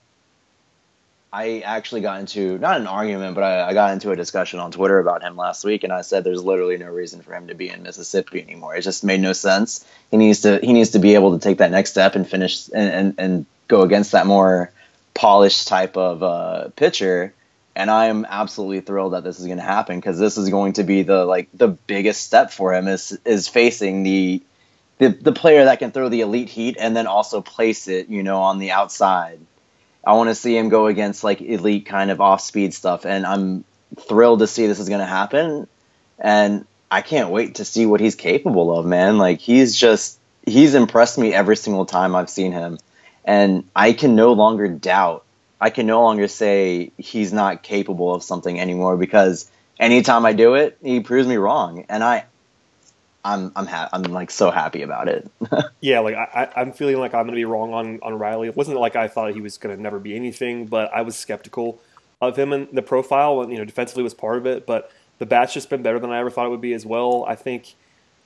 I 1.31 1.59
actually 1.59 2.01
got 2.01 2.19
into 2.19 2.57
not 2.57 2.81
an 2.81 2.87
argument, 2.87 3.35
but 3.35 3.43
I, 3.43 3.69
I, 3.69 3.73
got 3.73 3.93
into 3.93 4.09
a 4.09 4.15
discussion 4.15 4.59
on 4.59 4.71
Twitter 4.71 4.97
about 4.97 5.21
him 5.21 5.35
last 5.35 5.63
week, 5.63 5.83
and 5.83 5.93
I 5.93 6.01
said 6.01 6.23
there's 6.23 6.43
literally 6.43 6.77
no 6.77 6.87
reason 6.87 7.21
for 7.21 7.35
him 7.35 7.47
to 7.47 7.55
be 7.55 7.69
in 7.69 7.83
Mississippi 7.83 8.41
anymore. 8.41 8.75
It 8.75 8.81
just 8.81 9.03
made 9.03 9.21
no 9.21 9.33
sense. 9.33 9.85
He 10.09 10.17
needs 10.17 10.41
to 10.41 10.59
he 10.59 10.73
needs 10.73 10.91
to 10.91 10.99
be 10.99 11.13
able 11.13 11.37
to 11.37 11.43
take 11.43 11.59
that 11.59 11.69
next 11.69 11.91
step 11.91 12.15
and 12.15 12.27
finish 12.27 12.67
and 12.69 12.89
and, 12.89 13.15
and 13.19 13.45
go 13.67 13.83
against 13.83 14.13
that 14.13 14.25
more 14.25 14.71
polished 15.13 15.67
type 15.67 15.97
of 15.97 16.23
uh, 16.23 16.69
pitcher. 16.75 17.33
And 17.75 17.91
I 17.91 18.07
am 18.07 18.25
absolutely 18.27 18.81
thrilled 18.81 19.13
that 19.13 19.23
this 19.23 19.39
is 19.39 19.45
going 19.45 19.59
to 19.59 19.63
happen 19.63 19.97
because 19.97 20.17
this 20.17 20.37
is 20.37 20.49
going 20.49 20.73
to 20.73 20.83
be 20.83 21.03
the 21.03 21.25
like 21.25 21.47
the 21.53 21.67
biggest 21.67 22.23
step 22.23 22.51
for 22.51 22.73
him 22.73 22.87
is 22.87 23.17
is 23.23 23.47
facing 23.47 24.01
the 24.01 24.41
the 24.99 25.09
the 25.09 25.33
player 25.33 25.65
that 25.65 25.79
can 25.79 25.91
throw 25.91 26.09
the 26.09 26.21
elite 26.21 26.49
heat 26.49 26.77
and 26.79 26.95
then 26.95 27.07
also 27.07 27.41
place 27.41 27.87
it, 27.87 28.09
you 28.09 28.23
know, 28.23 28.41
on 28.41 28.59
the 28.59 28.71
outside 28.71 29.39
I 30.05 30.13
want 30.13 30.29
to 30.29 30.35
see 30.35 30.57
him 30.57 30.69
go 30.69 30.87
against 30.87 31.23
like 31.23 31.41
elite 31.41 31.85
kind 31.85 32.11
of 32.11 32.21
off 32.21 32.41
speed 32.41 32.73
stuff, 32.73 33.05
and 33.05 33.25
I'm 33.25 33.63
thrilled 33.99 34.39
to 34.39 34.47
see 34.47 34.67
this 34.67 34.79
is 34.79 34.89
going 34.89 35.01
to 35.01 35.05
happen. 35.05 35.67
And 36.17 36.65
I 36.89 37.01
can't 37.01 37.29
wait 37.29 37.55
to 37.55 37.65
see 37.65 37.85
what 37.85 37.99
he's 37.99 38.15
capable 38.15 38.77
of, 38.77 38.85
man. 38.85 39.17
Like 39.17 39.39
he's 39.39 39.75
just 39.75 40.19
he's 40.45 40.73
impressed 40.73 41.17
me 41.17 41.33
every 41.33 41.57
single 41.57 41.85
time 41.85 42.15
I've 42.15 42.29
seen 42.29 42.51
him, 42.51 42.79
and 43.25 43.65
I 43.75 43.93
can 43.93 44.15
no 44.15 44.33
longer 44.33 44.67
doubt. 44.67 45.25
I 45.61 45.69
can 45.69 45.85
no 45.85 46.01
longer 46.01 46.29
say 46.29 46.91
he's 46.97 47.33
not 47.33 47.63
capable 47.63 48.15
of 48.15 48.23
something 48.23 48.59
anymore 48.59 48.95
because 48.95 49.51
anytime 49.77 50.25
I 50.25 50.31
do 50.31 50.55
it, 50.55 50.77
he 50.81 51.01
proves 51.01 51.27
me 51.27 51.35
wrong, 51.35 51.85
and 51.89 52.03
I 52.03 52.25
I'm 53.23 53.51
I'm 53.55 53.65
ha- 53.65 53.89
I'm 53.91 54.03
like 54.03 54.31
so 54.31 54.49
happy 54.49 54.81
about 54.81 55.09
it. 55.09 55.29
yeah, 55.81 55.99
like 55.99 56.15
I, 56.15 56.51
I'm 56.55 56.71
feeling 56.71 56.97
like 56.97 57.13
I'm 57.13 57.25
gonna 57.25 57.35
be 57.35 57.45
wrong 57.45 57.73
on 57.73 57.99
on 58.01 58.17
Riley. 58.17 58.47
It 58.47 58.55
wasn't 58.55 58.79
like 58.79 58.95
I 58.95 59.07
thought 59.07 59.33
he 59.33 59.41
was 59.41 59.57
gonna 59.57 59.77
never 59.77 59.99
be 59.99 60.15
anything, 60.15 60.67
but 60.67 60.91
I 60.93 61.01
was 61.01 61.15
skeptical 61.15 61.81
of 62.21 62.37
him 62.37 62.53
and 62.53 62.67
the 62.71 62.81
profile. 62.81 63.41
And 63.41 63.51
you 63.51 63.57
know, 63.57 63.65
defensively 63.65 64.03
was 64.03 64.13
part 64.13 64.37
of 64.37 64.45
it, 64.45 64.65
but 64.65 64.91
the 65.17 65.25
bat's 65.25 65.53
just 65.53 65.69
been 65.69 65.81
better 65.81 65.99
than 65.99 66.11
I 66.11 66.19
ever 66.19 66.29
thought 66.29 66.45
it 66.45 66.49
would 66.49 66.61
be 66.61 66.73
as 66.73 66.85
well. 66.85 67.25
I 67.27 67.35
think. 67.35 67.75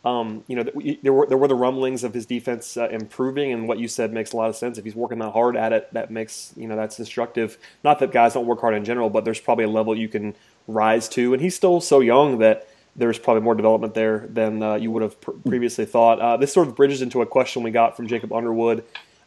Um, 0.06 0.44
you 0.48 0.58
know, 0.58 0.64
there 1.02 1.14
were 1.14 1.26
there 1.28 1.38
were 1.38 1.48
the 1.48 1.56
rumblings 1.56 2.04
of 2.04 2.14
his 2.14 2.26
defense 2.26 2.76
uh, 2.76 2.90
improving, 2.90 3.54
and 3.54 3.70
what 3.70 3.80
you 3.80 3.88
said 3.88 4.12
makes 4.12 4.34
a 4.34 4.36
lot 4.36 4.50
of 4.50 4.58
sense. 4.58 4.78
If 4.78 4.84
he's 4.84 4.96
working 4.96 5.20
that 5.20 5.32
hard 5.32 5.56
at 5.56 5.72
it, 5.72 5.94
that 5.94 6.12
makes 6.12 6.54
you 6.58 6.68
know 6.68 6.76
that's 6.76 7.00
instructive. 7.00 7.58
Not 7.86 8.00
that 8.00 8.12
guys 8.12 8.34
don't 8.34 8.46
work 8.46 8.60
hard 8.60 8.76
in 8.76 8.84
general, 8.84 9.10
but 9.10 9.24
there's 9.24 9.40
probably 9.40 9.64
a 9.64 9.70
level 9.70 9.98
you 9.98 10.10
can 10.10 10.36
rise 10.68 11.08
to, 11.10 11.32
and 11.32 11.42
he's 11.42 11.56
still 11.56 11.80
so 11.80 12.02
young 12.02 12.40
that 12.40 12.68
there's 12.96 13.20
probably 13.20 13.42
more 13.42 13.56
development 13.56 13.94
there 13.94 14.28
than 14.30 14.62
uh, 14.62 14.76
you 14.76 14.92
would 14.92 15.02
have 15.02 15.20
pr- 15.20 15.32
previously 15.32 15.86
thought. 15.86 16.20
Uh, 16.20 16.38
this 16.38 16.54
sort 16.54 16.68
of 16.68 16.76
bridges 16.76 17.02
into 17.02 17.22
a 17.22 17.26
question 17.26 17.64
we 17.64 17.72
got 17.72 17.98
from 17.98 18.08
Jacob 18.08 18.32
Underwood 18.32 18.84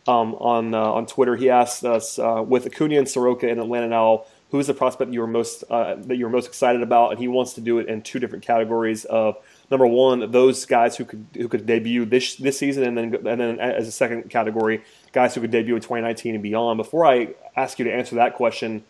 um, 0.06 0.34
on 0.36 0.74
uh, 0.74 0.80
on 0.80 1.06
Twitter. 1.06 1.36
He 1.36 1.50
asked 1.50 1.84
us 1.84 2.18
uh, 2.18 2.44
with 2.46 2.66
Acuna 2.66 2.98
and 2.98 3.08
Soroka 3.08 3.48
in 3.48 3.58
Atlanta 3.58 3.88
now, 3.88 4.24
who 4.50 4.60
is 4.60 4.68
the 4.68 4.74
prospect 4.74 5.12
you 5.12 5.20
were 5.20 5.26
most 5.26 5.64
uh, 5.68 5.96
that 5.96 6.16
you 6.16 6.24
were 6.24 6.30
most 6.30 6.46
excited 6.46 6.82
about? 6.82 7.10
And 7.10 7.18
he 7.18 7.28
wants 7.28 7.54
to 7.54 7.60
do 7.60 7.78
it 7.78 7.88
in 7.88 8.02
two 8.02 8.20
different 8.20 8.44
categories 8.44 9.04
of 9.04 9.36
number 9.70 9.86
one, 9.86 10.30
those 10.30 10.64
guys 10.64 10.96
who 10.96 11.04
could 11.04 11.26
who 11.34 11.48
could 11.48 11.66
debut 11.66 12.04
this 12.04 12.36
this 12.36 12.58
season, 12.58 12.84
and 12.84 12.96
then 12.96 13.14
and 13.26 13.40
then 13.40 13.58
as 13.58 13.88
a 13.88 13.92
second 13.92 14.30
category, 14.30 14.82
guys 15.12 15.34
who 15.34 15.40
could 15.40 15.50
debut 15.50 15.74
in 15.74 15.80
2019 15.80 16.34
and 16.34 16.42
beyond. 16.42 16.76
Before 16.76 17.04
I 17.04 17.34
ask 17.56 17.78
you 17.78 17.84
to 17.86 17.92
answer 17.92 18.14
that 18.16 18.34
question, 18.34 18.84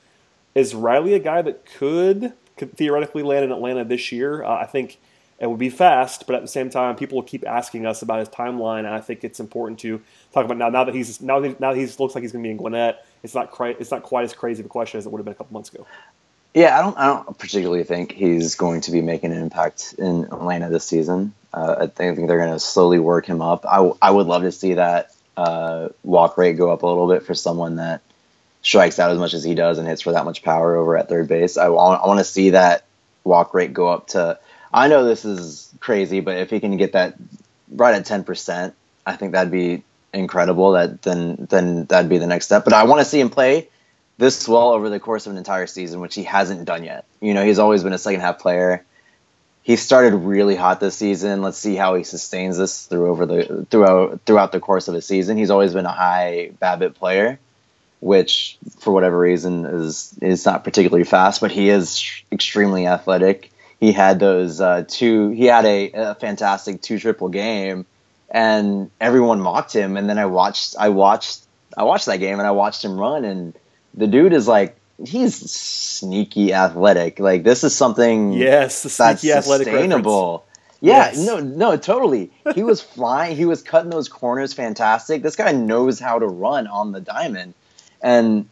is 0.55 0.75
Riley 0.75 1.15
a 1.15 1.19
guy 1.19 1.41
that 1.43 1.65
could 1.65 2.35
could 2.57 2.77
theoretically 2.77 3.23
land 3.23 3.45
in 3.45 3.53
Atlanta 3.53 3.85
this 3.85 4.13
year. 4.13 4.43
Uh, 4.43 4.57
I 4.57 4.67
think 4.67 4.99
it 5.39 5.49
would 5.49 5.59
be 5.59 5.69
fast, 5.69 6.27
but 6.27 6.35
at 6.35 6.43
the 6.43 6.49
same 6.49 6.71
time, 6.71 6.97
people 6.97 7.17
will 7.17 7.23
keep 7.23 7.47
asking 7.47 7.85
us 7.85 8.01
about 8.03 8.21
his 8.21 8.29
timeline, 8.29 8.81
and 8.81 8.89
I 8.89 9.01
think 9.01 9.23
it's 9.23 9.39
important 9.39 9.79
to 9.81 10.01
talk 10.33 10.45
about 10.45 10.57
now. 10.57 10.71
Now 10.71 10.85
that 10.85 10.95
he's 10.95 11.21
now 11.21 11.41
that, 11.41 11.61
now 11.61 11.73
that 11.73 11.79
he's 11.79 12.01
looks 12.01 12.15
like 12.15 12.23
he's 12.23 12.33
going 12.33 12.43
to 12.43 12.47
be 12.47 12.51
in 12.51 12.57
Gwinnett, 12.57 13.05
it's 13.23 13.35
not 13.35 13.51
quite 13.51 13.81
it's 13.81 13.91
not 13.91 14.03
quite 14.03 14.25
as 14.25 14.33
crazy 14.33 14.61
of 14.61 14.67
a 14.67 14.69
question 14.69 14.99
as 14.99 15.07
it 15.07 15.13
would 15.13 15.19
have 15.19 15.27
been 15.27 15.33
a 15.33 15.37
couple 15.37 15.53
months 15.53 15.73
ago. 15.73 15.87
Yeah, 16.55 16.79
I 16.79 16.83
don't 16.83 16.97
I 16.97 17.07
don't 17.07 17.39
particularly 17.39 17.85
think 17.85 18.13
he's 18.13 18.55
going 18.55 18.81
to 18.83 18.91
be 18.91 19.03
making 19.03 19.33
an 19.33 19.43
impact 19.43 19.95
in 19.99 20.25
Atlanta 20.25 20.71
this 20.71 20.87
season. 20.87 21.35
Uh, 21.53 21.77
I 21.81 21.87
think 21.89 22.29
they're 22.29 22.39
going 22.39 22.53
to 22.53 22.61
slowly 22.61 22.99
work 22.99 23.27
him 23.27 23.43
up. 23.43 23.67
I, 23.67 23.91
I 24.01 24.11
would 24.11 24.27
love 24.27 24.43
to 24.43 24.53
see 24.53 24.75
that 24.75 25.11
uh, 25.37 25.91
walk 26.03 26.39
rate 26.39 26.55
go 26.55 26.71
up 26.71 26.83
a 26.83 26.87
little 26.87 27.09
bit 27.09 27.25
for 27.25 27.35
someone 27.35 27.77
that 27.77 28.01
strikes 28.67 28.99
out 28.99 29.13
as 29.13 29.19
much 29.19 29.33
as 29.33 29.45
he 29.45 29.55
does 29.55 29.79
and 29.79 29.87
hits 29.87 30.03
for 30.03 30.11
that 30.11 30.25
much 30.25 30.43
power 30.43 30.75
over 30.75 30.97
at 30.99 31.09
third 31.09 31.29
base. 31.29 31.57
I 31.57 31.69
want, 31.69 32.03
I 32.03 32.07
want 32.09 32.19
to 32.19 32.25
see 32.25 32.51
that 32.51 32.83
walk 33.23 33.55
rate 33.55 33.73
go 33.73 33.87
up 33.87 34.09
to. 34.09 34.41
I 34.75 34.89
know 34.89 35.05
this 35.05 35.25
is 35.25 35.73
crazy, 35.79 36.19
but 36.19 36.37
if 36.37 36.51
he 36.51 36.59
can 36.59 36.77
get 36.77 36.93
that 36.93 37.15
right 37.71 37.95
at 37.95 38.05
ten 38.05 38.25
percent, 38.25 38.75
I 39.07 39.15
think 39.15 39.33
that'd 39.33 39.53
be 39.53 39.85
incredible. 40.13 40.73
That 40.73 41.01
then 41.03 41.47
then 41.49 41.85
that'd 41.85 42.11
be 42.11 42.19
the 42.19 42.27
next 42.27 42.47
step. 42.47 42.65
But 42.65 42.73
I 42.73 42.85
want 42.85 43.01
to 43.01 43.05
see 43.05 43.21
him 43.21 43.31
play 43.31 43.69
this 44.19 44.49
well 44.49 44.73
over 44.73 44.91
the 44.91 44.99
course 44.99 45.27
of 45.27 45.33
an 45.33 45.39
entire 45.39 45.69
season, 45.69 46.01
which 46.01 46.17
he 46.17 46.25
hasn't 46.25 46.65
done 46.65 46.83
yet. 46.83 47.05
You 47.21 47.35
know, 47.35 47.45
he's 47.45 47.61
always 47.61 47.85
been 47.85 47.93
a 47.93 47.99
second 47.99 48.21
half 48.21 48.41
player. 48.41 48.85
He 49.63 49.77
started 49.77 50.17
really 50.17 50.57
hot 50.57 50.81
this 50.81 50.97
season. 50.97 51.41
Let's 51.41 51.59
see 51.59 51.77
how 51.77 51.95
he 51.95 52.03
sustains 52.03 52.59
this 52.59 52.87
through 52.87 53.09
over 53.09 53.27
the 53.27 53.67
throughout 53.71 54.21
throughout 54.27 54.51
the 54.51 54.61
course 54.61 54.89
of 54.89 54.97
a 54.97 55.03
season. 55.03 55.37
He's 55.37 55.51
always 55.51 55.73
been 55.73 55.87
a 55.87 55.93
high 55.93 56.51
BABIP 56.61 56.95
player 56.97 57.39
which 58.01 58.59
for 58.79 58.93
whatever 58.93 59.19
reason 59.19 59.65
is 59.65 60.17
is 60.21 60.45
not 60.45 60.65
particularly 60.65 61.05
fast, 61.05 61.41
but 61.41 61.51
he 61.51 61.69
is 61.71 62.05
extremely 62.31 62.87
athletic. 62.87 63.51
He 63.81 63.93
had 63.93 64.21
those 64.21 64.61
uh, 64.61 64.85
two. 64.87 65.31
He 65.31 65.47
had 65.47 65.65
a, 65.65 65.91
a 65.93 66.15
fantastic 66.15 66.81
two 66.83 66.99
triple 66.99 67.29
game, 67.29 67.87
and 68.31 68.91
everyone 69.01 69.41
mocked 69.41 69.73
him. 69.73 69.97
And 69.97 70.09
then 70.09 70.19
I 70.19 70.27
watched. 70.27 70.77
I 70.79 70.91
watched. 70.91 71.43
I 71.77 71.85
watched 71.85 72.07
that 72.07 72.19
game, 72.19 72.39
and 72.39 72.47
I 72.47 72.53
watched 72.53 72.85
him 72.85 72.99
run. 72.99 73.25
And 73.25 73.55
the 73.95 74.07
dude 74.07 74.33
is 74.33 74.49
like 74.49 74.77
he's 75.05 75.51
sneaky 75.51 76.53
athletic. 76.53 77.19
Like 77.19 77.43
this 77.43 77.65
is 77.65 77.75
something. 77.75 78.33
Yes, 78.33 78.83
that's 78.97 79.23
sustainable. 79.23 80.45
Yeah, 80.81 81.07
yes. 81.07 81.27
no, 81.27 81.41
no, 81.41 81.77
totally. 81.79 82.31
He 82.55 82.63
was 82.63 82.81
flying. 82.95 83.37
He 83.37 83.47
was 83.47 83.63
cutting 83.63 83.91
those 83.91 84.09
corners 84.09 84.53
fantastic. 84.53 85.23
This 85.23 85.35
guy 85.35 85.53
knows 85.53 85.99
how 85.99 86.19
to 86.19 86.27
run 86.27 86.67
on 86.67 86.93
the 86.93 87.01
diamond 87.01 87.55
and 88.07 88.49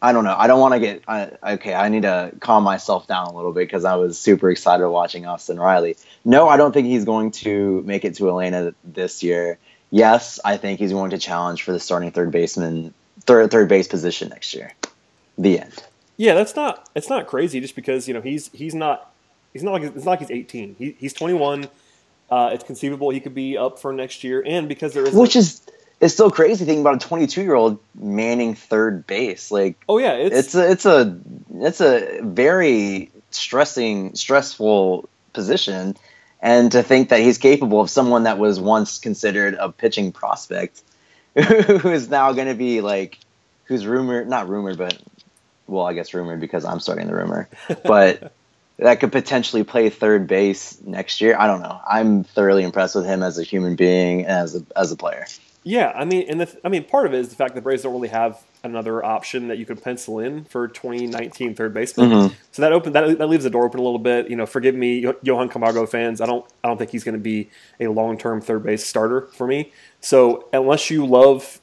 I 0.00 0.12
don't 0.12 0.24
know. 0.24 0.34
I 0.36 0.46
don't 0.46 0.60
want 0.60 0.74
to 0.74 0.80
get 0.80 1.02
I, 1.08 1.30
okay. 1.54 1.74
I 1.74 1.88
need 1.88 2.02
to 2.02 2.32
calm 2.38 2.62
myself 2.62 3.06
down 3.06 3.26
a 3.26 3.32
little 3.34 3.52
bit 3.52 3.66
because 3.66 3.84
I 3.84 3.96
was 3.96 4.18
super 4.18 4.50
excited 4.50 4.86
watching 4.88 5.26
Austin 5.26 5.58
Riley. 5.58 5.96
No, 6.24 6.48
I 6.48 6.56
don't 6.56 6.72
think 6.72 6.86
he's 6.86 7.04
going 7.04 7.32
to 7.32 7.82
make 7.82 8.04
it 8.04 8.14
to 8.16 8.28
Atlanta 8.28 8.74
this 8.84 9.22
year. 9.22 9.58
Yes, 9.90 10.38
I 10.44 10.58
think 10.58 10.78
he's 10.78 10.92
going 10.92 11.10
to 11.10 11.18
challenge 11.18 11.62
for 11.62 11.72
the 11.72 11.80
starting 11.80 12.12
third 12.12 12.30
baseman, 12.30 12.92
third 13.20 13.50
third 13.50 13.68
base 13.68 13.88
position 13.88 14.28
next 14.28 14.54
year. 14.54 14.72
The 15.38 15.60
end. 15.60 15.82
Yeah, 16.18 16.34
that's 16.34 16.54
not 16.54 16.88
it's 16.94 17.08
not 17.08 17.26
crazy 17.26 17.60
just 17.60 17.74
because 17.74 18.06
you 18.06 18.14
know 18.14 18.20
he's 18.20 18.50
he's 18.52 18.74
not 18.74 19.12
he's 19.54 19.62
not 19.62 19.72
like 19.72 19.82
it's 19.82 20.04
not 20.04 20.12
like 20.12 20.20
he's 20.20 20.30
18. 20.30 20.76
He, 20.78 20.96
he's 20.98 21.14
21 21.14 21.68
Uh, 22.30 22.50
it's 22.52 22.62
conceivable 22.62 23.08
he 23.08 23.20
could 23.20 23.34
be 23.34 23.56
up 23.56 23.78
for 23.78 23.90
next 23.90 24.22
year, 24.22 24.44
and 24.46 24.68
because 24.68 24.92
there 24.92 25.06
is 25.06 25.14
which 25.14 25.34
is 25.34 25.62
it's 26.00 26.14
still 26.14 26.30
crazy 26.30 26.64
thinking 26.64 26.80
about 26.80 27.02
a 27.02 27.06
22 27.06 27.42
year 27.42 27.54
old 27.54 27.78
manning 27.94 28.54
third 28.54 29.06
base. 29.06 29.50
Like, 29.50 29.76
oh 29.88 29.98
yeah, 29.98 30.12
it's 30.14 30.54
it's 30.54 30.54
a 30.54 30.70
it's 30.70 30.86
a 30.86 31.20
it's 31.54 31.80
a 31.80 32.20
very 32.22 33.10
stressing, 33.30 34.14
stressful 34.14 35.08
position, 35.32 35.96
and 36.40 36.72
to 36.72 36.82
think 36.82 37.08
that 37.08 37.20
he's 37.20 37.38
capable 37.38 37.80
of 37.80 37.90
someone 37.90 38.24
that 38.24 38.38
was 38.38 38.60
once 38.60 38.98
considered 38.98 39.54
a 39.54 39.70
pitching 39.70 40.12
prospect, 40.12 40.82
who 41.34 41.90
is 41.90 42.08
now 42.08 42.32
going 42.32 42.48
to 42.48 42.54
be 42.54 42.80
like, 42.80 43.18
who's 43.64 43.86
rumored, 43.86 44.28
not 44.28 44.48
rumored, 44.48 44.78
but 44.78 45.00
well, 45.66 45.84
I 45.84 45.94
guess 45.94 46.14
rumored 46.14 46.40
because 46.40 46.64
I'm 46.64 46.80
starting 46.80 47.06
the 47.06 47.14
rumor, 47.14 47.48
but. 47.84 48.32
that 48.80 49.00
could 49.00 49.10
potentially 49.10 49.64
play 49.64 49.90
third 49.90 50.28
base 50.28 50.80
next 50.82 51.20
year. 51.20 51.36
I 51.36 51.48
don't 51.48 51.62
know. 51.62 51.80
I'm 51.84 52.22
thoroughly 52.22 52.62
impressed 52.62 52.94
with 52.94 53.06
him 53.06 53.24
as 53.24 53.36
a 53.36 53.42
human 53.42 53.74
being 53.74 54.20
and 54.20 54.30
as 54.30 54.54
a 54.54 54.62
as 54.76 54.92
a 54.92 54.96
player. 54.96 55.26
Yeah, 55.64 55.92
I 55.94 56.04
mean, 56.04 56.26
and 56.28 56.40
the, 56.40 56.60
I 56.64 56.68
mean, 56.68 56.84
part 56.84 57.06
of 57.06 57.14
it 57.14 57.20
is 57.20 57.28
the 57.28 57.36
fact 57.36 57.54
that 57.54 57.60
the 57.60 57.62
Braves 57.62 57.82
don't 57.82 57.92
really 57.92 58.08
have 58.08 58.42
another 58.64 59.04
option 59.04 59.48
that 59.48 59.58
you 59.58 59.66
could 59.66 59.82
pencil 59.82 60.18
in 60.18 60.44
for 60.44 60.68
2019 60.68 61.54
third 61.54 61.74
baseman. 61.74 62.10
Mm-hmm. 62.10 62.34
So 62.52 62.62
that 62.62 62.72
open 62.72 62.92
that, 62.92 63.18
that 63.18 63.28
leaves 63.28 63.44
the 63.44 63.50
door 63.50 63.66
open 63.66 63.80
a 63.80 63.82
little 63.82 63.98
bit. 63.98 64.30
You 64.30 64.36
know, 64.36 64.46
forgive 64.46 64.74
me, 64.74 65.06
Johan 65.22 65.48
Camargo 65.48 65.84
fans. 65.86 66.20
I 66.20 66.26
don't 66.26 66.46
I 66.64 66.68
don't 66.68 66.78
think 66.78 66.90
he's 66.90 67.04
going 67.04 67.16
to 67.16 67.20
be 67.20 67.50
a 67.80 67.88
long 67.88 68.16
term 68.16 68.40
third 68.40 68.62
base 68.62 68.86
starter 68.86 69.22
for 69.32 69.46
me. 69.46 69.72
So 70.00 70.48
unless 70.52 70.90
you 70.90 71.04
love 71.04 71.60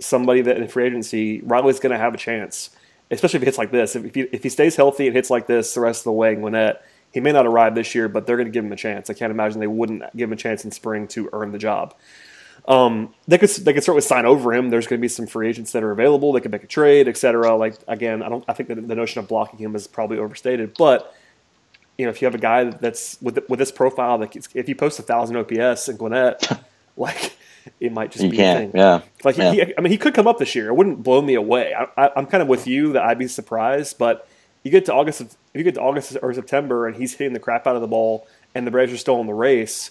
somebody 0.00 0.42
that 0.42 0.58
in 0.58 0.68
free 0.68 0.86
agency, 0.86 1.40
Riley's 1.40 1.80
going 1.80 1.92
to 1.92 1.98
have 1.98 2.14
a 2.14 2.18
chance 2.18 2.70
especially 3.10 3.38
if 3.38 3.42
he 3.42 3.46
hits 3.46 3.58
like 3.58 3.70
this. 3.70 3.96
If 3.96 4.14
he, 4.14 4.20
if 4.22 4.42
he 4.42 4.48
stays 4.48 4.76
healthy 4.76 5.06
and 5.06 5.16
hits 5.16 5.30
like 5.30 5.46
this 5.46 5.74
the 5.74 5.80
rest 5.80 6.00
of 6.00 6.04
the 6.04 6.12
way 6.12 6.32
in 6.32 6.40
Gwinnett, 6.40 6.84
he 7.12 7.20
may 7.20 7.32
not 7.32 7.46
arrive 7.46 7.74
this 7.74 7.94
year, 7.94 8.08
but 8.08 8.26
they're 8.26 8.36
going 8.36 8.46
to 8.46 8.52
give 8.52 8.64
him 8.64 8.72
a 8.72 8.76
chance. 8.76 9.08
I 9.08 9.14
can't 9.14 9.30
imagine 9.30 9.60
they 9.60 9.66
wouldn't 9.66 10.02
give 10.16 10.28
him 10.28 10.32
a 10.32 10.36
chance 10.36 10.64
in 10.64 10.70
spring 10.70 11.08
to 11.08 11.28
earn 11.32 11.52
the 11.52 11.58
job. 11.58 11.94
Um, 12.68 13.14
they 13.26 13.38
could 13.38 13.48
they 13.48 13.72
could 13.72 13.82
certainly 13.82 14.02
sign 14.02 14.26
over 14.26 14.52
him. 14.52 14.68
There's 14.68 14.86
going 14.86 15.00
to 15.00 15.02
be 15.02 15.08
some 15.08 15.26
free 15.26 15.48
agents 15.48 15.72
that 15.72 15.82
are 15.82 15.90
available. 15.90 16.34
They 16.34 16.40
could 16.40 16.52
make 16.52 16.62
a 16.62 16.68
trade, 16.68 17.08
etc. 17.08 17.56
Like 17.56 17.74
again, 17.88 18.22
I 18.22 18.28
don't. 18.28 18.44
I 18.46 18.52
think 18.52 18.68
that 18.68 18.86
the 18.86 18.94
notion 18.94 19.20
of 19.20 19.26
blocking 19.26 19.58
him 19.58 19.74
is 19.74 19.86
probably 19.86 20.18
overstated. 20.18 20.74
But 20.76 21.14
you 21.96 22.04
know, 22.04 22.10
if 22.10 22.20
you 22.20 22.26
have 22.26 22.34
a 22.34 22.38
guy 22.38 22.64
that's 22.64 23.20
with 23.22 23.38
with 23.48 23.58
this 23.58 23.72
profile, 23.72 24.18
that 24.18 24.36
if 24.54 24.66
he 24.66 24.74
posts 24.74 24.98
a 24.98 25.02
thousand 25.02 25.36
OPS 25.36 25.88
in 25.88 25.96
Gwinnett, 25.96 26.62
like 26.98 27.38
it 27.80 27.90
might 27.90 28.12
just 28.12 28.24
you 28.24 28.30
be 28.30 28.36
can, 28.36 28.70
yeah. 28.74 29.00
Like 29.24 29.38
yeah. 29.38 29.52
He, 29.52 29.74
I 29.76 29.80
mean, 29.80 29.90
he 29.90 29.96
could 29.96 30.12
come 30.12 30.26
up 30.26 30.38
this 30.38 30.54
year. 30.54 30.68
It 30.68 30.74
wouldn't 30.74 31.02
blow 31.02 31.22
me 31.22 31.34
away. 31.34 31.74
I, 31.74 32.10
am 32.16 32.26
kind 32.26 32.42
of 32.42 32.48
with 32.48 32.66
you 32.66 32.92
that 32.92 33.02
I'd 33.02 33.18
be 33.18 33.28
surprised, 33.28 33.96
but 33.96 34.28
you 34.62 34.70
get 34.70 34.84
to 34.86 34.94
August, 34.94 35.22
if 35.22 35.36
you 35.54 35.64
get 35.64 35.74
to 35.76 35.80
August 35.80 36.18
or 36.20 36.34
September, 36.34 36.86
and 36.86 36.96
he's 36.96 37.14
hitting 37.14 37.32
the 37.32 37.40
crap 37.40 37.66
out 37.66 37.76
of 37.76 37.82
the 37.82 37.88
ball, 37.88 38.26
and 38.54 38.66
the 38.66 38.70
Braves 38.70 38.92
are 38.92 38.98
still 38.98 39.20
in 39.20 39.26
the 39.26 39.34
race, 39.34 39.90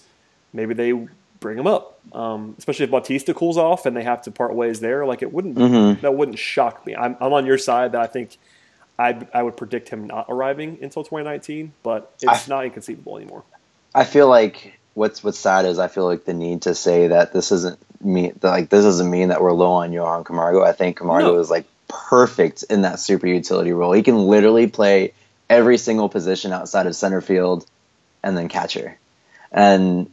maybe 0.52 0.74
they 0.74 0.92
bring 1.40 1.58
him 1.58 1.66
up. 1.66 2.00
Um, 2.12 2.54
especially 2.58 2.84
if 2.84 2.90
Bautista 2.90 3.34
cools 3.34 3.58
off 3.58 3.86
and 3.86 3.96
they 3.96 4.02
have 4.02 4.22
to 4.22 4.30
part 4.30 4.54
ways 4.54 4.80
there. 4.80 5.04
Like 5.06 5.22
it 5.22 5.32
wouldn't 5.32 5.56
mm-hmm. 5.56 6.00
that 6.00 6.14
wouldn't 6.14 6.38
shock 6.38 6.86
me. 6.86 6.96
I'm, 6.96 7.16
I'm 7.20 7.32
on 7.32 7.46
your 7.46 7.58
side 7.58 7.92
that 7.92 8.00
I 8.00 8.06
think 8.06 8.38
I 8.98 9.26
I 9.32 9.42
would 9.42 9.56
predict 9.56 9.88
him 9.88 10.06
not 10.06 10.26
arriving 10.28 10.78
until 10.82 11.04
2019, 11.04 11.72
but 11.82 12.12
it's 12.22 12.48
I, 12.48 12.54
not 12.54 12.64
inconceivable 12.64 13.16
anymore. 13.16 13.44
I 13.94 14.04
feel 14.04 14.28
like 14.28 14.78
what's 14.94 15.22
what's 15.22 15.38
sad 15.38 15.64
is 15.64 15.78
I 15.78 15.88
feel 15.88 16.06
like 16.06 16.24
the 16.24 16.34
need 16.34 16.62
to 16.62 16.74
say 16.74 17.08
that 17.08 17.32
this 17.32 17.52
isn't 17.52 17.78
mean 18.00 18.38
like 18.42 18.68
this 18.68 18.84
doesn't 18.84 19.10
mean 19.10 19.28
that 19.28 19.42
we're 19.42 19.52
low 19.52 19.72
on 19.72 19.92
Johan 19.92 20.24
Camargo. 20.24 20.62
I 20.62 20.72
think 20.72 20.98
Camargo 20.98 21.34
no. 21.34 21.38
is 21.38 21.50
like 21.50 21.66
perfect 21.88 22.64
in 22.64 22.82
that 22.82 23.00
super 23.00 23.26
utility 23.26 23.72
role. 23.72 23.92
He 23.92 24.02
can 24.02 24.18
literally 24.18 24.66
play 24.66 25.12
every 25.48 25.78
single 25.78 26.08
position 26.08 26.52
outside 26.52 26.86
of 26.86 26.94
center 26.94 27.20
field 27.20 27.66
and 28.22 28.36
then 28.36 28.48
catcher. 28.48 28.98
And 29.50 30.10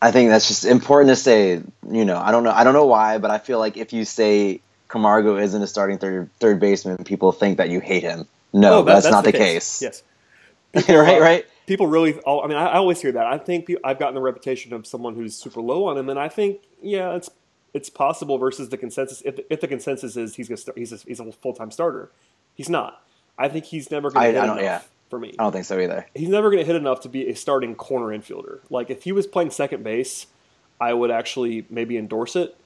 I 0.00 0.10
think 0.10 0.30
that's 0.30 0.46
just 0.46 0.64
important 0.64 1.10
to 1.10 1.16
say, 1.16 1.60
you 1.90 2.04
know, 2.04 2.18
I 2.18 2.30
don't 2.30 2.44
know 2.44 2.52
I 2.52 2.64
don't 2.64 2.74
know 2.74 2.86
why, 2.86 3.18
but 3.18 3.30
I 3.30 3.38
feel 3.38 3.58
like 3.58 3.76
if 3.76 3.92
you 3.92 4.04
say 4.04 4.60
Camargo 4.88 5.36
isn't 5.36 5.62
a 5.62 5.66
starting 5.66 5.98
third 5.98 6.30
third 6.38 6.60
baseman, 6.60 7.04
people 7.04 7.32
think 7.32 7.58
that 7.58 7.70
you 7.70 7.80
hate 7.80 8.02
him. 8.02 8.26
No, 8.52 8.74
oh, 8.74 8.82
that, 8.82 8.92
that's, 8.92 9.04
that's, 9.04 9.12
not 9.12 9.24
the, 9.24 9.32
the 9.32 9.38
case. 9.38 9.80
case. 9.80 10.02
Yes. 10.74 10.88
right, 10.88 11.20
right 11.20 11.46
people 11.68 11.86
really. 11.86 12.18
Oh, 12.26 12.40
I 12.40 12.48
mean, 12.48 12.56
I, 12.56 12.74
always 12.74 13.00
hear 13.00 13.12
that. 13.12 13.26
I 13.26 13.38
think 13.38 13.70
I've 13.84 14.00
gotten 14.00 14.14
the 14.14 14.20
reputation 14.20 14.72
of 14.72 14.86
someone 14.86 15.14
who's 15.14 15.36
super 15.36 15.60
low 15.60 15.84
on 15.84 15.96
him, 15.96 16.08
and 16.08 16.18
I 16.18 16.28
think 16.28 16.62
yeah, 16.82 17.14
it's 17.14 17.30
it's 17.72 17.90
possible 17.90 18.38
versus 18.38 18.70
the 18.70 18.76
consensus. 18.76 19.22
If, 19.24 19.38
if 19.48 19.60
the 19.60 19.68
consensus 19.68 20.16
is 20.16 20.34
he's 20.34 20.48
gonna 20.48 20.56
start, 20.56 20.76
he's 20.76 20.92
a, 20.92 20.96
he's 20.96 21.20
a 21.20 21.30
full 21.30 21.52
time 21.52 21.70
starter, 21.70 22.10
he's 22.54 22.68
not. 22.68 23.04
I 23.38 23.48
think 23.48 23.66
he's 23.66 23.88
never 23.92 24.10
going 24.10 24.34
to 24.34 24.40
hit 24.40 24.44
enough 24.44 24.60
yeah. 24.60 24.80
For 25.10 25.18
me. 25.18 25.34
I 25.38 25.42
don't 25.42 25.52
think 25.52 25.64
so 25.64 25.78
either. 25.78 26.06
He's 26.14 26.28
never 26.28 26.50
going 26.50 26.62
to 26.62 26.66
hit 26.66 26.76
enough 26.76 27.00
to 27.00 27.08
be 27.08 27.28
a 27.28 27.34
starting 27.34 27.74
corner 27.74 28.16
infielder. 28.16 28.60
Like 28.70 28.90
if 28.90 29.04
he 29.04 29.12
was 29.12 29.26
playing 29.26 29.50
second 29.50 29.82
base, 29.82 30.26
I 30.80 30.92
would 30.92 31.10
actually 31.10 31.66
maybe 31.70 31.96
endorse 31.96 32.36
it, 32.36 32.56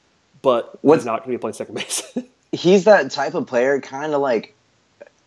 but 0.43 0.79
What's, 0.83 1.03
he's 1.03 1.07
not 1.07 1.25
going 1.25 1.33
to 1.33 1.39
be 1.39 1.41
playing 1.41 1.55
second 1.55 1.75
base. 1.75 2.19
he's 2.53 2.85
that 2.85 3.11
type 3.11 3.35
of 3.35 3.47
player, 3.47 3.81
kind 3.81 4.15
of 4.15 4.21
like 4.21 4.55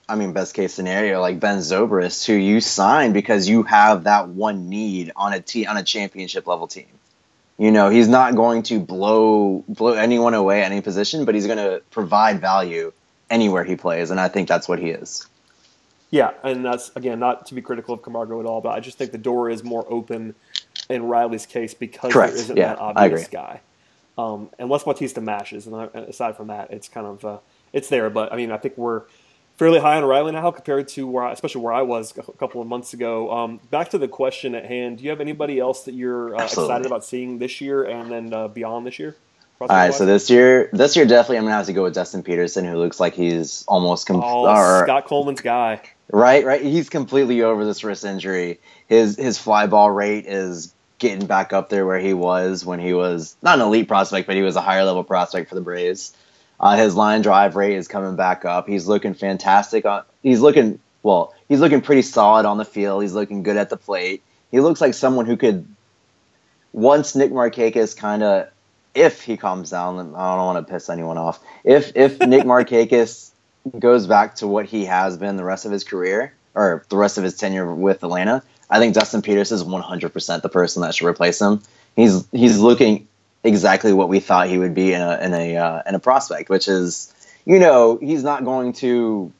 I 0.08 0.16
mean, 0.16 0.34
best 0.34 0.54
case 0.54 0.74
scenario, 0.74 1.20
like 1.20 1.40
Ben 1.40 1.58
Zobrist, 1.60 2.26
who 2.28 2.34
you 2.34 2.62
sign 2.62 3.12
because 3.12 3.50
you 3.50 3.64
have 3.64 4.04
that 4.04 4.30
one 4.30 4.70
need 4.70 5.12
on 5.16 5.34
a 5.34 5.40
team 5.40 5.68
on 5.68 5.78
a 5.78 5.84
championship 5.84 6.46
level 6.46 6.68
team. 6.68 6.86
You 7.58 7.72
know, 7.72 7.90
he's 7.90 8.08
not 8.08 8.36
going 8.36 8.64
to 8.64 8.80
blow 8.80 9.64
blow 9.68 9.94
anyone 9.94 10.34
away 10.34 10.62
at 10.62 10.72
any 10.72 10.82
position, 10.82 11.26
but 11.26 11.34
he's 11.34 11.48
going 11.48 11.58
to 11.58 11.82
provide 11.90 12.40
value 12.40 12.92
anywhere 13.30 13.64
he 13.64 13.76
plays, 13.76 14.12
and 14.12 14.20
I 14.20 14.28
think 14.28 14.48
that's 14.48 14.68
what 14.68 14.78
he 14.78 14.90
is. 14.90 15.28
Yeah, 16.16 16.32
and 16.44 16.64
that's 16.64 16.96
again 16.96 17.20
not 17.20 17.46
to 17.48 17.56
be 17.56 17.62
critical 17.62 17.94
of 17.94 18.02
Camargo 18.02 18.40
at 18.40 18.46
all, 18.46 18.62
but 18.62 18.70
I 18.70 18.80
just 18.80 18.98
think 18.98 19.12
the 19.12 19.18
door 19.18 19.50
is 19.50 19.66
more 19.66 19.86
open 19.90 20.34
in 20.90 21.04
Riley's 21.04 21.46
case 21.46 21.74
because 21.74 22.14
Correct. 22.14 22.32
there 22.32 22.42
isn't 22.42 22.56
yeah, 22.56 22.70
that 22.70 22.80
obvious 22.80 23.28
guy. 23.28 23.60
Um, 24.18 24.50
unless 24.58 24.84
Bautista 24.84 25.20
mashes, 25.20 25.68
and 25.68 25.76
aside 25.94 26.38
from 26.38 26.48
that, 26.48 26.72
it's 26.72 26.88
kind 26.88 27.06
of 27.06 27.26
uh, 27.26 27.38
it's 27.74 27.90
there. 27.90 28.10
But 28.10 28.32
I 28.32 28.38
mean, 28.38 28.50
I 28.50 28.56
think 28.56 28.78
we're 28.78 29.02
fairly 29.58 29.82
high 29.82 29.98
on 29.98 30.06
Riley 30.06 30.32
now 30.32 30.52
compared 30.52 30.88
to 30.90 31.06
where, 31.06 31.26
I, 31.26 31.34
especially 31.34 31.60
where 31.60 31.74
I 31.74 31.82
was 31.82 32.18
a 32.18 32.32
couple 32.32 32.62
of 32.62 32.68
months 32.68 32.94
ago. 32.94 33.30
Um, 33.30 33.60
back 33.70 33.90
to 33.90 33.98
the 33.98 34.08
question 34.08 34.56
at 34.56 34.64
hand: 34.64 35.00
Do 35.00 35.04
you 35.04 35.10
have 35.10 35.20
anybody 35.20 35.60
else 35.60 35.84
that 35.84 35.96
you're 35.96 36.34
uh, 36.34 36.46
excited 36.46 36.86
about 36.86 37.04
seeing 37.04 37.40
this 37.40 37.60
year 37.60 37.84
and 37.84 38.10
then 38.10 38.34
uh, 38.34 38.48
beyond 38.48 38.88
this 38.88 39.00
year? 39.00 39.18
All 39.60 39.68
right, 39.68 39.94
so 39.94 40.06
this 40.06 40.30
year, 40.30 40.70
this 40.72 40.96
year 40.96 41.06
definitely, 41.06 41.40
I'm 41.40 41.44
gonna 41.44 41.56
have 41.56 41.66
to 41.66 41.74
go 41.74 41.84
with 41.84 41.94
Dustin 41.94 42.24
Peterson, 42.24 42.64
who 42.64 42.78
looks 42.78 43.02
like 43.02 43.16
he's 43.16 43.66
almost 43.68 44.08
com- 44.08 44.22
oh, 44.24 44.48
or, 44.48 44.86
Scott 44.86 45.08
Coleman's 45.08 45.42
guy. 45.42 45.82
Right, 46.12 46.46
right. 46.46 46.62
He's 46.62 46.90
completely 46.90 47.42
over 47.42 47.66
this 47.66 47.84
wrist 47.84 48.06
injury. 48.06 48.60
His 48.88 49.18
his 49.18 49.40
fly 49.40 49.68
ball 49.68 49.90
rate 49.90 50.26
is 50.26 50.74
getting 51.00 51.26
back 51.28 51.52
up 51.52 51.70
there 51.70 51.86
where 51.86 52.00
he 52.00 52.14
was 52.14 52.66
when 52.66 52.80
he 52.80 52.94
was 52.94 53.36
not 53.42 53.60
an 53.60 53.66
elite 53.66 53.88
prospect, 53.88 54.28
but 54.28 54.36
he 54.36 54.42
was 54.42 54.56
a 54.56 54.62
higher 54.62 54.84
level 54.84 55.04
prospect 55.04 55.50
for 55.50 55.56
the 55.56 55.62
Braves. 55.62 56.16
Uh, 56.60 56.78
his 56.78 56.96
line 56.96 57.22
drive 57.22 57.56
rate 57.56 57.76
is 57.76 57.88
coming 57.88 58.16
back 58.16 58.46
up. 58.46 58.68
He's 58.68 58.88
looking 58.88 59.14
fantastic. 59.14 59.86
On, 59.86 60.04
he's 60.24 60.40
looking 60.40 60.80
well. 61.04 61.34
He's 61.50 61.60
looking 61.60 61.82
pretty 61.82 62.04
solid 62.04 62.46
on 62.46 62.58
the 62.58 62.66
field. 62.66 63.02
He's 63.02 63.14
looking 63.14 63.44
good 63.44 63.58
at 63.58 63.70
the 63.70 63.78
plate. 63.78 64.24
He 64.52 64.60
looks 64.60 64.82
like 64.82 64.94
someone 64.94 65.26
who 65.26 65.38
could. 65.38 65.68
Once 66.72 67.16
Nick 67.16 67.32
Markakis 67.32 67.96
kind 67.96 68.22
of, 68.22 68.50
if 68.94 69.22
he 69.22 69.38
calms 69.38 69.70
down, 69.70 69.98
I 70.16 70.36
don't 70.36 70.46
want 70.46 70.66
to 70.66 70.74
piss 70.74 70.90
anyone 70.90 71.18
off. 71.18 71.40
If 71.64 71.92
if 71.96 72.20
Nick 72.20 72.44
Markakis 72.46 73.32
goes 73.78 74.08
back 74.08 74.36
to 74.36 74.48
what 74.48 74.66
he 74.66 74.86
has 74.86 75.18
been 75.18 75.38
the 75.38 75.44
rest 75.44 75.66
of 75.66 75.72
his 75.72 75.84
career 75.84 76.34
or 76.54 76.86
the 76.90 76.98
rest 76.98 77.18
of 77.18 77.24
his 77.24 77.36
tenure 77.36 77.74
with 77.74 78.04
Atlanta, 78.04 78.44
I 78.70 78.80
think 78.80 78.96
Dustin 78.96 79.22
Peters 79.22 79.52
is 79.52 79.64
100% 79.64 80.42
the 80.42 80.50
person 80.50 80.82
that 80.82 80.96
should 80.96 81.08
replace 81.08 81.40
him. 81.40 81.62
He's 81.96 82.28
he's 82.32 82.60
looking 82.60 83.08
exactly 83.44 83.94
what 83.94 84.10
we 84.10 84.20
thought 84.20 84.48
he 84.48 84.58
would 84.58 84.74
be 84.74 84.94
in 84.94 85.02
a 85.02 85.20
in 85.22 85.34
a 85.34 85.58
uh, 85.58 85.82
in 85.88 85.96
a 85.96 86.00
prospect, 86.00 86.50
which 86.50 86.68
is 86.68 87.14
you 87.46 87.60
know 87.60 87.98
he's 87.98 88.24
not 88.24 88.44
going 88.44 88.74
to 88.74 89.32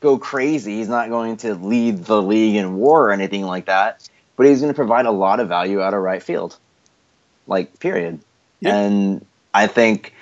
go 0.00 0.18
crazy. 0.18 0.76
He's 0.76 0.88
not 0.88 1.08
going 1.08 1.36
to 1.38 1.54
lead 1.54 2.04
the 2.04 2.20
league 2.20 2.56
in 2.56 2.76
WAR 2.76 3.04
or 3.04 3.12
anything 3.12 3.42
like 3.42 3.66
that, 3.66 4.08
but 4.36 4.46
he's 4.46 4.60
going 4.60 4.72
to 4.72 4.76
provide 4.76 5.06
a 5.06 5.10
lot 5.10 5.40
of 5.40 5.48
value 5.48 5.80
out 5.80 5.94
of 5.94 6.02
right 6.02 6.22
field, 6.22 6.56
like 7.46 7.78
period. 7.78 8.20
Yeah. 8.60 8.76
And 8.76 9.26
I 9.54 9.66
think 9.68 10.14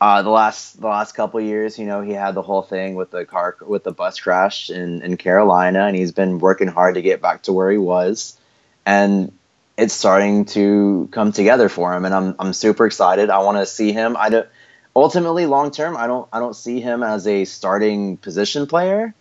uh, 0.00 0.22
the 0.22 0.30
last 0.30 0.80
the 0.80 0.86
last 0.86 1.12
couple 1.12 1.40
years, 1.40 1.78
you 1.78 1.84
know, 1.84 2.00
he 2.00 2.12
had 2.12 2.34
the 2.34 2.42
whole 2.42 2.62
thing 2.62 2.94
with 2.94 3.10
the 3.10 3.26
car 3.26 3.56
with 3.60 3.84
the 3.84 3.92
bus 3.92 4.18
crash 4.18 4.70
in 4.70 5.02
in 5.02 5.16
Carolina, 5.16 5.86
and 5.86 5.94
he's 5.94 6.12
been 6.12 6.38
working 6.38 6.68
hard 6.68 6.94
to 6.94 7.02
get 7.02 7.20
back 7.20 7.42
to 7.42 7.52
where 7.52 7.70
he 7.70 7.78
was. 7.78 8.38
And 8.86 9.32
it's 9.76 9.92
starting 9.92 10.46
to 10.46 11.08
come 11.12 11.32
together 11.32 11.68
for 11.68 11.94
him, 11.94 12.06
and 12.06 12.14
I'm 12.14 12.34
I'm 12.38 12.52
super 12.54 12.86
excited. 12.86 13.28
I 13.28 13.40
want 13.40 13.58
to 13.58 13.66
see 13.66 13.92
him. 13.92 14.16
I 14.16 14.30
don't 14.30 14.48
ultimately 14.96 15.44
long 15.44 15.70
term. 15.70 15.96
I 15.98 16.06
don't 16.06 16.26
I 16.32 16.38
don't 16.38 16.56
see 16.56 16.80
him 16.80 17.02
as 17.02 17.26
a 17.26 17.44
starting 17.44 18.16
position 18.16 18.66
player, 18.66 19.14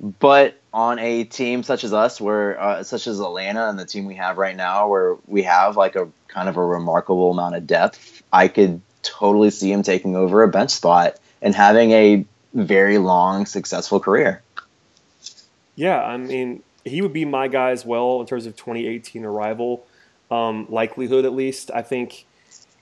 but 0.00 0.58
on 0.72 0.98
a 0.98 1.24
team 1.24 1.62
such 1.62 1.84
as 1.84 1.92
us, 1.92 2.18
where 2.18 2.58
uh, 2.58 2.82
such 2.82 3.06
as 3.06 3.20
Atlanta 3.20 3.68
and 3.68 3.78
the 3.78 3.84
team 3.84 4.06
we 4.06 4.14
have 4.14 4.38
right 4.38 4.56
now, 4.56 4.88
where 4.88 5.16
we 5.26 5.42
have 5.42 5.76
like 5.76 5.96
a 5.96 6.08
kind 6.28 6.48
of 6.48 6.56
a 6.56 6.64
remarkable 6.64 7.30
amount 7.30 7.56
of 7.56 7.66
depth, 7.66 8.22
I 8.32 8.48
could 8.48 8.80
totally 9.02 9.50
see 9.50 9.72
him 9.72 9.82
taking 9.82 10.16
over 10.16 10.42
a 10.42 10.48
bench 10.48 10.70
spot 10.70 11.18
and 11.42 11.54
having 11.54 11.92
a 11.92 12.24
very 12.54 12.98
long, 12.98 13.46
successful 13.46 14.00
career. 14.00 14.42
Yeah, 15.76 16.02
I 16.02 16.16
mean, 16.16 16.62
he 16.84 17.02
would 17.02 17.12
be 17.12 17.24
my 17.24 17.48
guy 17.48 17.70
as 17.70 17.84
well 17.84 18.20
in 18.20 18.26
terms 18.26 18.46
of 18.46 18.56
2018 18.56 19.24
arrival. 19.24 19.86
um, 20.30 20.66
likelihood 20.68 21.24
at 21.24 21.32
least. 21.32 21.70
I 21.74 21.82
think 21.82 22.26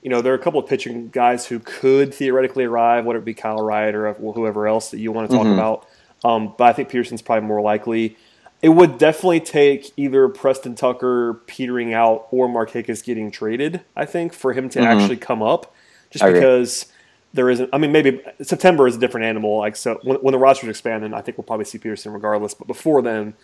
you 0.02 0.10
know 0.10 0.20
there 0.20 0.32
are 0.32 0.36
a 0.36 0.42
couple 0.42 0.60
of 0.60 0.68
pitching 0.68 1.08
guys 1.08 1.46
who 1.46 1.58
could 1.60 2.12
theoretically 2.12 2.64
arrive, 2.64 3.04
whether 3.04 3.18
it 3.18 3.24
be 3.24 3.34
Kyle 3.34 3.62
Wright 3.62 3.94
or 3.94 4.12
whoever 4.14 4.66
else 4.66 4.90
that 4.90 4.98
you 4.98 5.12
want 5.12 5.30
to 5.30 5.36
talk 5.36 5.46
mm-hmm. 5.46 5.54
about. 5.54 5.86
Um, 6.24 6.54
but 6.56 6.64
I 6.64 6.72
think 6.72 6.88
Peterson's 6.88 7.22
probably 7.22 7.46
more 7.46 7.60
likely. 7.60 8.16
It 8.62 8.70
would 8.70 8.98
definitely 8.98 9.40
take 9.40 9.92
either 9.96 10.28
Preston 10.28 10.74
Tucker 10.74 11.34
petering 11.46 11.92
out 11.92 12.26
or 12.30 12.48
Markakis 12.48 13.04
getting 13.04 13.30
traded. 13.30 13.82
I 13.94 14.06
think 14.06 14.32
for 14.32 14.54
him 14.54 14.68
to 14.70 14.80
mm-hmm. 14.80 14.88
actually 14.88 15.18
come 15.18 15.42
up, 15.42 15.74
just 16.20 16.24
I 16.24 16.32
because. 16.32 16.82
Agree 16.82 16.92
there 17.36 17.50
isn't. 17.50 17.70
I 17.72 17.78
mean, 17.78 17.92
maybe 17.92 18.20
September 18.42 18.88
is 18.88 18.96
a 18.96 18.98
different 18.98 19.26
animal. 19.26 19.58
Like 19.58 19.76
so, 19.76 20.00
when, 20.02 20.16
when 20.16 20.32
the 20.32 20.38
roster's 20.38 20.70
expanding, 20.70 21.14
I 21.14 21.20
think 21.20 21.36
we'll 21.36 21.44
probably 21.44 21.66
see 21.66 21.78
Peterson 21.78 22.12
regardless. 22.12 22.54
But 22.54 22.66
before 22.66 23.02
then, 23.02 23.34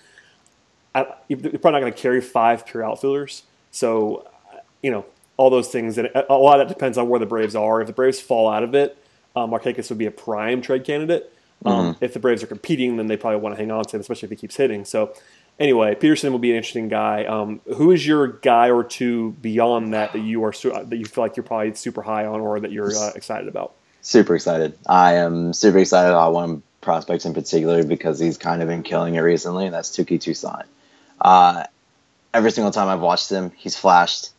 I, 0.95 1.07
you're 1.29 1.39
probably 1.39 1.73
not 1.73 1.81
going 1.81 1.93
to 1.93 1.99
carry 1.99 2.21
five 2.21 2.67
pure 2.67 2.85
outfielders. 2.85 3.45
So, 3.71 4.29
you 4.83 4.91
know, 4.91 5.05
all 5.37 5.51
those 5.51 5.69
things, 5.69 5.99
and 5.99 6.09
a 6.15 6.35
lot 6.35 6.61
of 6.61 6.69
that 6.69 6.75
depends 6.75 6.99
on 6.99 7.09
where 7.09 7.21
the 7.21 7.27
Braves 7.27 7.55
are. 7.55 7.81
If 7.81 7.87
the 7.87 7.93
Braves 7.93 8.21
fall 8.21 8.51
out 8.51 8.63
of 8.63 8.75
it, 8.75 8.97
um, 9.37 9.51
Markakis 9.51 9.89
would 9.91 9.99
be 9.99 10.07
a 10.07 10.11
prime 10.11 10.61
trade 10.63 10.85
candidate. 10.85 11.33
Um, 11.65 11.95
mm-hmm. 11.95 12.05
If 12.05 12.13
the 12.13 12.19
Braves 12.19 12.43
are 12.43 12.49
competing, 12.49 12.97
then 12.97 13.07
they 13.07 13.17
probably 13.17 13.41
want 13.41 13.55
to 13.55 13.61
hang 13.61 13.71
on 13.71 13.85
to 13.85 13.97
him, 13.97 14.01
especially 14.01 14.27
if 14.27 14.31
he 14.31 14.37
keeps 14.37 14.57
hitting. 14.57 14.85
So, 14.85 15.15
anyway, 15.59 15.95
Peterson 15.95 16.33
will 16.33 16.39
be 16.39 16.51
an 16.51 16.57
interesting 16.57 16.89
guy. 16.89 17.25
Um, 17.25 17.61
who 17.77 17.91
is 17.91 18.07
your 18.07 18.29
guy 18.29 18.71
or 18.71 18.85
two 18.85 19.33
beyond 19.41 19.95
that 19.95 20.13
that 20.13 20.21
you 20.21 20.45
are 20.45 20.53
that 20.53 20.97
you 20.97 21.05
feel 21.05 21.25
like 21.25 21.37
you're 21.37 21.45
probably 21.45 21.75
super 21.75 22.03
high 22.03 22.27
on 22.27 22.41
or 22.41 22.61
that 22.61 22.73
you're 22.73 22.95
uh, 22.95 23.13
excited 23.15 23.49
about? 23.49 23.75
Super 24.01 24.35
excited. 24.35 24.77
I 24.87 25.15
am 25.15 25.53
super 25.53 25.79
excited 25.79 26.11
about 26.11 26.33
one 26.33 26.63
prospect 26.81 27.25
in 27.25 27.35
particular 27.35 27.85
because 27.85 28.19
he's 28.19 28.37
kind 28.37 28.61
of 28.63 28.69
been 28.69 28.83
killing 28.83 29.15
it 29.15 29.21
recently, 29.21 29.67
and 29.67 29.75
that's 29.75 29.97
Touki 29.97 30.21
Toussaint. 30.21 30.67
Uh, 31.21 31.65
every 32.35 32.51
single 32.51 32.73
time 32.73 32.89
I've 32.89 33.01
watched 33.01 33.31
him, 33.31 33.53
he's 33.57 33.77
flashed 33.77 34.31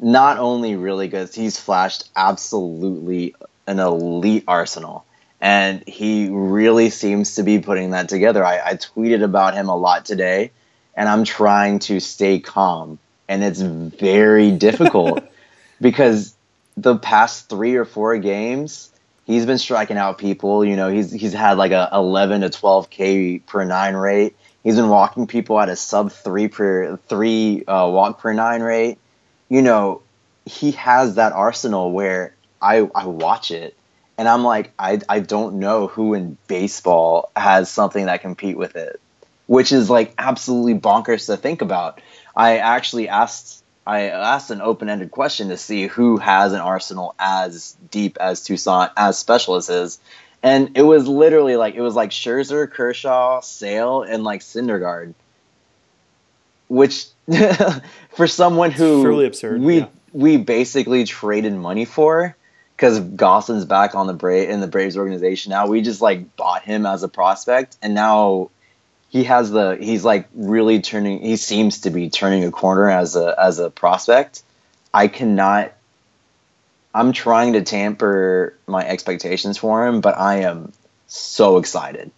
not 0.00 0.38
only 0.38 0.76
really 0.76 1.08
good, 1.08 1.34
he's 1.34 1.58
flashed 1.58 2.08
absolutely 2.16 3.34
an 3.66 3.78
elite 3.78 4.44
arsenal. 4.46 5.04
And 5.40 5.86
he 5.86 6.28
really 6.30 6.90
seems 6.90 7.36
to 7.36 7.42
be 7.42 7.60
putting 7.60 7.90
that 7.90 8.08
together. 8.08 8.44
I, 8.44 8.60
I 8.70 8.74
tweeted 8.74 9.22
about 9.22 9.54
him 9.54 9.68
a 9.68 9.76
lot 9.76 10.04
today, 10.04 10.50
and 10.96 11.08
I'm 11.08 11.24
trying 11.24 11.78
to 11.80 12.00
stay 12.00 12.40
calm. 12.40 12.98
And 13.28 13.44
it's 13.44 13.60
very 13.60 14.50
difficult 14.66 15.22
because 15.80 16.34
the 16.76 16.96
past 16.96 17.48
three 17.48 17.76
or 17.76 17.84
four 17.84 18.18
games, 18.18 18.90
he's 19.26 19.46
been 19.46 19.58
striking 19.58 19.96
out 19.96 20.18
people. 20.18 20.64
You 20.64 20.76
know, 20.76 20.88
he's 20.88 21.12
he's 21.12 21.32
had 21.32 21.56
like 21.56 21.72
a 21.72 21.88
11 21.92 22.40
to 22.40 22.50
12 22.50 22.90
K 22.90 23.38
per 23.38 23.64
nine 23.64 23.94
rate. 23.94 24.36
He's 24.64 24.76
been 24.76 24.88
walking 24.88 25.26
people 25.26 25.58
at 25.60 25.68
a 25.68 25.76
sub 25.76 26.10
three 26.10 26.48
per 26.48 26.96
three 27.08 27.64
uh, 27.66 27.88
walk 27.88 28.20
per 28.20 28.32
nine 28.32 28.62
rate. 28.62 28.98
You 29.48 29.62
know, 29.62 30.02
he 30.44 30.72
has 30.72 31.14
that 31.14 31.32
arsenal 31.32 31.92
where 31.92 32.34
I 32.60 32.88
I 32.94 33.06
watch 33.06 33.50
it 33.50 33.76
and 34.18 34.28
I'm 34.28 34.42
like 34.42 34.72
I 34.78 35.00
I 35.08 35.20
don't 35.20 35.60
know 35.60 35.86
who 35.86 36.12
in 36.12 36.36
baseball 36.48 37.30
has 37.36 37.70
something 37.70 38.06
that 38.06 38.20
compete 38.20 38.58
with 38.58 38.76
it, 38.76 39.00
which 39.46 39.72
is 39.72 39.88
like 39.88 40.12
absolutely 40.18 40.74
bonkers 40.74 41.26
to 41.26 41.36
think 41.36 41.62
about. 41.62 42.00
I 42.36 42.58
actually 42.58 43.08
asked 43.08 43.62
I 43.86 44.08
asked 44.10 44.50
an 44.50 44.60
open 44.60 44.90
ended 44.90 45.12
question 45.12 45.48
to 45.48 45.56
see 45.56 45.86
who 45.86 46.18
has 46.18 46.52
an 46.52 46.60
arsenal 46.60 47.14
as 47.18 47.76
deep 47.90 48.18
as 48.20 48.44
Toussaint, 48.44 48.90
as 48.96 49.18
special 49.18 49.54
as 49.54 49.68
his. 49.68 49.98
And 50.42 50.76
it 50.76 50.82
was 50.82 51.08
literally 51.08 51.56
like 51.56 51.74
it 51.74 51.80
was 51.80 51.94
like 51.94 52.10
Scherzer, 52.10 52.70
Kershaw, 52.70 53.40
Sale, 53.40 54.02
and 54.02 54.24
like 54.24 54.40
Syndergaard. 54.40 55.14
Which 56.66 57.06
for 58.14 58.26
someone 58.26 58.72
who 58.72 59.02
truly 59.02 59.26
absurd. 59.26 59.62
We 59.62 59.78
yeah. 59.78 59.86
we 60.12 60.36
basically 60.36 61.04
traded 61.04 61.54
money 61.54 61.84
for 61.84 62.36
because 62.78 63.00
Gosselin's 63.00 63.64
back 63.64 63.96
on 63.96 64.06
the 64.06 64.26
in 64.48 64.60
the 64.60 64.68
Braves 64.68 64.96
organization 64.96 65.50
now. 65.50 65.66
We 65.66 65.82
just 65.82 66.00
like 66.00 66.36
bought 66.36 66.62
him 66.62 66.86
as 66.86 67.02
a 67.02 67.08
prospect, 67.08 67.76
and 67.82 67.92
now 67.92 68.50
he 69.08 69.24
has 69.24 69.50
the 69.50 69.76
he's 69.80 70.04
like 70.04 70.28
really 70.34 70.80
turning 70.80 71.20
he 71.20 71.36
seems 71.36 71.80
to 71.82 71.90
be 71.90 72.08
turning 72.08 72.44
a 72.44 72.50
corner 72.50 72.88
as 72.88 73.16
a 73.16 73.34
as 73.38 73.58
a 73.58 73.70
prospect 73.70 74.42
i 74.92 75.08
cannot 75.08 75.72
i'm 76.94 77.12
trying 77.12 77.54
to 77.54 77.62
tamper 77.62 78.54
my 78.66 78.86
expectations 78.86 79.58
for 79.58 79.86
him 79.86 80.00
but 80.00 80.16
i 80.18 80.40
am 80.40 80.72
so 81.06 81.56
excited 81.56 82.10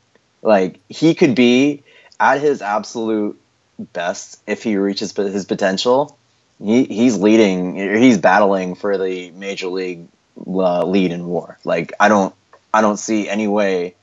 like 0.43 0.81
he 0.89 1.15
could 1.15 1.35
be 1.35 1.83
at 2.19 2.41
his 2.41 2.61
absolute 2.61 3.41
best 3.93 4.41
if 4.47 4.63
he 4.63 4.77
reaches 4.77 5.13
his 5.17 5.45
potential 5.45 6.17
he, 6.63 6.85
he's 6.85 7.17
leading 7.17 7.77
he's 8.03 8.19
battling 8.19 8.75
for 8.75 8.99
the 8.99 9.31
major 9.31 9.69
league 9.69 10.07
uh, 10.47 10.85
lead 10.85 11.13
in 11.13 11.27
war 11.27 11.59
like 11.65 11.93
i 12.01 12.09
don't 12.09 12.35
i 12.73 12.81
don't 12.81 12.99
see 12.99 13.29
any 13.29 13.49
way 13.49 13.95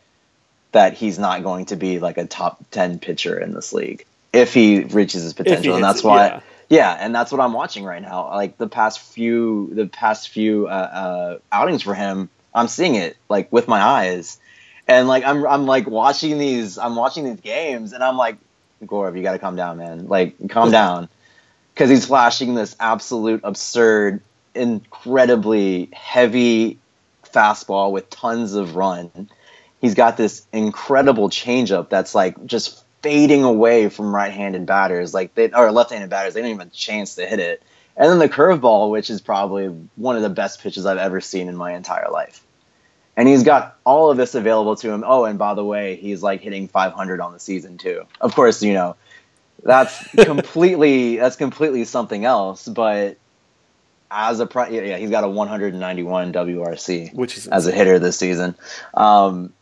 that 0.72 0.94
he's 0.94 1.18
not 1.18 1.44
going 1.44 1.66
to 1.66 1.76
be 1.76 2.00
like 2.00 2.18
a 2.18 2.26
top 2.26 2.64
10 2.72 3.00
pitcher 3.00 3.38
in 3.40 3.54
this 3.54 3.74
league 3.74 4.06
if 4.34 4.54
he 4.54 4.82
reaches 4.82 5.24
his 5.24 5.34
potential 5.34 5.76
and 5.76 5.84
that's 5.84 6.04
why 6.04 6.28
yeah. 6.28 6.42
yeah. 6.70 6.98
and 7.00 7.16
that's 7.16 7.32
what 7.32 7.42
i'm 7.42 7.54
watching 7.54 7.84
right 7.84 8.02
now 8.02 8.28
like 8.30 8.58
the 8.58 8.68
past 8.68 9.00
few 9.00 9.70
the 9.74 9.88
past 9.88 10.30
few 10.30 10.68
uh, 10.68 10.70
uh, 10.70 11.38
outings 11.52 11.82
for 11.82 11.94
him 11.94 12.30
i'm 12.54 12.68
seeing 12.68 12.96
it 12.96 13.18
like 13.30 13.52
with 13.52 13.68
my 13.68 13.82
eyes 13.82 14.40
and 14.88 15.08
like 15.08 15.24
i'm 15.24 15.46
i'm 15.48 15.66
like 15.66 15.88
watching 15.88 16.38
these 16.38 16.78
i'm 16.78 16.96
watching 16.96 17.24
these 17.26 17.40
games 17.40 17.94
and 17.94 18.04
i'm 18.04 18.18
like 18.18 18.38
Gaurav, 18.84 19.18
you 19.18 19.24
got 19.24 19.32
to 19.32 19.40
calm 19.40 19.56
down 19.56 19.78
man 19.78 20.08
like 20.08 20.36
calm 20.50 20.70
down 20.80 21.10
because 21.74 21.90
he's 21.90 22.06
flashing 22.06 22.56
this 22.56 22.76
absolute 22.80 23.42
absurd 23.44 24.22
incredibly 24.58 25.90
heavy 25.94 26.80
fastball 27.24 27.92
with 27.92 28.10
tons 28.10 28.54
of 28.54 28.76
run 28.76 29.30
he's 29.82 29.96
got 29.96 30.18
this 30.18 30.46
incredible 30.52 31.30
changeup 31.30 31.90
that's 31.90 32.16
like 32.16 32.46
just 32.46 32.84
fading 33.02 33.44
away 33.44 33.90
from 33.90 34.14
right-handed 34.14 34.66
batters, 34.66 35.14
like 35.14 35.34
they 35.36 35.52
or 35.52 35.72
left-handed 35.72 36.10
batters. 36.10 36.34
They 36.34 36.42
don't 36.42 36.50
even 36.50 36.60
have 36.60 36.68
a 36.68 36.72
chance 36.72 37.16
to 37.16 37.26
hit 37.26 37.40
it. 37.40 37.64
And 37.96 38.12
then 38.12 38.20
the 38.20 38.30
curveball, 38.30 38.92
which 38.92 39.10
is 39.10 39.22
probably 39.22 39.68
one 39.96 40.16
of 40.16 40.22
the 40.22 40.30
best 40.30 40.62
pitches 40.62 40.86
I've 40.86 40.98
ever 40.98 41.20
seen 41.20 41.48
in 41.48 41.56
my 41.56 41.74
entire 41.74 42.10
life. 42.12 42.44
And 43.16 43.28
he's 43.28 43.44
got 43.44 43.78
all 43.84 44.12
of 44.12 44.18
this 44.18 44.36
available 44.36 44.76
to 44.76 44.92
him. 44.92 45.04
Oh, 45.06 45.26
and 45.26 45.40
by 45.40 45.56
the 45.56 45.66
way, 45.66 45.96
he's 45.96 46.22
like 46.22 46.42
hitting 46.42 46.68
500 46.68 47.20
on 47.20 47.34
the 47.34 47.40
season 47.40 47.80
too. 47.80 48.04
Of 48.22 48.36
course, 48.36 48.62
you 48.62 48.74
know 48.74 48.96
that's 49.64 50.08
completely 50.16 51.18
that's 51.18 51.36
completely 51.36 51.84
something 51.86 52.26
else. 52.26 52.68
But 52.68 53.18
as 54.10 54.40
a 54.40 54.46
pro, 54.46 54.68
yeah, 54.68 54.98
he's 54.98 55.10
got 55.10 55.24
a 55.24 55.30
191 55.30 56.34
WRC, 56.34 57.14
which 57.14 57.38
is 57.38 57.48
as 57.48 57.68
a 57.68 57.72
hitter 57.72 58.00
this 58.00 58.18
season. 58.18 58.56
Um, 58.94 59.54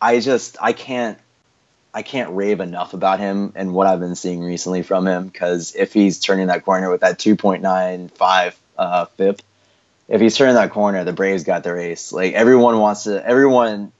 I 0.00 0.20
just 0.20 0.56
I 0.60 0.72
can't 0.72 1.18
I 1.94 2.02
can't 2.02 2.34
rave 2.34 2.60
enough 2.60 2.92
about 2.92 3.20
him 3.20 3.52
and 3.54 3.72
what 3.72 3.86
I've 3.86 4.00
been 4.00 4.16
seeing 4.16 4.42
recently 4.42 4.82
from 4.82 5.06
him 5.06 5.28
because 5.28 5.74
if 5.76 5.92
he's 5.92 6.18
turning 6.18 6.48
that 6.48 6.64
corner 6.64 6.90
with 6.90 7.02
that 7.02 7.18
2.95 7.18 8.54
uh, 8.76 9.04
FIP, 9.04 9.40
if 10.08 10.20
he's 10.20 10.36
turning 10.36 10.56
that 10.56 10.72
corner, 10.72 11.04
the 11.04 11.12
Braves 11.12 11.44
got 11.44 11.62
their 11.62 11.78
ace. 11.78 12.12
Like 12.12 12.34
everyone 12.34 12.78
wants 12.78 13.04
to, 13.04 13.24
everyone. 13.24 13.92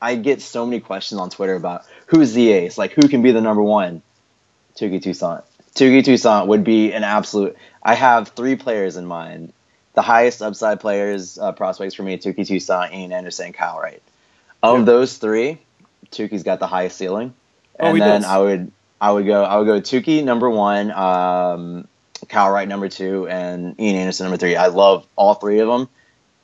I 0.00 0.16
get 0.16 0.42
so 0.42 0.66
many 0.66 0.80
questions 0.80 1.18
on 1.20 1.30
Twitter 1.30 1.54
about 1.54 1.84
who's 2.06 2.34
the 2.34 2.50
ace, 2.50 2.76
like 2.76 2.92
who 2.92 3.08
can 3.08 3.22
be 3.22 3.32
the 3.32 3.40
number 3.40 3.62
one. 3.62 4.02
Touki 4.76 5.00
Toussaint. 5.00 5.44
Touki 5.74 6.04
Toussaint 6.04 6.46
would 6.46 6.64
be 6.64 6.92
an 6.92 7.04
absolute. 7.04 7.56
I 7.82 7.94
have 7.94 8.28
three 8.28 8.56
players 8.56 8.96
in 8.96 9.06
mind. 9.06 9.52
The 9.94 10.02
highest 10.02 10.42
upside 10.42 10.80
players, 10.80 11.38
uh, 11.38 11.52
prospects 11.52 11.94
for 11.94 12.02
me: 12.02 12.16
Touki 12.16 12.46
Toussaint, 12.46 12.92
Ian 12.92 13.12
Anderson, 13.12 13.52
Kyle 13.52 13.78
Wright. 13.78 14.02
Of 14.62 14.80
yeah. 14.80 14.84
those 14.84 15.18
three, 15.18 15.58
Touki's 16.10 16.42
got 16.42 16.60
the 16.60 16.66
highest 16.66 16.96
ceiling, 16.96 17.34
oh, 17.78 17.86
and 17.86 18.00
oh, 18.00 18.04
then 18.04 18.22
does. 18.22 18.30
I 18.30 18.38
would 18.38 18.72
I 19.00 19.10
would 19.10 19.26
go 19.26 19.44
I 19.44 19.56
would 19.56 19.66
go 19.66 19.80
Touki 19.80 20.22
number 20.24 20.48
one, 20.48 20.90
um, 20.92 21.88
Kyle 22.28 22.50
Wright 22.50 22.68
number 22.68 22.88
two, 22.88 23.28
and 23.28 23.78
Ian 23.80 23.96
Anderson 23.96 24.24
number 24.24 24.38
three. 24.38 24.56
I 24.56 24.68
love 24.68 25.06
all 25.16 25.34
three 25.34 25.58
of 25.58 25.68
them. 25.68 25.88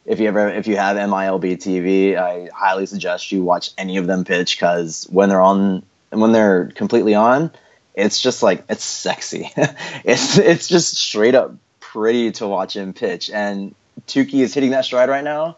If 0.06 0.18
you 0.18 0.26
ever 0.28 0.48
if 0.48 0.66
you 0.66 0.76
have 0.76 0.96
MILB 0.96 1.56
TV, 1.58 2.16
I 2.16 2.48
highly 2.52 2.86
suggest 2.86 3.30
you 3.30 3.44
watch 3.44 3.70
any 3.78 3.96
of 3.96 4.06
them 4.06 4.24
pitch 4.24 4.56
because 4.56 5.06
when 5.10 5.28
they're 5.28 5.40
on 5.40 5.84
when 6.10 6.32
they're 6.32 6.66
completely 6.66 7.14
on, 7.14 7.52
it's 8.00 8.20
just 8.20 8.42
like 8.42 8.64
it's 8.68 8.84
sexy. 8.84 9.50
it's 9.56 10.38
it's 10.38 10.68
just 10.68 10.96
straight 10.96 11.34
up 11.34 11.54
pretty 11.78 12.32
to 12.32 12.46
watch 12.46 12.76
him 12.76 12.92
pitch, 12.92 13.30
and 13.30 13.74
Touki 14.06 14.40
is 14.40 14.54
hitting 14.54 14.70
that 14.70 14.84
stride 14.84 15.08
right 15.08 15.24
now. 15.24 15.56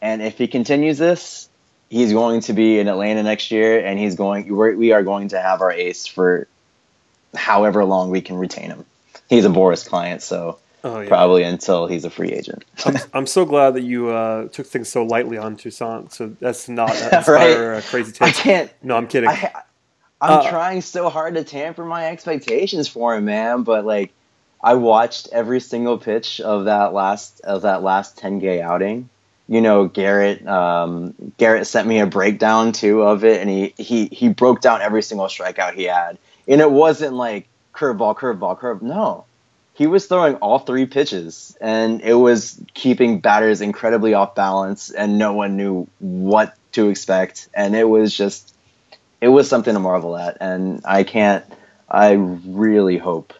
And 0.00 0.22
if 0.22 0.38
he 0.38 0.46
continues 0.46 0.98
this, 0.98 1.48
he's 1.90 2.12
going 2.12 2.42
to 2.42 2.52
be 2.52 2.78
in 2.78 2.88
Atlanta 2.88 3.22
next 3.22 3.50
year, 3.50 3.84
and 3.84 3.98
he's 3.98 4.14
going. 4.14 4.54
We're, 4.54 4.74
we 4.74 4.92
are 4.92 5.02
going 5.02 5.28
to 5.28 5.40
have 5.40 5.60
our 5.60 5.72
ace 5.72 6.06
for 6.06 6.46
however 7.34 7.84
long 7.84 8.10
we 8.10 8.20
can 8.20 8.36
retain 8.36 8.70
him. 8.70 8.84
He's 9.28 9.44
a 9.44 9.48
Boras 9.48 9.86
client, 9.86 10.22
so 10.22 10.58
oh, 10.84 11.00
yeah. 11.00 11.08
probably 11.08 11.42
until 11.42 11.86
he's 11.86 12.04
a 12.04 12.10
free 12.10 12.30
agent. 12.30 12.64
I'm, 12.84 12.96
I'm, 13.12 13.26
so 13.26 13.44
glad 13.44 13.74
that 13.74 13.82
you 13.82 14.08
uh, 14.08 14.48
took 14.48 14.66
things 14.66 14.88
so 14.88 15.04
lightly 15.04 15.36
on 15.36 15.56
Toussaint. 15.56 16.12
So 16.12 16.28
that's 16.40 16.68
not 16.68 16.88
that's 17.10 17.28
right? 17.28 17.50
a 17.50 17.82
crazy 17.82 18.12
take. 18.12 18.28
I 18.28 18.32
can't. 18.32 18.72
No, 18.82 18.96
I'm 18.96 19.06
kidding. 19.06 19.28
I, 19.28 19.62
am 20.20 20.40
uh, 20.40 20.50
trying 20.50 20.80
so 20.80 21.08
hard 21.08 21.34
to 21.34 21.44
tamper 21.44 21.84
my 21.84 22.06
expectations 22.06 22.88
for 22.88 23.14
him, 23.16 23.24
man. 23.26 23.62
But 23.62 23.84
like, 23.84 24.12
I 24.62 24.74
watched 24.74 25.28
every 25.32 25.60
single 25.60 25.98
pitch 25.98 26.40
of 26.40 26.64
that 26.64 26.92
last 26.92 27.40
of 27.42 27.62
that 27.62 27.82
last 27.82 28.18
10 28.18 28.60
outing. 28.60 29.08
You 29.48 29.62
know, 29.62 29.86
Garrett 29.88 30.46
um, 30.46 31.14
Garrett 31.38 31.66
sent 31.66 31.88
me 31.88 32.00
a 32.00 32.06
breakdown 32.06 32.72
too 32.72 33.02
of 33.02 33.24
it, 33.24 33.40
and 33.40 33.48
he 33.48 33.74
he 33.78 34.06
he 34.06 34.28
broke 34.28 34.60
down 34.60 34.82
every 34.82 35.02
single 35.02 35.26
strikeout 35.26 35.74
he 35.74 35.84
had, 35.84 36.18
and 36.46 36.60
it 36.60 36.70
wasn't 36.70 37.14
like 37.14 37.48
curveball, 37.72 38.16
curveball, 38.16 38.58
curve. 38.58 38.82
No, 38.82 39.24
he 39.72 39.86
was 39.86 40.06
throwing 40.06 40.34
all 40.36 40.58
three 40.58 40.84
pitches, 40.84 41.56
and 41.62 42.02
it 42.02 42.14
was 42.14 42.60
keeping 42.74 43.20
batters 43.20 43.62
incredibly 43.62 44.12
off 44.12 44.34
balance, 44.34 44.90
and 44.90 45.16
no 45.16 45.32
one 45.32 45.56
knew 45.56 45.86
what 46.00 46.54
to 46.72 46.90
expect, 46.90 47.48
and 47.54 47.74
it 47.74 47.88
was 47.88 48.14
just 48.14 48.54
it 49.20 49.28
was 49.28 49.48
something 49.48 49.74
to 49.74 49.80
marvel 49.80 50.16
at, 50.16 50.36
and 50.40 50.80
I 50.84 51.04
can't. 51.04 51.44
I 51.90 52.12
really 52.12 52.98
hope 52.98 53.32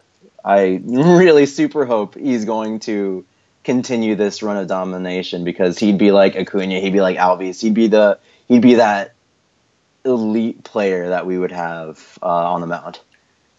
I 0.43 0.81
really 0.85 1.45
super 1.45 1.85
hope 1.85 2.15
he's 2.15 2.45
going 2.45 2.79
to 2.81 3.25
continue 3.63 4.15
this 4.15 4.41
run 4.41 4.57
of 4.57 4.67
domination 4.67 5.43
because 5.43 5.77
he'd 5.77 5.97
be 5.97 6.11
like 6.11 6.35
Acuna, 6.35 6.79
he'd 6.79 6.93
be 6.93 7.01
like 7.01 7.17
Albies, 7.17 7.61
he'd 7.61 7.73
be 7.73 7.87
the 7.87 8.19
he'd 8.47 8.61
be 8.61 8.75
that 8.75 9.13
elite 10.05 10.63
player 10.63 11.09
that 11.09 11.25
we 11.25 11.37
would 11.37 11.51
have 11.51 12.17
uh, 12.21 12.53
on 12.53 12.61
the 12.61 12.67
mound. 12.67 12.99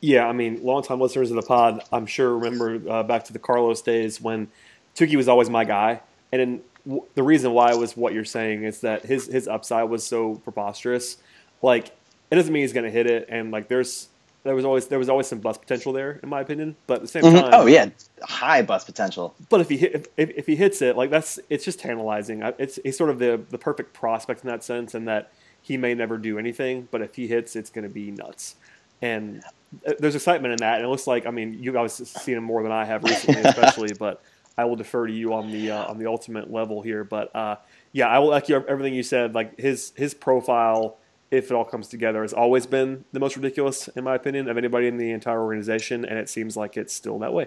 Yeah, 0.01 0.27
I 0.27 0.33
mean, 0.33 0.65
longtime 0.65 0.99
listeners 0.99 1.31
of 1.31 1.37
the 1.37 1.43
pod, 1.43 1.83
I'm 1.93 2.07
sure 2.07 2.39
remember 2.39 2.81
uh, 2.91 3.03
back 3.03 3.25
to 3.25 3.35
the 3.35 3.39
Carlos 3.39 3.83
days 3.83 4.19
when 4.21 4.49
Touki 4.97 5.15
was 5.15 5.29
always 5.29 5.51
my 5.51 5.65
guy, 5.65 6.01
and 6.33 6.63
w- 6.87 7.05
the 7.15 7.23
reason 7.23 7.53
why 7.53 7.75
was 7.75 7.97
what 7.97 8.15
you're 8.15 8.25
saying 8.25 8.65
is 8.65 8.81
that 8.81 9.05
his 9.05 9.27
his 9.27 9.47
upside 9.47 9.91
was 9.91 10.07
so 10.07 10.37
preposterous. 10.37 11.19
Like, 11.61 11.95
it 12.31 12.35
doesn't 12.37 12.53
mean 12.53 12.63
he's 12.63 12.73
going 12.73 12.85
to 12.85 12.91
hit 12.91 13.07
it, 13.07 13.27
and 13.29 13.51
like 13.51 13.69
there's 13.69 14.09
there 14.43 14.55
was 14.55 14.65
always 14.65 14.87
there 14.87 14.99
was 14.99 15.09
always 15.09 15.27
some 15.27 15.39
bust 15.39 15.61
potential 15.61 15.93
there, 15.93 16.19
in 16.23 16.29
my 16.29 16.41
opinion. 16.41 16.77
But 16.87 16.95
at 16.95 17.03
the 17.03 17.09
same 17.09 17.23
mm-hmm. 17.25 17.37
time, 17.37 17.51
oh 17.53 17.67
yeah, 17.67 17.91
high 18.23 18.63
bust 18.63 18.87
potential. 18.87 19.35
But 19.49 19.61
if 19.61 19.69
he 19.69 19.77
hit, 19.77 20.11
if, 20.17 20.31
if 20.31 20.47
he 20.47 20.57
hits 20.57 20.81
it, 20.81 20.97
like 20.97 21.11
that's 21.11 21.39
it's 21.51 21.65
just 21.65 21.81
tantalizing. 21.81 22.43
It's 22.59 22.79
he's 22.83 22.97
sort 22.97 23.11
of 23.11 23.19
the 23.19 23.41
the 23.51 23.59
perfect 23.59 23.93
prospect 23.93 24.43
in 24.43 24.49
that 24.49 24.65
sense, 24.65 24.95
and 24.95 25.07
that 25.09 25.31
he 25.61 25.77
may 25.77 25.95
never 25.95 26.17
do 26.17 26.39
anything, 26.39 26.89
but 26.91 27.03
if 27.03 27.15
he 27.17 27.27
hits, 27.27 27.55
it's 27.55 27.71
going 27.71 27.83
to 27.83 27.91
be 27.91 28.11
nuts. 28.11 28.57
And 29.03 29.43
uh, 29.87 29.93
there's 29.99 30.15
excitement 30.15 30.53
in 30.53 30.59
that, 30.59 30.77
and 30.77 30.85
it 30.85 30.89
looks 30.89 31.07
like 31.07 31.27
I 31.27 31.31
mean 31.31 31.59
you've 31.61 31.77
obviously 31.77 32.07
seen 32.07 32.37
him 32.37 32.45
more 32.45 32.63
than 32.63 32.73
I 32.73 32.85
have 32.85 33.05
recently, 33.05 33.43
especially. 33.43 33.93
but 33.99 34.23
I 34.57 34.65
will 34.65 34.77
defer 34.77 35.07
to 35.07 35.13
you 35.13 35.35
on 35.35 35.51
the 35.51 35.73
uh, 35.73 35.87
on 35.87 35.99
the 35.99 36.07
ultimate 36.07 36.51
level 36.51 36.81
here. 36.81 37.05
But 37.05 37.35
uh, 37.37 37.57
yeah, 37.93 38.09
I 38.09 38.21
will 38.21 38.33
echo 38.33 38.63
everything 38.65 38.95
you 38.95 39.03
said. 39.03 39.35
Like 39.35 39.59
his 39.59 39.93
his 39.97 40.15
profile 40.15 40.97
if 41.31 41.51
it 41.51 41.55
all 41.55 41.65
comes 41.65 41.89
together, 41.89 42.23
has 42.23 42.33
always 42.33 42.67
been 42.67 43.05
the 43.13 43.21
most 43.21 43.37
ridiculous, 43.37 43.89
in 43.89 44.05
my 44.05 44.15
opinion, 44.15 44.49
of 44.49 44.59
anybody 44.59 44.89
in 44.89 44.97
the 44.97 45.13
entire 45.13 45.41
organization, 45.41 46.05
and 46.05 46.19
it 46.19 46.29
seems 46.29 46.57
like 46.57 46.77
it's 46.77 46.93
still 46.93 47.19
that 47.21 47.33
way. 47.33 47.47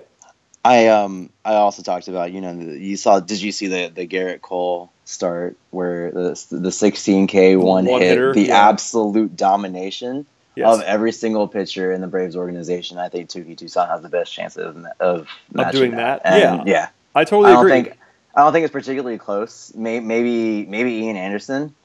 I 0.66 0.88
um 0.88 1.30
I 1.44 1.56
also 1.56 1.82
talked 1.84 2.08
about 2.08 2.32
you 2.32 2.40
know 2.40 2.54
you 2.54 2.96
saw 2.96 3.20
did 3.20 3.42
you 3.42 3.52
see 3.52 3.68
the 3.68 3.92
the 3.94 4.08
Gerrit 4.08 4.42
Cole 4.42 4.92
start 5.04 5.58
where 5.72 6.10
the 6.12 6.30
the 6.52 6.70
16k 6.70 7.60
one, 7.60 7.86
one 7.86 8.02
hit 8.02 8.12
hitter, 8.12 8.34
the 8.34 8.44
yeah. 8.44 8.70
absolute 8.70 9.36
domination 9.36 10.26
yes. 10.56 10.74
of 10.74 10.82
every 10.84 11.12
single 11.12 11.50
pitcher 11.50 11.92
in 11.92 12.00
the 12.00 12.08
Braves 12.08 12.38
organization 12.38 12.98
I 12.98 13.10
think 13.10 13.30
Touki 13.30 13.58
Toussaint 13.58 13.90
has 13.90 14.02
the 14.02 14.10
best 14.10 14.32
chance 14.32 14.56
of 14.56 14.86
of, 15.02 15.28
of 15.54 15.72
doing 15.74 15.92
that, 15.92 16.24
that. 16.24 16.40
yeah 16.40 16.64
yeah 16.66 16.90
I 17.14 17.26
totally 17.26 17.54
I 17.54 17.60
agree 17.60 17.72
think, 17.72 17.98
I 18.34 18.44
don't 18.44 18.54
think 18.54 18.64
it's 18.64 18.72
particularly 18.72 19.18
close 19.18 19.74
maybe 19.76 20.66
maybe 20.66 20.92
Ian 20.94 21.18
Anderson 21.18 21.76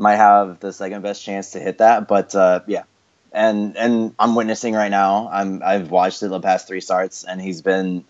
might 0.00 0.16
have 0.16 0.60
the 0.60 0.72
second 0.72 1.02
best 1.02 1.22
chance 1.22 1.52
to 1.52 1.60
hit 1.60 1.78
that. 1.78 2.08
But 2.08 2.34
uh, 2.34 2.60
yeah, 2.66 2.84
and 3.32 3.76
and 3.76 4.14
I'm 4.18 4.34
witnessing 4.34 4.74
right 4.74 4.90
now. 4.90 5.28
I'm 5.30 5.62
I've 5.62 5.90
watched 5.90 6.22
it 6.22 6.28
the 6.28 6.40
past 6.40 6.66
three 6.66 6.80
starts, 6.80 7.24
and 7.24 7.40
he's 7.40 7.62
been 7.62 8.04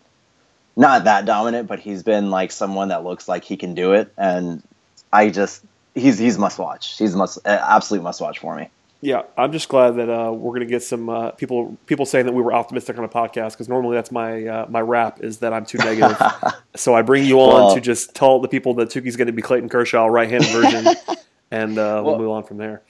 not 0.77 1.05
that 1.05 1.27
dominant, 1.27 1.69
but 1.69 1.81
he's 1.81 2.03
been 2.03 2.31
like 2.31 2.53
someone 2.53 2.89
that 2.89 3.05
looks 3.05 3.29
like 3.29 3.45
he 3.45 3.57
can 3.57 3.75
do 3.75 3.93
it. 3.93 4.13
And 4.17 4.63
I 5.13 5.31
just 5.31 5.63
he's 5.95 6.19
he's 6.19 6.39
must 6.39 6.59
watch. 6.59 6.97
He's 6.97 7.15
must 7.15 7.39
absolute 7.45 8.03
must 8.03 8.21
watch 8.21 8.39
for 8.39 8.57
me. 8.57 8.71
Yeah, 9.03 9.23
I'm 9.37 9.51
just 9.51 9.69
glad 9.71 9.93
that 9.93 10.11
uh, 10.11 10.31
we're 10.31 10.51
going 10.51 10.61
to 10.61 10.67
get 10.67 10.83
some 10.83 11.09
uh, 11.09 11.31
people 11.31 11.79
people 11.87 12.05
saying 12.05 12.27
that 12.27 12.33
we 12.33 12.43
were 12.43 12.53
optimistic 12.53 12.99
on 12.99 13.05
a 13.05 13.09
podcast 13.09 13.53
because 13.53 13.69
normally 13.69 13.97
that's 13.97 14.13
my 14.13 14.47
uh, 14.47 14.67
my 14.69 14.81
rap 14.81 15.23
is 15.23 15.39
that 15.39 15.55
I'm 15.55 15.65
too 15.65 15.79
negative. 15.79 16.21
so 16.77 16.95
I 16.95 17.01
bring 17.01 17.25
you 17.25 17.41
on 17.41 17.49
well, 17.49 17.75
to 17.75 17.81
just 17.81 18.15
tell 18.15 18.41
the 18.41 18.49
people 18.49 18.75
that 18.75 18.91
Touki's 18.91 19.17
going 19.17 19.27
to 19.27 19.33
be 19.33 19.41
Clayton 19.41 19.71
Kershaw 19.71 20.07
right 20.07 20.29
hand 20.29 20.45
version, 20.49 20.87
and 21.51 21.79
uh, 21.79 22.03
we'll, 22.05 22.19
move 22.19 22.31
on 22.31 22.45
from 22.45 22.57
there. 22.57 22.83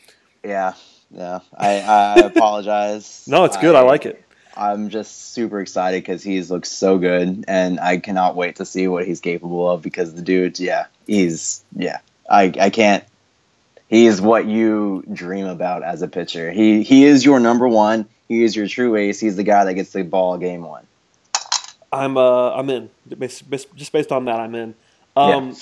Yeah, 0.45 0.75
yeah. 1.11 1.41
I, 1.57 1.81
I 1.81 2.15
apologize. 2.25 3.27
no, 3.27 3.45
it's 3.45 3.57
good. 3.57 3.75
I, 3.75 3.81
I, 3.81 3.83
like 3.83 4.07
it. 4.07 4.25
I'm 4.57 4.91
just 4.91 5.33
super 5.33 5.61
excited 5.61 6.03
because 6.03 6.23
he's 6.23 6.51
looks 6.51 6.71
so 6.71 6.99
good, 6.99 7.45
and 7.49 7.81
I 7.81 7.99
cannot 7.99 8.37
wait 8.37 8.57
to 8.57 8.65
see 8.65 8.89
what 8.89 9.07
he's 9.07 9.21
capable 9.21 9.71
of. 9.71 9.83
Because 9.83 10.15
the 10.15 10.23
dude, 10.23 10.59
yeah, 10.59 10.87
he's 11.07 11.65
yeah. 11.75 11.99
I 12.29 12.53
I 12.59 12.71
can't. 12.71 13.05
He 13.89 14.07
is 14.07 14.21
what 14.21 14.47
you 14.47 15.05
dream 15.13 15.47
about 15.47 15.83
as 15.83 16.03
a 16.03 16.09
pitcher. 16.09 16.51
He 16.51 16.83
he 16.83 17.05
is 17.05 17.25
your 17.25 17.41
number 17.41 17.69
one. 17.69 18.07
He 18.29 18.45
is 18.45 18.55
your 18.55 18.69
true 18.69 18.97
ace. 18.97 19.19
He's 19.19 19.37
the 19.37 19.43
guy 19.43 19.65
that 19.65 19.75
gets 19.75 19.91
the 19.91 20.03
ball 20.03 20.39
game 20.39 20.63
one. 20.63 20.87
I'm 21.93 22.17
uh 22.17 22.53
I'm 22.53 22.71
in. 22.71 22.91
Just 23.19 23.93
based 23.93 24.13
on 24.13 24.27
that, 24.27 24.39
I'm 24.39 24.55
in. 24.55 24.75
Um, 25.17 25.49
yeah. 25.49 25.55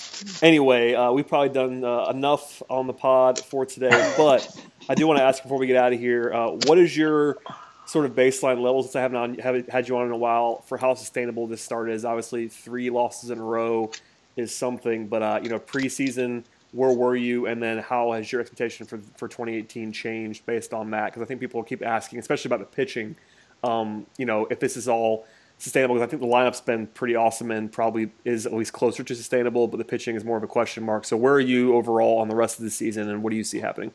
Anyway, 0.42 0.94
uh, 0.94 1.10
we've 1.12 1.26
probably 1.26 1.48
done 1.48 1.84
uh, 1.84 2.06
enough 2.10 2.62
on 2.68 2.86
the 2.86 2.92
pod 2.92 3.38
for 3.38 3.64
today, 3.64 4.12
but 4.16 4.48
I 4.88 4.94
do 4.94 5.06
want 5.06 5.18
to 5.18 5.24
ask 5.24 5.42
before 5.42 5.58
we 5.58 5.66
get 5.66 5.76
out 5.76 5.92
of 5.92 5.98
here, 5.98 6.32
uh, 6.32 6.50
what 6.66 6.78
is 6.78 6.96
your 6.96 7.38
sort 7.86 8.04
of 8.04 8.14
baseline 8.14 8.60
level 8.60 8.82
since 8.82 8.94
I 8.94 9.00
haven't, 9.00 9.16
on, 9.16 9.34
haven't 9.38 9.70
had 9.70 9.88
you 9.88 9.96
on 9.96 10.06
in 10.06 10.12
a 10.12 10.16
while 10.16 10.60
for 10.62 10.76
how 10.76 10.94
sustainable 10.94 11.46
this 11.46 11.62
start 11.62 11.90
is? 11.90 12.04
Obviously, 12.04 12.48
three 12.48 12.90
losses 12.90 13.30
in 13.30 13.38
a 13.38 13.42
row 13.42 13.90
is 14.36 14.54
something, 14.54 15.08
but 15.08 15.22
uh, 15.22 15.40
you 15.42 15.48
know, 15.48 15.58
preseason, 15.58 16.44
where 16.72 16.92
were 16.92 17.16
you, 17.16 17.46
and 17.46 17.62
then 17.62 17.78
how 17.78 18.12
has 18.12 18.30
your 18.30 18.40
expectation 18.40 18.86
for 18.86 18.98
for 19.16 19.28
2018 19.28 19.92
changed 19.92 20.44
based 20.46 20.74
on 20.74 20.90
that? 20.90 21.06
Because 21.06 21.22
I 21.22 21.24
think 21.24 21.40
people 21.40 21.62
keep 21.62 21.84
asking, 21.84 22.18
especially 22.18 22.50
about 22.50 22.60
the 22.60 22.76
pitching. 22.76 23.16
Um, 23.64 24.06
you 24.18 24.26
know, 24.26 24.46
if 24.50 24.60
this 24.60 24.76
is 24.76 24.86
all 24.86 25.26
sustainable 25.58 25.96
because 25.96 26.06
I 26.06 26.10
think 26.10 26.22
the 26.22 26.28
lineup's 26.28 26.60
been 26.60 26.86
pretty 26.86 27.16
awesome 27.16 27.50
and 27.50 27.70
probably 27.70 28.10
is 28.24 28.46
at 28.46 28.52
least 28.52 28.72
closer 28.72 29.02
to 29.02 29.14
sustainable, 29.14 29.68
but 29.68 29.76
the 29.76 29.84
pitching 29.84 30.16
is 30.16 30.24
more 30.24 30.36
of 30.36 30.42
a 30.42 30.46
question 30.46 30.84
mark. 30.84 31.04
So 31.04 31.16
where 31.16 31.34
are 31.34 31.40
you 31.40 31.74
overall 31.74 32.18
on 32.18 32.28
the 32.28 32.36
rest 32.36 32.58
of 32.58 32.64
the 32.64 32.70
season, 32.70 33.08
and 33.08 33.22
what 33.22 33.30
do 33.30 33.36
you 33.36 33.44
see 33.44 33.58
happening? 33.58 33.92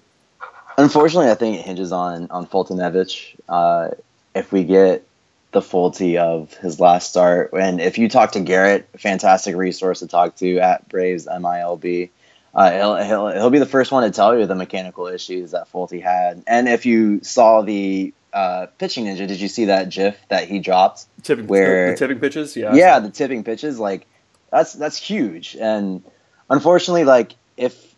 Unfortunately, 0.78 1.30
I 1.30 1.36
think 1.36 1.60
it 1.60 1.66
hinges 1.66 1.92
on 1.92 2.30
on 2.30 2.48
Foltynewicz. 2.48 3.36
Uh, 3.48 3.92
if 4.36 4.52
we 4.52 4.64
get 4.64 5.08
the 5.52 5.62
Folty 5.62 6.18
of 6.18 6.54
his 6.56 6.80
last 6.80 7.10
start, 7.10 7.52
and 7.54 7.80
if 7.80 7.98
you 7.98 8.10
talk 8.10 8.32
to 8.32 8.40
Garrett, 8.40 8.90
fantastic 8.98 9.56
resource 9.56 10.00
to 10.00 10.08
talk 10.08 10.36
to 10.38 10.60
at 10.60 10.90
Braves 10.90 11.28
MILB. 11.28 12.10
Uh, 12.56 12.72
he'll, 12.72 12.96
he'll, 12.98 13.28
he'll 13.30 13.50
be 13.50 13.58
the 13.58 13.66
first 13.66 13.92
one 13.92 14.04
to 14.04 14.12
tell 14.12 14.38
you 14.38 14.46
the 14.46 14.54
mechanical 14.54 15.08
issues 15.08 15.52
that 15.52 15.72
Folty 15.72 16.00
had. 16.00 16.44
And 16.46 16.70
if 16.70 16.86
you 16.86 17.24
saw 17.24 17.64
the 17.64 18.14
uh, 18.34 18.68
pitching 18.78 19.06
ninja, 19.06 19.28
did 19.28 19.40
you 19.40 19.48
see 19.48 19.66
that 19.66 19.90
GIF 19.90 20.18
that 20.30 20.48
he 20.48 20.60
dropped? 20.60 21.06
Tipping, 21.24 21.48
where 21.48 21.92
the, 21.92 21.98
tipping 21.98 22.20
pitches, 22.20 22.56
yeah, 22.56 22.74
yeah, 22.74 23.00
the 23.00 23.10
tipping 23.10 23.44
pitches, 23.44 23.80
like 23.80 24.08
that's 24.52 24.74
that's 24.74 24.98
huge. 24.98 25.56
And 25.60 26.04
unfortunately, 26.50 27.04
like 27.04 27.34
if 27.58 27.96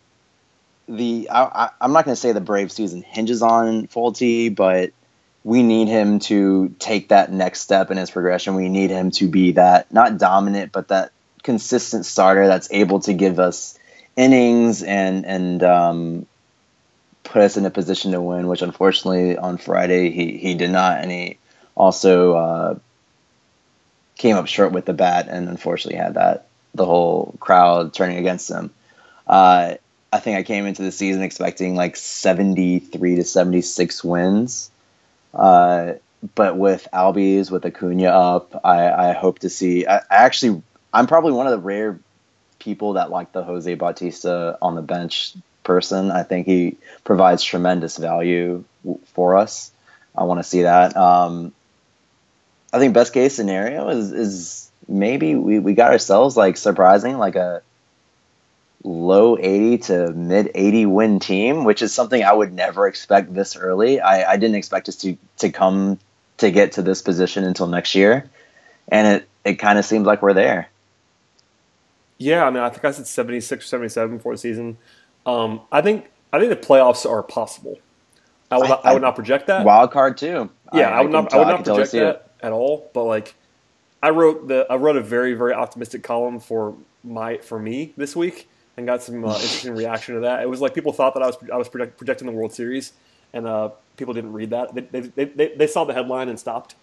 the 0.88 1.28
I, 1.30 1.70
am 1.80 1.92
not 1.92 2.04
going 2.04 2.14
to 2.14 2.20
say 2.20 2.32
the 2.32 2.40
Brave 2.40 2.70
season 2.70 3.02
hinges 3.02 3.42
on 3.42 3.86
Folty, 3.86 4.54
but 4.54 4.92
we 5.42 5.62
need 5.62 5.88
him 5.88 6.18
to 6.18 6.74
take 6.78 7.08
that 7.08 7.32
next 7.32 7.60
step 7.60 7.90
in 7.90 7.96
his 7.96 8.10
progression. 8.10 8.54
We 8.54 8.68
need 8.68 8.90
him 8.90 9.10
to 9.12 9.28
be 9.28 9.52
that 9.52 9.92
not 9.92 10.18
dominant, 10.18 10.72
but 10.72 10.88
that 10.88 11.12
consistent 11.42 12.04
starter 12.04 12.48
that's 12.48 12.68
able 12.72 13.00
to 13.00 13.14
give 13.14 13.38
us 13.38 13.78
innings 14.16 14.82
and 14.82 15.24
and 15.24 15.62
um, 15.62 16.26
put 17.26 17.42
us 17.42 17.56
in 17.56 17.66
a 17.66 17.70
position 17.70 18.12
to 18.12 18.20
win, 18.20 18.46
which 18.46 18.62
unfortunately 18.62 19.36
on 19.36 19.58
Friday 19.58 20.10
he, 20.10 20.38
he 20.38 20.54
did 20.54 20.70
not, 20.70 20.98
and 21.00 21.10
he 21.10 21.38
also 21.74 22.34
uh, 22.34 22.78
came 24.16 24.36
up 24.36 24.46
short 24.46 24.72
with 24.72 24.86
the 24.86 24.92
bat, 24.92 25.28
and 25.28 25.48
unfortunately 25.48 25.98
had 25.98 26.14
that 26.14 26.46
the 26.74 26.86
whole 26.86 27.34
crowd 27.40 27.94
turning 27.94 28.18
against 28.18 28.50
him. 28.50 28.70
Uh, 29.26 29.74
I 30.12 30.20
think 30.20 30.38
I 30.38 30.42
came 30.42 30.66
into 30.66 30.82
the 30.82 30.92
season 30.92 31.22
expecting 31.22 31.74
like 31.74 31.96
73 31.96 33.16
to 33.16 33.24
76 33.24 34.04
wins. 34.04 34.70
Uh, 35.34 35.94
but 36.34 36.56
with 36.56 36.88
Albies, 36.92 37.50
with 37.50 37.64
Acuna 37.64 38.08
up, 38.08 38.60
I, 38.64 38.90
I 38.90 39.12
hope 39.12 39.40
to 39.40 39.50
see. 39.50 39.86
I, 39.86 39.98
I, 39.98 40.02
actually, 40.10 40.62
I'm 40.92 41.06
probably 41.06 41.32
one 41.32 41.46
of 41.46 41.52
the 41.52 41.58
rare 41.58 41.98
people 42.58 42.94
that 42.94 43.10
like 43.10 43.32
the 43.32 43.42
Jose 43.42 43.74
Bautista 43.74 44.58
on 44.62 44.74
the 44.74 44.82
bench 44.82 45.34
person. 45.66 46.10
I 46.10 46.22
think 46.22 46.46
he 46.46 46.78
provides 47.04 47.44
tremendous 47.44 47.98
value 47.98 48.64
for 49.12 49.36
us. 49.36 49.70
I 50.16 50.24
want 50.24 50.40
to 50.40 50.44
see 50.44 50.62
that. 50.62 50.96
Um, 50.96 51.52
I 52.72 52.78
think 52.78 52.94
best 52.94 53.12
case 53.12 53.36
scenario 53.36 53.88
is 53.90 54.12
is 54.12 54.70
maybe 54.88 55.34
we, 55.34 55.58
we 55.58 55.74
got 55.74 55.92
ourselves 55.92 56.36
like 56.36 56.56
surprising 56.56 57.18
like 57.18 57.36
a 57.36 57.62
low 58.84 59.36
80 59.36 59.78
to 59.78 60.12
mid 60.12 60.50
80 60.54 60.86
win 60.86 61.20
team, 61.20 61.64
which 61.64 61.82
is 61.82 61.92
something 61.92 62.22
I 62.22 62.32
would 62.32 62.52
never 62.52 62.86
expect 62.86 63.34
this 63.34 63.56
early. 63.56 64.00
I, 64.00 64.32
I 64.32 64.36
didn't 64.36 64.56
expect 64.56 64.88
us 64.88 64.96
to 64.96 65.16
to 65.38 65.50
come 65.50 65.98
to 66.38 66.50
get 66.50 66.72
to 66.72 66.82
this 66.82 67.02
position 67.02 67.44
until 67.44 67.66
next 67.66 67.94
year. 67.94 68.30
and 68.88 69.06
it 69.06 69.28
it 69.44 69.54
kind 69.56 69.78
of 69.78 69.84
seems 69.84 70.06
like 70.06 70.22
we're 70.22 70.34
there. 70.34 70.68
Yeah, 72.18 72.44
I 72.44 72.50
mean, 72.50 72.62
I 72.62 72.70
think 72.70 72.84
I 72.84 72.90
said 72.90 73.06
76 73.06 73.64
or 73.64 73.68
77 73.68 74.16
before 74.16 74.32
the 74.32 74.38
season. 74.38 74.78
Um, 75.26 75.60
I 75.70 75.82
think 75.82 76.10
I 76.32 76.38
think 76.38 76.50
the 76.50 76.66
playoffs 76.66 77.08
are 77.08 77.22
possible. 77.22 77.78
I 78.50 78.58
would, 78.58 78.66
I, 78.66 78.68
not, 78.68 78.86
I 78.86 78.92
would 78.92 79.02
not 79.02 79.14
project 79.16 79.48
that. 79.48 79.64
Wild 79.64 79.90
card 79.90 80.16
too. 80.16 80.50
Yeah, 80.72 80.90
I, 80.90 80.98
I 80.98 81.02
would 81.02 81.10
not. 81.10 81.34
I 81.34 81.38
would 81.38 81.48
not 81.48 81.64
project 81.64 81.92
that 81.92 82.30
at 82.40 82.52
all. 82.52 82.90
But 82.94 83.04
like, 83.04 83.34
I 84.02 84.10
wrote 84.10 84.46
the 84.48 84.66
I 84.70 84.76
wrote 84.76 84.96
a 84.96 85.00
very 85.00 85.34
very 85.34 85.52
optimistic 85.52 86.02
column 86.02 86.38
for 86.38 86.76
my 87.02 87.38
for 87.38 87.58
me 87.58 87.92
this 87.96 88.14
week 88.14 88.48
and 88.76 88.86
got 88.86 89.02
some 89.02 89.24
uh, 89.24 89.34
interesting 89.34 89.74
reaction 89.76 90.14
to 90.14 90.20
that. 90.22 90.42
It 90.42 90.48
was 90.48 90.60
like 90.60 90.74
people 90.74 90.92
thought 90.92 91.14
that 91.14 91.22
I 91.22 91.26
was 91.26 91.36
I 91.52 91.56
was 91.56 91.68
project, 91.68 91.98
projecting 91.98 92.26
the 92.26 92.32
World 92.32 92.52
Series, 92.52 92.92
and 93.32 93.46
uh, 93.46 93.70
people 93.96 94.14
didn't 94.14 94.32
read 94.32 94.50
that. 94.50 94.74
They, 94.74 95.00
they, 95.00 95.24
they, 95.24 95.54
they 95.56 95.66
saw 95.66 95.84
the 95.84 95.94
headline 95.94 96.28
and 96.28 96.38
stopped 96.38 96.76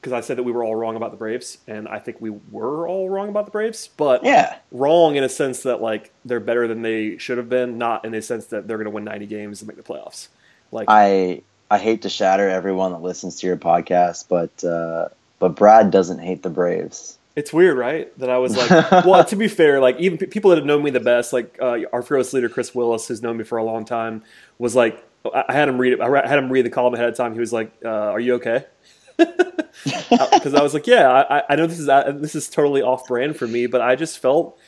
because 0.00 0.12
I 0.12 0.20
said 0.20 0.38
that 0.38 0.44
we 0.44 0.52
were 0.52 0.64
all 0.64 0.76
wrong 0.76 0.96
about 0.96 1.10
the 1.10 1.16
Braves, 1.16 1.58
and 1.66 1.88
I 1.88 1.98
think 1.98 2.20
we 2.20 2.30
were 2.50 2.86
all 2.86 3.10
wrong 3.10 3.28
about 3.28 3.46
the 3.46 3.50
Braves, 3.50 3.88
but 3.96 4.24
yeah, 4.24 4.58
wrong 4.70 5.16
in 5.16 5.24
a 5.24 5.28
sense 5.28 5.62
that 5.64 5.80
like 5.80 6.12
they're 6.24 6.40
better 6.40 6.68
than 6.68 6.82
they 6.82 7.18
should 7.18 7.38
have 7.38 7.48
been, 7.48 7.78
not 7.78 8.04
in 8.04 8.14
a 8.14 8.22
sense 8.22 8.46
that 8.46 8.68
they're 8.68 8.78
going 8.78 8.86
to 8.86 8.90
win 8.90 9.04
90 9.04 9.26
games 9.26 9.60
and 9.60 9.68
make 9.68 9.76
the 9.76 9.82
playoffs. 9.82 10.28
Like 10.70 10.86
I 10.88 11.42
I 11.70 11.78
hate 11.78 12.02
to 12.02 12.08
shatter 12.08 12.48
everyone 12.48 12.92
that 12.92 13.02
listens 13.02 13.40
to 13.40 13.46
your 13.46 13.56
podcast, 13.56 14.26
but 14.28 14.64
uh, 14.64 15.08
but 15.38 15.50
Brad 15.50 15.90
doesn't 15.90 16.18
hate 16.18 16.42
the 16.42 16.50
Braves. 16.50 17.18
It's 17.36 17.52
weird, 17.52 17.78
right? 17.78 18.16
That 18.18 18.30
I 18.30 18.38
was 18.38 18.56
like, 18.56 18.90
well, 19.04 19.24
to 19.24 19.36
be 19.36 19.48
fair, 19.48 19.80
like 19.80 19.98
even 19.98 20.18
people 20.18 20.50
that 20.50 20.56
have 20.56 20.66
known 20.66 20.82
me 20.82 20.90
the 20.90 21.00
best, 21.00 21.32
like 21.32 21.56
uh, 21.60 21.80
our 21.92 22.02
fearless 22.02 22.32
leader 22.32 22.48
Kris 22.48 22.74
Willis, 22.74 23.06
who's 23.08 23.22
known 23.22 23.36
me 23.36 23.44
for 23.44 23.58
a 23.58 23.64
long 23.64 23.84
time, 23.84 24.22
was 24.58 24.74
like, 24.74 25.04
I 25.32 25.52
had 25.52 25.68
him 25.68 25.78
read 25.78 25.92
it. 25.92 26.00
I 26.00 26.26
had 26.26 26.38
him 26.38 26.50
read 26.50 26.64
the 26.64 26.70
column 26.70 26.94
ahead 26.94 27.08
of 27.08 27.16
time. 27.16 27.34
He 27.34 27.40
was 27.40 27.52
like, 27.52 27.72
uh, 27.84 27.88
"Are 27.88 28.20
you 28.20 28.34
okay?" 28.34 28.64
Because 29.18 30.54
I 30.54 30.62
was 30.62 30.74
like, 30.74 30.86
"Yeah, 30.86 31.10
I, 31.10 31.42
I 31.50 31.56
know 31.56 31.66
this 31.66 31.78
is 31.78 31.88
uh, 31.88 32.12
this 32.16 32.34
is 32.34 32.48
totally 32.48 32.82
off 32.82 33.06
brand 33.06 33.36
for 33.36 33.46
me, 33.46 33.66
but 33.66 33.80
I 33.80 33.96
just 33.96 34.18
felt." 34.18 34.58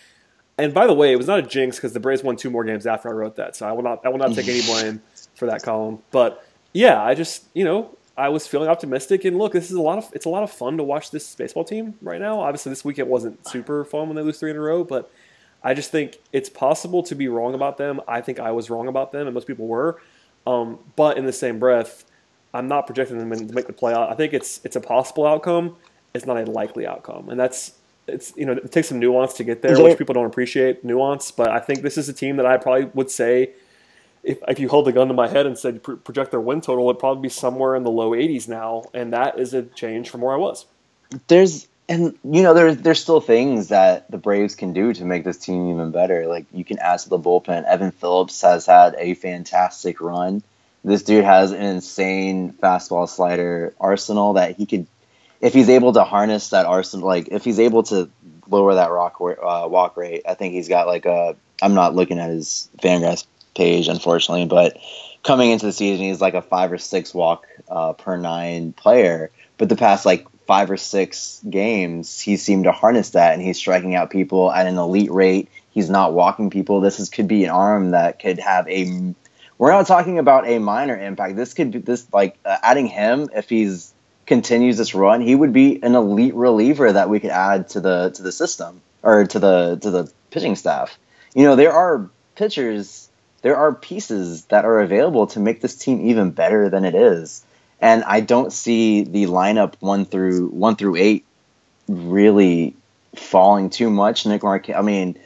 And 0.59 0.75
by 0.75 0.87
the 0.87 0.93
way, 0.93 1.13
it 1.13 1.17
was 1.17 1.27
not 1.27 1.39
a 1.39 1.43
jinx 1.43 1.77
because 1.77 1.95
the 1.95 2.01
Braves 2.01 2.23
won 2.23 2.37
two 2.37 2.51
more 2.51 2.65
games 2.65 2.87
after 2.87 3.09
I 3.09 3.13
wrote 3.13 3.37
that, 3.37 3.57
so 3.57 3.67
I 3.67 3.73
will 3.73 3.83
not 3.83 4.05
I 4.05 4.11
will 4.11 4.19
not 4.19 4.35
take 4.35 4.49
any 4.49 4.63
blame 4.67 5.03
for 5.35 5.47
that 5.47 5.63
column. 5.63 6.01
But 6.11 6.45
yeah, 6.73 7.03
I 7.03 7.15
just 7.15 7.45
you 7.55 7.65
know 7.65 7.97
I 8.17 8.29
was 8.29 8.47
feeling 8.47 8.69
optimistic. 8.69 9.25
And 9.25 9.39
look, 9.39 9.53
this 9.53 9.71
is 9.71 9.77
a 9.77 9.83
lot 9.83 9.99
of 9.99 10.11
it's 10.13 10.27
a 10.27 10.29
lot 10.29 10.43
of 10.43 10.51
fun 10.51 10.77
to 10.77 10.85
watch 10.85 11.11
this 11.11 11.35
baseball 11.35 11.65
team 11.65 11.95
right 12.03 12.21
now. 12.21 12.41
Obviously, 12.41 12.71
this 12.71 12.85
weekend 12.85 13.09
wasn't 13.09 13.47
super 13.49 13.85
fun 13.85 14.09
when 14.09 14.17
they 14.17 14.23
lose 14.23 14.39
three 14.39 14.51
in 14.51 14.57
a 14.57 14.61
row, 14.61 14.85
but 14.85 15.11
I 15.63 15.75
just 15.75 15.91
think 15.91 16.19
it's 16.33 16.51
possible 16.51 17.03
to 17.05 17.15
be 17.15 17.29
wrong 17.29 17.55
about 17.55 17.79
them. 17.79 18.01
I 18.07 18.21
think 18.21 18.39
I 18.39 18.51
was 18.53 18.71
wrong 18.71 18.89
about 18.89 19.13
them, 19.13 19.27
and 19.27 19.35
most 19.35 19.47
people 19.47 19.67
were. 19.67 20.01
Um, 20.47 20.79
but 20.97 21.19
in 21.19 21.27
the 21.27 21.33
same 21.33 21.59
breath, 21.59 22.05
I'm 22.53 22.69
not 22.69 22.87
projecting 22.87 23.19
them 23.19 23.31
to 23.31 23.55
make 23.55 23.67
the 23.67 23.73
playoff. 23.73 24.11
I 24.11 24.15
think 24.15 24.33
it's 24.33 24.61
it's 24.65 24.77
a 24.77 24.81
possible 24.81 25.27
outcome. 25.27 25.77
It's 26.15 26.27
not 26.27 26.37
a 26.37 26.51
likely 26.51 26.87
outcome, 26.87 27.29
and 27.29 27.39
that's 27.39 27.73
it's 28.07 28.33
you 28.37 28.47
know 28.47 28.53
it 28.53 28.73
takes 28.73 28.89
some 28.89 28.99
nuance 28.99 29.35
to 29.35 29.45
get 29.45 29.63
there, 29.63 29.81
which 29.81 29.99
people 29.99 30.15
don't 30.15 30.27
appreciate 30.27 30.85
nuance. 30.85 31.31
But 31.31 31.51
I 31.51 31.61
think 31.61 31.83
this 31.83 31.97
is 31.97 32.09
a 32.09 32.13
team 32.13 32.37
that 32.37 32.47
I 32.47 32.57
probably 32.57 32.87
would 32.95 33.11
say 33.11 33.51
if, 34.23 34.39
if 34.49 34.59
you 34.59 34.69
hold 34.69 34.87
the 34.87 34.93
gun 34.93 35.09
to 35.09 35.15
my 35.15 35.29
head 35.29 35.47
and 35.47 35.59
said 35.59 35.83
project 35.83 36.31
their 36.31 36.41
win 36.41 36.61
total, 36.61 36.89
it'd 36.89 36.99
probably 36.99 37.23
be 37.23 37.29
somewhere 37.29 37.75
in 37.75 37.85
the 37.85 37.91
low 37.91 38.11
80s 38.11 38.49
now, 38.49 38.85
and 38.93 39.13
that 39.13 39.39
is 39.39 39.55
a 39.55 39.63
change 39.63 40.11
from 40.11 40.21
where 40.21 40.35
I 40.35 40.37
was. 40.37 40.67
There's 41.29 41.67
and 41.89 42.17
you 42.23 42.43
know 42.43 42.55
there's 42.55 42.77
there's 42.79 43.01
still 43.01 43.21
things 43.21 43.69
that 43.69 44.11
the 44.11 44.19
Braves 44.19 44.55
can 44.55 44.73
do 44.73 44.93
to 44.93 45.05
make 45.05 45.25
this 45.25 45.39
team 45.39 45.71
even 45.71 45.91
better. 45.91 46.27
Like 46.27 46.47
you 46.53 46.65
can 46.65 46.79
add 46.79 47.01
to 47.01 47.09
the 47.09 47.19
bullpen. 47.19 47.65
Evan 47.65 47.91
Phillips 47.91 48.43
has 48.43 48.67
had 48.67 48.95
a 48.99 49.15
fantastic 49.15 50.01
run. 50.01 50.43
This 50.83 51.03
dude 51.03 51.25
has 51.25 51.53
an 51.53 51.61
insane 51.61 52.53
fastball 52.53 53.09
slider 53.09 53.75
arsenal 53.79 54.35
that 54.35 54.57
he 54.57 54.67
could, 54.67 54.87
if 55.41 55.53
he's 55.53 55.69
able 55.69 55.93
to 55.93 56.05
harness 56.05 56.51
that 56.51 56.67
arsenal, 56.67 57.07
like 57.07 57.29
if 57.31 57.45
he's 57.45 57.61
able 57.61 57.83
to 57.85 58.11
lower 58.49 58.75
that 58.75 58.91
rock 58.91 59.21
uh, 59.21 59.67
walk 59.69 59.97
rate, 59.97 60.23
I 60.29 60.35
think 60.35 60.55
he's 60.55 60.69
got 60.69 60.87
like 60.87 61.07
a. 61.07 61.37
I'm 61.63 61.75
not 61.75 61.95
looking 61.95 62.19
at 62.19 62.31
his 62.31 62.71
Fangraphs 62.79 63.27
page, 63.55 63.89
unfortunately. 63.89 64.47
But 64.47 64.79
coming 65.23 65.51
into 65.51 65.67
the 65.67 65.73
season, 65.73 66.07
he's 66.07 66.21
like 66.21 66.35
a 66.35 66.43
five 66.43 66.73
or 66.73 66.79
six 66.79 67.13
walk 67.15 67.47
uh, 67.69 67.93
per 67.93 68.17
nine 68.17 68.73
player. 68.73 69.31
But 69.59 69.69
the 69.69 69.77
past 69.77 70.07
like 70.07 70.27
five 70.47 70.71
or 70.71 70.77
six 70.77 71.43
games, 71.49 72.19
he 72.19 72.37
seemed 72.37 72.65
to 72.65 72.73
harness 72.73 73.11
that, 73.11 73.35
and 73.35 73.43
he's 73.43 73.59
striking 73.59 73.95
out 73.95 74.11
people 74.11 74.51
at 74.51 74.67
an 74.67 74.79
elite 74.79 75.13
rate. 75.13 75.49
He's 75.71 75.91
not 75.91 76.13
walking 76.13 76.51
people. 76.51 76.81
This 76.81 76.99
is 76.99 77.09
could 77.09 77.29
be 77.29 77.45
an 77.45 77.51
arm 77.51 77.91
that 77.91 78.19
could 78.19 78.39
have 78.39 78.67
a. 78.69 79.15
We're 79.61 79.73
not 79.73 79.87
talking 79.87 80.19
about 80.19 80.49
a 80.49 80.59
minor 80.59 80.97
impact. 80.97 81.37
This 81.37 81.53
could 81.53 81.71
be 81.71 81.81
this 81.81 82.07
like 82.15 82.39
uh, 82.47 82.57
adding 82.63 82.87
him 82.87 83.29
if 83.35 83.51
he's 83.51 83.93
continues 84.25 84.79
this 84.79 84.95
run, 84.95 85.21
he 85.21 85.35
would 85.35 85.53
be 85.53 85.83
an 85.83 85.95
elite 85.95 86.35
reliever 86.35 86.91
that 86.91 87.11
we 87.11 87.21
could 87.21 87.29
add 87.29 87.69
to 87.69 87.81
the 87.81 88.09
to 88.09 88.23
the 88.23 88.33
system 88.33 88.81
or 89.03 89.27
to 89.27 89.39
the 89.39 89.79
to 89.83 89.91
the 89.91 90.11
pitching 90.31 90.57
staff. 90.57 90.99
You 91.35 91.43
know, 91.43 91.57
there 91.57 91.73
are 91.73 92.09
pitchers 92.37 93.11
there 93.43 93.59
are 93.59 93.75
pieces 93.75 94.47
that 94.47 94.65
are 94.65 94.81
available 94.81 95.27
to 95.27 95.41
make 95.41 95.61
this 95.61 95.77
team 95.77 96.09
even 96.09 96.31
better 96.31 96.71
than 96.71 96.87
it 96.87 96.95
is. 96.95 97.45
And 97.83 98.03
I 98.05 98.21
don't 98.21 98.55
see 98.55 99.03
the 99.03 99.27
lineup 99.27 99.75
one 99.81 100.07
through 100.07 100.49
one 100.49 100.77
through 100.77 100.97
eight 100.97 101.27
really 101.87 102.77
falling 103.15 103.69
too 103.69 103.91
much. 103.91 104.25
Nick 104.25 104.43
Mark, 104.43 104.71
I 104.71 104.81
mean, 104.81 105.19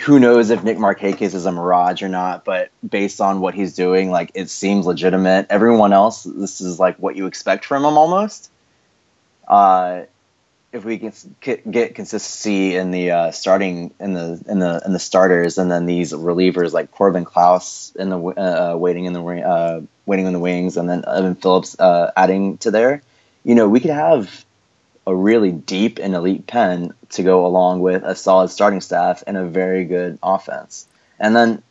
who 0.00 0.18
knows 0.18 0.50
if 0.50 0.64
Nick 0.64 0.78
Markakis 0.78 1.34
is 1.34 1.46
a 1.46 1.52
mirage 1.52 2.02
or 2.02 2.08
not? 2.08 2.44
But 2.44 2.70
based 2.88 3.20
on 3.20 3.40
what 3.40 3.54
he's 3.54 3.74
doing, 3.74 4.10
like 4.10 4.30
it 4.34 4.50
seems 4.50 4.86
legitimate. 4.86 5.46
Everyone 5.50 5.92
else, 5.92 6.24
this 6.24 6.60
is 6.60 6.78
like 6.78 6.96
what 6.96 7.16
you 7.16 7.26
expect 7.26 7.64
from 7.64 7.84
him 7.84 7.98
almost. 7.98 8.50
Uh, 9.46 10.02
if 10.72 10.86
we 10.86 10.98
can 10.98 11.12
get 11.70 11.94
consistency 11.94 12.76
in 12.76 12.90
the 12.90 13.10
uh, 13.10 13.30
starting 13.30 13.92
in 14.00 14.14
the 14.14 14.42
in 14.48 14.58
the 14.58 14.82
in 14.86 14.92
the 14.94 14.98
starters, 14.98 15.58
and 15.58 15.70
then 15.70 15.84
these 15.84 16.12
relievers 16.12 16.72
like 16.72 16.90
Corbin 16.90 17.26
Clouse 17.26 17.92
in 17.94 18.08
the 18.08 18.18
uh, 18.18 18.76
waiting 18.76 19.04
in 19.04 19.12
the 19.12 19.22
uh, 19.22 19.82
waiting 20.06 20.26
in 20.26 20.32
the 20.32 20.38
wings, 20.38 20.78
and 20.78 20.88
then 20.88 21.04
Evan 21.06 21.34
Phillips 21.34 21.78
uh, 21.78 22.10
adding 22.16 22.56
to 22.58 22.70
there, 22.70 23.02
you 23.44 23.54
know, 23.54 23.68
we 23.68 23.80
could 23.80 23.90
have 23.90 24.44
a 25.06 25.14
really 25.14 25.52
deep 25.52 25.98
and 25.98 26.14
elite 26.14 26.46
pen 26.46 26.94
to 27.10 27.22
go 27.22 27.44
along 27.44 27.80
with 27.80 28.02
a 28.04 28.14
solid 28.14 28.48
starting 28.48 28.80
staff 28.80 29.22
and 29.26 29.36
a 29.36 29.44
very 29.44 29.84
good 29.84 30.18
offense. 30.22 30.86
And 31.18 31.34
then, 31.34 31.62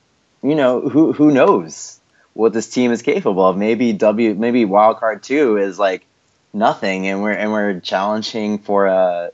you 0.44 0.56
know, 0.56 0.82
who 0.82 1.14
who 1.14 1.32
knows 1.32 2.00
what 2.34 2.54
this 2.54 2.70
team 2.70 2.92
is 2.92 3.02
capable 3.02 3.46
of? 3.46 3.58
Maybe 3.58 3.94
W, 3.94 4.34
maybe 4.36 4.66
wild 4.66 4.98
card 4.98 5.24
two 5.24 5.58
is 5.58 5.80
like 5.80 6.06
nothing, 6.54 7.08
and 7.08 7.22
we're 7.22 7.32
and 7.32 7.52
we're 7.52 7.80
challenging 7.80 8.60
for 8.60 8.88
a. 8.88 9.32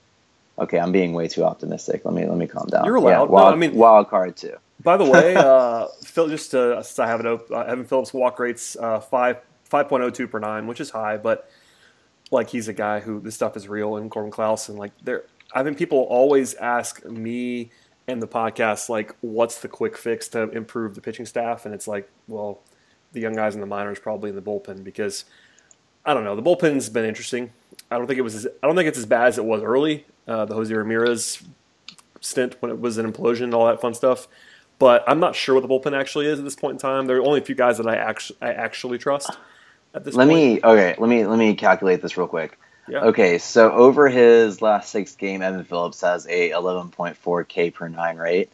Okay, 0.59 0.79
I'm 0.79 0.91
being 0.91 1.13
way 1.13 1.27
too 1.27 1.43
optimistic. 1.43 2.03
Let 2.03 2.13
me 2.13 2.25
let 2.25 2.37
me 2.37 2.47
calm 2.47 2.67
down. 2.67 2.85
You're 2.85 2.95
allowed. 2.95 3.09
Yeah, 3.09 3.23
wild, 3.23 3.49
no, 3.49 3.53
I 3.53 3.55
mean, 3.55 3.75
wild 3.75 4.09
card 4.09 4.35
too. 4.37 4.57
By 4.83 4.97
the 4.97 5.05
way, 5.05 5.35
uh, 5.37 5.87
Phil, 6.03 6.29
just 6.29 6.51
to, 6.51 6.83
since 6.83 6.99
I 6.99 7.07
have 7.07 7.19
it 7.19 7.25
open, 7.25 7.55
uh, 7.55 7.61
Evan 7.61 7.85
Phillips 7.85 8.13
walk 8.13 8.39
rates 8.39 8.75
uh, 8.75 8.99
five 8.99 9.37
five 9.65 9.87
point 9.87 10.03
oh 10.03 10.09
two 10.09 10.27
per 10.27 10.39
nine, 10.39 10.67
which 10.67 10.79
is 10.79 10.89
high, 10.89 11.17
but 11.17 11.49
like 12.31 12.49
he's 12.49 12.67
a 12.67 12.73
guy 12.73 12.99
who 12.99 13.19
this 13.19 13.35
stuff 13.35 13.55
is 13.55 13.67
real, 13.67 13.97
and 13.97 14.11
Corbin 14.11 14.31
Clouse, 14.31 14.69
and 14.69 14.77
like 14.77 14.91
there, 15.03 15.23
I 15.53 15.63
think 15.63 15.77
people 15.77 15.99
always 15.99 16.53
ask 16.55 17.03
me 17.05 17.71
and 18.07 18.21
the 18.21 18.27
podcast 18.27 18.89
like, 18.89 19.15
what's 19.21 19.59
the 19.59 19.67
quick 19.67 19.97
fix 19.97 20.27
to 20.29 20.49
improve 20.51 20.95
the 20.95 21.01
pitching 21.01 21.25
staff, 21.25 21.65
and 21.65 21.73
it's 21.73 21.87
like, 21.87 22.09
well, 22.27 22.61
the 23.13 23.19
young 23.19 23.33
guys 23.33 23.55
in 23.55 23.61
the 23.61 23.67
minors 23.67 23.99
probably 23.99 24.29
in 24.29 24.35
the 24.35 24.41
bullpen 24.41 24.83
because 24.83 25.25
I 26.05 26.13
don't 26.13 26.23
know. 26.23 26.35
The 26.35 26.43
bullpen's 26.43 26.89
been 26.89 27.05
interesting. 27.05 27.51
I 27.91 27.97
don't 27.97 28.07
think 28.07 28.17
it 28.17 28.23
was. 28.23 28.35
As, 28.35 28.47
I 28.63 28.67
don't 28.67 28.75
think 28.75 28.87
it's 28.87 28.97
as 28.97 29.05
bad 29.05 29.27
as 29.27 29.37
it 29.37 29.45
was 29.45 29.61
early. 29.61 30.05
Uh, 30.27 30.45
the 30.45 30.53
Jose 30.53 30.73
Ramirez 30.73 31.43
stint 32.21 32.55
when 32.61 32.71
it 32.71 32.79
was 32.79 32.97
an 32.97 33.11
implosion 33.11 33.43
and 33.43 33.53
all 33.53 33.67
that 33.67 33.81
fun 33.81 33.93
stuff. 33.93 34.27
But 34.79 35.03
I'm 35.07 35.19
not 35.19 35.35
sure 35.35 35.55
what 35.55 35.61
the 35.61 35.67
bullpen 35.67 35.99
actually 35.99 36.27
is 36.27 36.39
at 36.39 36.45
this 36.45 36.55
point 36.55 36.73
in 36.73 36.79
time. 36.79 37.07
There 37.07 37.17
are 37.17 37.25
only 37.25 37.39
a 37.39 37.43
few 37.43 37.55
guys 37.55 37.77
that 37.77 37.87
I 37.87 37.95
actually 37.95 38.37
I 38.41 38.53
actually 38.53 38.97
trust 38.97 39.31
at 39.93 40.03
this. 40.03 40.15
Let 40.15 40.27
point. 40.27 40.37
me 40.37 40.59
okay. 40.63 40.95
Let 40.97 41.09
me 41.09 41.25
let 41.25 41.37
me 41.37 41.55
calculate 41.55 42.01
this 42.01 42.17
real 42.17 42.27
quick. 42.27 42.57
Yeah. 42.89 43.05
Okay, 43.05 43.37
so 43.37 43.69
over 43.71 44.07
his 44.07 44.61
last 44.61 44.89
six 44.91 45.15
game, 45.15 45.41
Evan 45.41 45.65
Phillips 45.65 45.99
has 46.01 46.25
a 46.25 46.51
11.4 46.51 47.47
K 47.47 47.69
per 47.69 47.89
nine 47.89 48.15
rate. 48.15 48.49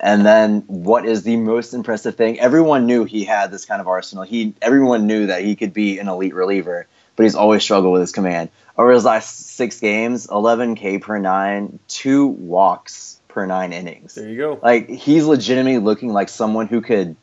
And 0.00 0.26
then 0.26 0.60
what 0.66 1.06
is 1.06 1.22
the 1.22 1.36
most 1.36 1.72
impressive 1.72 2.14
thing? 2.14 2.38
Everyone 2.38 2.86
knew 2.86 3.04
he 3.04 3.24
had 3.24 3.50
this 3.50 3.64
kind 3.64 3.80
of 3.80 3.88
arsenal. 3.88 4.24
He 4.24 4.54
everyone 4.60 5.06
knew 5.06 5.26
that 5.26 5.42
he 5.42 5.56
could 5.56 5.72
be 5.72 5.98
an 5.98 6.08
elite 6.08 6.34
reliever 6.34 6.86
but 7.18 7.24
he's 7.24 7.34
always 7.34 7.64
struggled 7.64 7.92
with 7.92 8.00
his 8.00 8.12
command. 8.12 8.48
Over 8.78 8.92
his 8.92 9.04
last 9.04 9.48
six 9.56 9.80
games, 9.80 10.28
11 10.30 10.76
K 10.76 10.98
per 10.98 11.18
nine, 11.18 11.80
two 11.88 12.28
walks 12.28 13.20
per 13.26 13.44
nine 13.44 13.72
innings. 13.72 14.14
There 14.14 14.28
you 14.28 14.36
go. 14.36 14.60
Like 14.62 14.88
he's 14.88 15.26
legitimately 15.26 15.78
looking 15.78 16.12
like 16.12 16.28
someone 16.28 16.68
who 16.68 16.80
could 16.80 17.16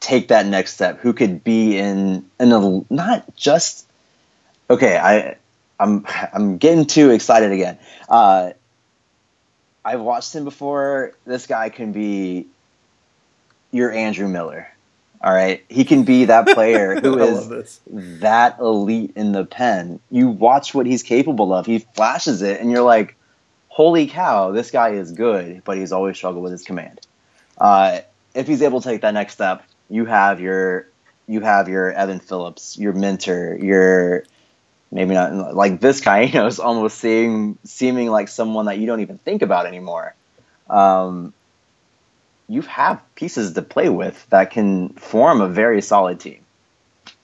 take 0.00 0.28
that 0.28 0.46
next 0.46 0.74
step, 0.74 0.98
who 1.00 1.12
could 1.12 1.44
be 1.44 1.78
in 1.78 2.28
in 2.40 2.52
a 2.52 2.84
not 2.92 3.36
just 3.36 3.86
okay. 4.68 4.98
I 4.98 5.36
I'm 5.78 6.04
I'm 6.32 6.58
getting 6.58 6.86
too 6.86 7.10
excited 7.10 7.52
again. 7.52 7.78
Uh, 8.08 8.52
I've 9.84 10.00
watched 10.00 10.34
him 10.34 10.44
before. 10.44 11.12
This 11.24 11.46
guy 11.46 11.68
can 11.68 11.92
be 11.92 12.46
your 13.70 13.92
Andrew 13.92 14.28
Miller. 14.28 14.68
All 15.22 15.32
right, 15.32 15.62
he 15.68 15.84
can 15.84 16.04
be 16.04 16.26
that 16.26 16.48
player 16.48 16.98
who 17.00 17.18
is 17.18 17.80
that 18.20 18.58
elite 18.58 19.12
in 19.16 19.32
the 19.32 19.44
pen. 19.44 20.00
You 20.10 20.28
watch 20.28 20.74
what 20.74 20.86
he's 20.86 21.02
capable 21.02 21.52
of. 21.52 21.66
He 21.66 21.80
flashes 21.80 22.40
it, 22.40 22.60
and 22.60 22.70
you're 22.70 22.82
like, 22.82 23.16
"Holy 23.68 24.06
cow, 24.06 24.50
this 24.52 24.70
guy 24.70 24.90
is 24.90 25.12
good!" 25.12 25.62
But 25.64 25.76
he's 25.76 25.92
always 25.92 26.16
struggled 26.16 26.42
with 26.42 26.52
his 26.52 26.62
command. 26.62 27.00
Uh, 27.58 28.00
if 28.34 28.46
he's 28.46 28.62
able 28.62 28.80
to 28.80 28.88
take 28.88 29.02
that 29.02 29.12
next 29.12 29.34
step, 29.34 29.62
you 29.90 30.06
have 30.06 30.40
your 30.40 30.86
you 31.26 31.40
have 31.40 31.68
your 31.68 31.92
Evan 31.92 32.20
Phillips, 32.20 32.78
your 32.78 32.92
mentor, 32.92 33.56
your 33.60 34.24
maybe 34.92 35.14
not 35.14 35.54
like 35.54 35.80
this 35.80 36.00
guy. 36.00 36.22
You 36.26 36.34
know, 36.34 36.46
is 36.46 36.60
almost 36.60 36.98
seeing 36.98 37.58
seeming 37.64 38.10
like 38.10 38.28
someone 38.28 38.66
that 38.66 38.78
you 38.78 38.86
don't 38.86 39.00
even 39.00 39.18
think 39.18 39.42
about 39.42 39.66
anymore. 39.66 40.14
Um, 40.68 41.34
you 42.48 42.62
have 42.62 43.02
pieces 43.14 43.52
to 43.54 43.62
play 43.62 43.88
with 43.88 44.26
that 44.30 44.50
can 44.50 44.90
form 44.90 45.40
a 45.40 45.48
very 45.48 45.82
solid 45.82 46.20
team. 46.20 46.40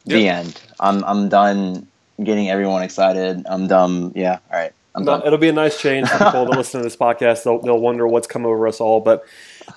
The 0.04 0.28
end. 0.28 0.60
I'm 0.78 1.02
I'm 1.04 1.28
done 1.28 1.88
getting 2.22 2.48
everyone 2.48 2.82
excited. 2.82 3.44
I'm 3.46 3.66
done. 3.66 4.12
Yeah. 4.14 4.38
All 4.52 4.58
right. 4.60 4.72
I'm 4.94 5.04
No, 5.04 5.18
done. 5.18 5.26
it'll 5.26 5.38
be 5.38 5.48
a 5.48 5.52
nice 5.52 5.80
change 5.80 6.08
for 6.08 6.18
people 6.24 6.46
that 6.46 6.56
listen 6.56 6.80
to 6.80 6.84
this 6.84 6.96
podcast. 6.96 7.44
They'll, 7.44 7.58
they'll 7.60 7.78
wonder 7.80 8.06
what's 8.06 8.26
come 8.26 8.46
over 8.46 8.66
us 8.68 8.80
all. 8.80 9.00
But 9.00 9.24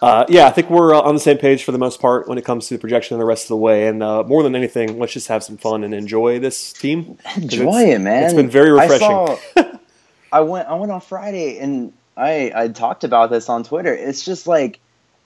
uh, 0.02 0.26
yeah, 0.30 0.48
I 0.48 0.52
think 0.52 0.70
we're 0.70 0.94
uh, 0.94 1.02
on 1.02 1.16
the 1.16 1.20
same 1.20 1.38
page 1.38 1.64
for 1.64 1.72
the 1.72 1.78
most 1.78 2.00
part 2.00 2.28
when 2.28 2.38
it 2.38 2.46
comes 2.46 2.68
to 2.68 2.76
the 2.76 2.80
projection 2.80 3.18
the 3.18 3.26
rest 3.26 3.46
of 3.46 3.50
the 3.50 3.58
way. 3.58 3.88
And 3.88 4.02
uh, 4.02 4.24
more 4.24 4.44
than 4.44 4.56
anything, 4.56 5.00
let's 5.00 5.14
just 5.14 5.28
have 5.28 5.44
some 5.44 5.58
fun 5.58 5.84
and 5.84 5.94
enjoy 5.94 6.40
this 6.40 6.74
team. 6.74 7.18
Enjoy 7.36 7.84
it, 7.84 8.00
man. 8.00 8.24
It's 8.24 8.34
been 8.34 8.50
very 8.50 8.72
refreshing. 8.72 9.08
I, 9.08 9.38
saw, 9.56 9.78
I 10.32 10.42
went 10.42 10.68
I 10.68 10.76
went 10.76 10.92
on 10.92 11.02
Friday 11.02 11.60
and 11.60 11.94
I 12.16 12.52
I 12.56 12.68
talked 12.70 13.04
about 13.04 13.30
this 13.30 13.50
on 13.50 13.64
Twitter. 13.64 13.94
It's 13.94 14.24
just 14.24 14.48
like 14.48 14.80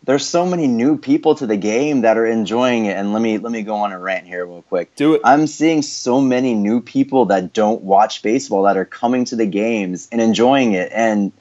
there's 0.05 0.25
so 0.25 0.45
many 0.45 0.67
new 0.67 0.97
people 0.97 1.35
to 1.35 1.47
the 1.47 1.55
game 1.55 2.01
that 2.01 2.17
are 2.17 2.25
enjoying 2.25 2.85
it. 2.85 2.97
And 2.97 3.13
let 3.13 3.21
me 3.21 3.37
let 3.37 3.51
me 3.51 3.63
go 3.63 3.75
on 3.75 3.91
a 3.91 3.99
rant 3.99 4.27
here 4.27 4.45
real 4.45 4.63
quick. 4.63 4.95
Do 4.95 5.15
it. 5.15 5.21
I'm 5.23 5.47
seeing 5.47 5.81
so 5.81 6.19
many 6.19 6.53
new 6.53 6.81
people 6.81 7.25
that 7.25 7.53
don't 7.53 7.81
watch 7.83 8.21
baseball 8.21 8.63
that 8.63 8.77
are 8.77 8.85
coming 8.85 9.25
to 9.25 9.35
the 9.35 9.45
games 9.45 10.07
and 10.11 10.19
enjoying 10.19 10.73
it. 10.73 10.91
And 10.93 11.31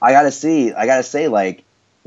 I 0.00 0.12
gotta 0.12 0.32
see, 0.32 0.72
I 0.72 0.86
gotta 0.86 1.02
say, 1.02 1.28
like 1.28 1.64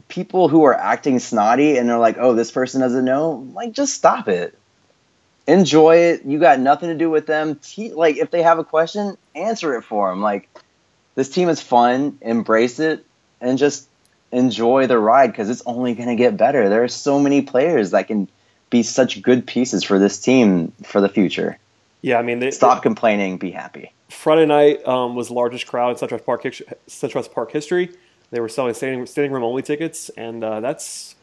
people 0.08 0.48
who 0.48 0.64
are 0.64 0.76
acting 0.76 1.20
snotty 1.20 1.78
and 1.78 1.88
they're 1.88 1.98
like, 1.98 2.18
"Oh, 2.20 2.34
this 2.34 2.52
person 2.52 2.82
doesn't 2.82 3.06
know," 3.06 3.48
like 3.54 3.72
just 3.74 3.94
stop 3.94 4.28
it. 4.28 4.58
Enjoy 5.48 5.98
it. 5.98 6.24
You 6.26 6.40
got 6.40 6.60
nothing 6.60 6.90
to 6.90 6.96
do 6.96 7.10
with 7.10 7.26
them. 7.26 7.56
Te- 7.56 7.94
like 7.94 8.18
if 8.18 8.32
they 8.32 8.42
have 8.42 8.60
a 8.60 8.64
question, 8.64 9.18
answer 9.36 9.76
it 9.76 9.84
for 9.84 10.10
them. 10.10 10.22
Like 10.22 10.50
this 11.16 11.30
team 11.30 11.50
is 11.50 11.62
fun. 11.62 12.18
Embrace 12.22 12.80
it 12.80 13.06
and 13.42 13.58
just 13.58 13.88
enjoy 14.32 14.88
the 14.88 14.98
ride 14.98 15.28
because 15.28 15.50
it's 15.50 15.64
only 15.66 15.94
gonna 15.94 16.16
get 16.16 16.38
better. 16.38 16.70
There 16.70 16.84
are 16.84 16.88
so 16.88 17.20
many 17.20 17.42
players 17.42 17.92
that 17.92 18.08
can 18.08 18.30
be 18.70 18.84
such 18.84 19.22
good 19.22 19.46
pieces 19.46 19.84
for 19.84 20.00
this 20.00 20.20
team 20.20 20.74
for 20.84 21.00
the 21.02 21.10
future. 21.10 21.60
Yeah, 22.02 22.18
I 22.18 22.22
mean, 22.22 22.40
they, 22.40 22.52
Stop 22.52 22.84
complaining. 22.84 23.38
Be 23.38 23.52
happy. 23.52 23.94
Friday 24.10 24.46
night 24.46 24.86
um, 24.88 25.16
was 25.16 25.28
the 25.28 25.34
largest 25.34 25.68
crowd 25.68 25.90
in 25.92 26.08
SunTrust 26.08 26.26
Park 26.26 26.44
SunTrust 26.44 27.32
Park 27.32 27.52
history. 27.52 27.92
They 28.34 28.40
were 28.42 28.50
selling 28.50 28.74
standing, 28.74 29.06
standing 29.06 29.32
room 29.32 29.44
only 29.44 29.62
tickets, 29.62 30.10
and 30.18 30.44
uh, 30.44 30.60
that's 30.60 31.16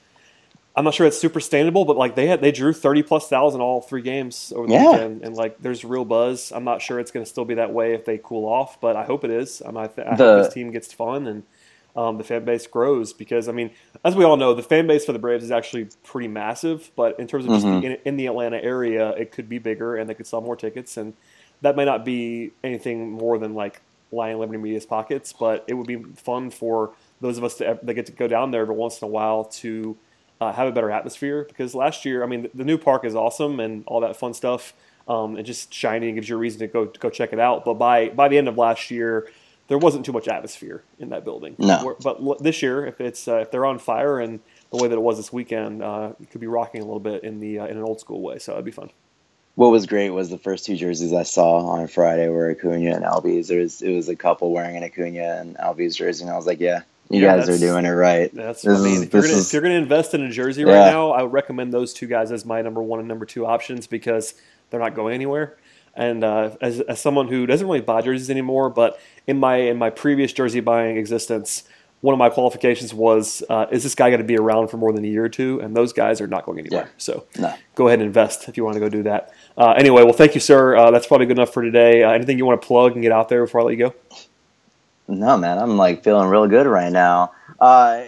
I'm 0.77 0.85
not 0.85 0.95
sure 0.95 1.07
it's 1.07 1.19
super 1.19 1.41
sustainable, 1.41 1.85
but 1.85 1.97
like 1.97 2.15
they 2.15 2.29
had 2.29 2.41
they 2.41 2.53
drew 2.53 2.73
thirty 2.73 3.03
plus 3.03 3.29
thousand 3.29 3.61
all 3.61 3.81
three 3.81 4.03
games 4.03 4.53
over 4.55 4.69
the 4.69 4.75
Yeah. 4.75 4.91
weekend, 4.93 5.23
and 5.23 5.37
like 5.37 5.61
there's 5.61 5.85
real 5.85 6.05
buzz. 6.05 6.53
I'm 6.53 6.63
not 6.65 6.81
sure 6.81 7.01
it's 7.01 7.11
going 7.11 7.25
to 7.27 7.29
still 7.31 7.45
be 7.45 7.55
that 7.55 7.73
way 7.73 7.95
if 7.95 8.05
they 8.05 8.19
cool 8.19 8.49
off, 8.49 8.81
but 8.81 8.95
I 8.97 9.05
hope 9.05 9.25
it 9.25 9.31
is. 9.31 9.61
I'm, 9.67 9.77
I, 9.77 9.89
th- 9.89 10.07
I 10.07 10.15
The- 10.17 10.25
hope 10.25 10.45
this 10.45 10.55
team 10.55 10.71
gets 10.71 10.93
fun 10.93 11.27
and 11.27 11.43
um, 11.97 12.19
the 12.19 12.25
fan 12.25 12.45
base 12.45 12.69
grows 12.69 13.13
because 13.13 13.49
I 13.49 13.53
mean, 13.53 13.73
as 14.05 14.15
we 14.15 14.23
all 14.25 14.37
know, 14.37 14.55
the 14.55 14.63
fan 14.63 14.87
base 14.87 15.05
for 15.05 15.13
the 15.13 15.19
Braves 15.19 15.43
is 15.43 15.51
actually 15.51 15.89
pretty 16.05 16.29
massive. 16.29 16.93
But 16.95 17.19
in 17.19 17.27
terms 17.27 17.45
of 17.47 17.51
just 17.51 17.67
Mhm. 17.67 17.81
the, 17.81 17.87
in, 17.89 17.99
in 18.05 18.17
the 18.17 18.27
Atlanta 18.27 18.63
area, 18.63 19.11
it 19.11 19.33
could 19.33 19.49
be 19.49 19.59
bigger 19.59 19.97
and 19.97 20.09
they 20.09 20.15
could 20.15 20.29
sell 20.29 20.41
more 20.41 20.55
tickets, 20.55 20.97
and 20.97 21.15
that 21.63 21.75
may 21.75 21.85
not 21.85 22.05
be 22.05 22.53
anything 22.63 23.11
more 23.11 23.37
than 23.39 23.55
like 23.55 23.81
Lion 24.13 24.39
Liberty 24.39 24.59
Media's 24.59 24.87
pockets, 24.87 25.33
but 25.33 25.65
it 25.69 25.75
would 25.75 25.87
be 25.87 26.03
fun 26.17 26.51
for 26.51 26.93
those 27.21 27.39
of 27.39 27.45
us 27.45 27.55
that, 27.57 27.85
that 27.85 27.95
get 27.95 28.07
to 28.07 28.13
go 28.13 28.27
down 28.27 28.51
there 28.51 28.63
every 28.63 28.75
once 28.75 29.01
in 29.01 29.07
a 29.07 29.11
while 29.11 29.45
to 29.45 29.97
uh, 30.41 30.53
have 30.53 30.67
a 30.69 30.73
better 30.73 30.91
atmosphere. 30.91 31.45
Because 31.47 31.75
last 31.75 32.05
year, 32.05 32.23
I 32.23 32.27
mean, 32.27 32.43
the, 32.43 32.51
the 32.55 32.65
new 32.65 32.79
park 32.79 33.05
is 33.05 33.15
awesome 33.15 33.61
and 33.61 33.85
all 33.87 34.01
that 34.01 34.17
fun 34.17 34.35
stuff, 34.35 34.73
um, 35.07 35.37
and 35.37 35.45
just 35.47 35.73
shiny 35.73 36.07
and 36.09 36.17
gives 36.17 36.29
you 36.29 36.37
a 36.37 36.39
reason 36.39 36.61
to 36.61 36.67
go 36.67 36.87
to 36.87 37.01
go 37.01 37.11
check 37.11 37.33
it 37.33 37.41
out. 37.41 37.65
But 37.65 37.75
by 37.75 38.09
by 38.09 38.29
the 38.29 38.39
end 38.39 38.49
of 38.49 38.57
last 38.57 38.91
year, 38.91 39.29
there 39.69 39.79
wasn't 39.79 40.05
too 40.05 40.13
much 40.13 40.29
atmosphere 40.29 40.83
in 40.99 41.11
that 41.11 41.25
building. 41.25 41.55
No. 41.59 41.95
But 42.03 42.21
l- 42.21 42.37
this 42.41 42.63
year, 42.63 42.87
if 42.87 43.01
it's 43.01 43.29
uh, 43.29 43.37
if 43.37 43.51
they're 43.51 43.67
on 43.67 43.79
fire 43.79 44.19
and 44.19 44.41
the 44.71 44.77
way 44.77 44.89
that 44.89 44.95
it 44.97 45.03
was 45.03 45.17
this 45.17 45.33
weekend, 45.33 45.83
uh, 45.83 46.13
it 46.21 46.31
could 46.31 46.41
be 46.41 46.47
rocking 46.47 46.81
a 46.81 46.85
little 46.85 47.01
bit 47.01 47.23
in 47.23 47.41
the 47.41 47.61
uh, 47.61 47.67
in 47.67 47.77
an 47.77 47.83
old 47.83 48.01
school 48.01 48.21
way. 48.21 48.39
So 48.39 48.53
that'd 48.53 48.65
be 48.65 48.71
fun. 48.71 48.91
What 49.57 49.71
was 49.71 49.87
great 49.87 50.11
was 50.11 50.31
the 50.31 50.39
first 50.39 50.65
two 50.65 50.77
jerseys 50.77 51.13
I 51.13 51.23
saw 51.25 51.59
on 51.59 51.87
Friday 51.87 52.29
were 52.29 52.51
Acuna 52.51 52.95
and 52.95 53.05
Albies. 53.05 53.49
There 53.49 53.61
was 53.61 53.83
it 53.83 53.93
was 53.95 54.09
a 54.09 54.17
couple 54.17 54.53
wearing 54.53 54.77
an 54.77 54.85
Acuna 54.85 55.39
and 55.41 55.57
Albies 55.57 55.97
jersey, 55.97 56.25
and 56.25 56.33
I 56.33 56.37
was 56.37 56.47
like, 56.47 56.61
yeah, 56.61 56.83
you 57.11 57.21
Yeah, 57.21 57.37
guys 57.37 57.49
are 57.49 57.59
doing 57.59 57.85
it 57.85 57.91
right. 57.91 58.33
That's 58.35 58.63
This 58.63 58.79
I 58.79 58.83
mean, 58.83 58.95
is- 58.95 59.03
if, 59.03 59.13
you're 59.13 59.23
gonna, 59.23 59.35
is- 59.35 59.47
if 59.49 59.53
you're 59.53 59.63
gonna 59.63 59.75
invest 59.75 60.15
in 60.15 60.23
a 60.23 60.31
jersey 60.31 60.63
Yeah. 60.63 60.69
right 60.85 60.91
now, 60.91 61.11
I 61.11 61.23
would 61.23 61.33
recommend 61.33 61.73
those 61.75 61.93
two 61.93 62.07
guys 62.07 62.33
as 62.33 62.45
my 62.47 62.63
number 62.63 62.83
one 62.83 63.01
and 63.01 63.09
number 63.09 63.27
two 63.27 63.45
options 63.45 63.87
because 63.87 64.35
they're 64.71 64.81
not 64.81 64.95
going 64.95 65.15
anywhere. 65.15 65.57
And 65.97 66.23
uh, 66.23 66.53
as, 66.63 66.81
as 66.81 67.01
someone 67.01 67.27
who 67.27 67.45
doesn't 67.47 67.67
really 67.67 67.81
buy 67.81 68.01
jerseys 68.01 68.31
anymore, 68.31 68.71
but 68.71 68.99
in 69.27 69.39
my 69.39 69.57
in 69.57 69.77
my 69.77 69.91
previous 69.91 70.33
jersey 70.33 70.61
buying 70.61 70.97
existence, 70.97 71.65
one 72.03 72.15
of 72.15 72.19
my 72.19 72.31
qualifications 72.31 72.95
was 72.95 73.43
uh, 73.51 73.67
is 73.71 73.83
this 73.83 73.95
guy 73.95 74.09
going 74.11 74.21
to 74.23 74.27
be 74.27 74.37
around 74.39 74.69
for 74.69 74.77
more 74.79 74.93
than 74.93 75.05
a 75.05 75.09
year 75.09 75.25
or 75.25 75.29
two? 75.29 75.61
And 75.61 75.77
those 75.77 75.93
guys 75.93 76.21
are 76.21 76.27
not 76.27 76.47
going 76.47 76.59
anywhere. 76.59 76.85
Yeah. 76.87 76.91
So 76.97 77.25
No. 77.39 77.55
go 77.75 77.89
ahead 77.89 77.99
and 77.99 78.07
invest 78.07 78.49
if 78.49 78.57
you 78.57 78.65
want 78.65 78.75
to 78.75 78.81
go 78.81 78.89
do 78.89 79.03
that. 79.03 79.33
Uh, 79.57 79.73
anyway, 79.73 80.03
well, 80.03 80.13
thank 80.15 80.35
you, 80.35 80.41
sir. 80.41 80.77
Uh, 80.77 80.91
that's 80.91 81.07
probably 81.07 81.27
good 81.27 81.37
enough 81.37 81.53
for 81.53 81.63
today. 81.63 82.03
Uh, 82.03 82.11
anything 82.13 82.39
you 82.39 82.47
want 82.47 82.61
to 82.61 82.67
plug 82.67 82.93
and 82.95 83.03
get 83.03 83.13
out 83.13 83.29
there 83.29 83.45
before 83.45 83.61
I 83.61 83.65
let 83.65 83.71
you 83.77 83.89
go? 83.89 83.95
No, 85.09 85.37
man, 85.37 85.59
I'm 85.59 85.77
like 85.77 86.05
feeling 86.05 86.29
real 86.29 86.47
good 86.47 86.67
right 86.67 86.93
now. 86.93 87.33
Uh, 87.59 88.05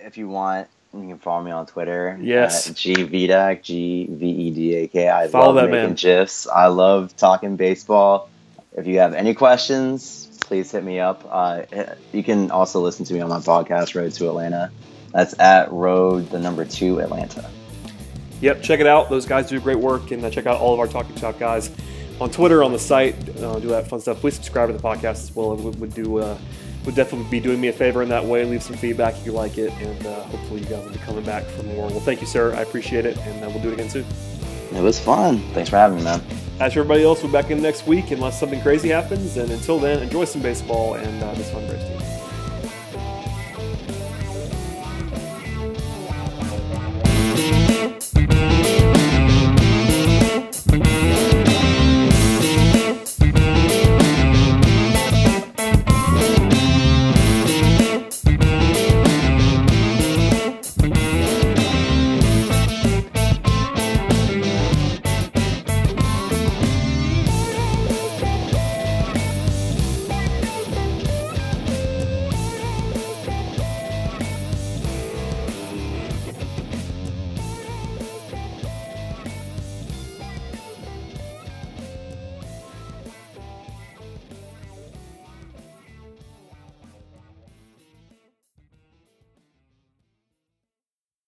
if 0.00 0.16
you 0.16 0.28
want, 0.28 0.66
you 0.94 1.00
can 1.08 1.18
follow 1.18 1.42
me 1.44 1.50
on 1.50 1.66
Twitter. 1.66 2.18
Yes. 2.20 2.70
GVDAK, 2.70 3.62
G 3.62 4.08
V 4.10 4.26
E 4.28 4.50
D 4.50 4.74
A 4.76 4.88
K. 4.88 5.08
I 5.08 5.28
Follow 5.28 5.52
love 5.52 5.54
that 5.56 5.70
making 5.70 5.86
man. 5.90 5.94
gifs. 5.94 6.46
I 6.46 6.66
love 6.66 7.16
talking 7.16 7.56
baseball. 7.56 8.28
If 8.76 8.86
you 8.86 8.98
have 8.98 9.14
any 9.14 9.34
questions, 9.34 10.21
please 10.44 10.70
hit 10.70 10.84
me 10.84 11.00
up. 11.00 11.26
Uh, 11.30 11.62
you 12.12 12.22
can 12.22 12.50
also 12.50 12.80
listen 12.80 13.04
to 13.06 13.14
me 13.14 13.20
on 13.20 13.28
my 13.28 13.38
podcast, 13.38 13.94
Road 13.94 14.12
to 14.12 14.28
Atlanta. 14.28 14.70
That's 15.12 15.38
at 15.38 15.72
Road 15.72 16.30
the 16.30 16.38
number 16.38 16.64
two 16.64 17.00
Atlanta. 17.00 17.48
Yep, 18.40 18.62
check 18.62 18.80
it 18.80 18.86
out. 18.86 19.08
Those 19.08 19.26
guys 19.26 19.48
do 19.48 19.60
great 19.60 19.78
work, 19.78 20.10
and 20.10 20.24
uh, 20.24 20.30
check 20.30 20.46
out 20.46 20.60
all 20.60 20.74
of 20.74 20.80
our 20.80 20.88
Talking 20.88 21.14
Chop 21.16 21.38
guys 21.38 21.70
on 22.20 22.30
Twitter, 22.30 22.62
on 22.62 22.72
the 22.72 22.78
site. 22.78 23.14
Uh, 23.38 23.58
do 23.58 23.68
that 23.68 23.88
fun 23.88 24.00
stuff. 24.00 24.20
Please 24.20 24.34
subscribe 24.34 24.68
to 24.68 24.76
the 24.76 24.82
podcast 24.82 25.22
as 25.22 25.34
well. 25.34 25.52
It 25.52 25.60
would, 25.60 25.80
would 25.80 25.94
do 25.94 26.18
uh, 26.18 26.36
would 26.84 26.94
definitely 26.94 27.30
be 27.30 27.40
doing 27.40 27.60
me 27.60 27.68
a 27.68 27.72
favor 27.72 28.02
in 28.02 28.08
that 28.08 28.24
way. 28.24 28.44
Leave 28.44 28.62
some 28.62 28.76
feedback 28.76 29.16
if 29.16 29.24
you 29.24 29.32
like 29.32 29.58
it, 29.58 29.72
and 29.74 30.06
uh, 30.06 30.22
hopefully 30.24 30.60
you 30.60 30.66
guys 30.66 30.84
will 30.84 30.92
be 30.92 30.98
coming 30.98 31.24
back 31.24 31.44
for 31.44 31.62
more. 31.62 31.88
Well, 31.88 32.00
thank 32.00 32.20
you, 32.20 32.26
sir. 32.26 32.54
I 32.54 32.62
appreciate 32.62 33.06
it, 33.06 33.16
and 33.18 33.44
uh, 33.44 33.48
we'll 33.48 33.62
do 33.62 33.68
it 33.68 33.74
again 33.74 33.90
soon. 33.90 34.06
It 34.72 34.82
was 34.82 34.98
fun. 34.98 35.38
Thanks 35.52 35.70
for 35.70 35.76
having 35.76 35.98
me, 35.98 36.04
man. 36.04 36.22
As 36.62 36.76
everybody 36.76 37.02
else, 37.02 37.20
we'll 37.20 37.32
be 37.32 37.32
back 37.32 37.50
in 37.50 37.60
next 37.60 37.88
week 37.88 38.12
unless 38.12 38.38
something 38.38 38.60
crazy 38.60 38.90
happens. 38.90 39.36
And 39.36 39.50
until 39.50 39.80
then, 39.80 40.00
enjoy 40.00 40.26
some 40.26 40.42
baseball 40.42 40.94
and 40.94 41.20
uh, 41.20 41.34
this 41.34 41.50
team. 41.50 42.11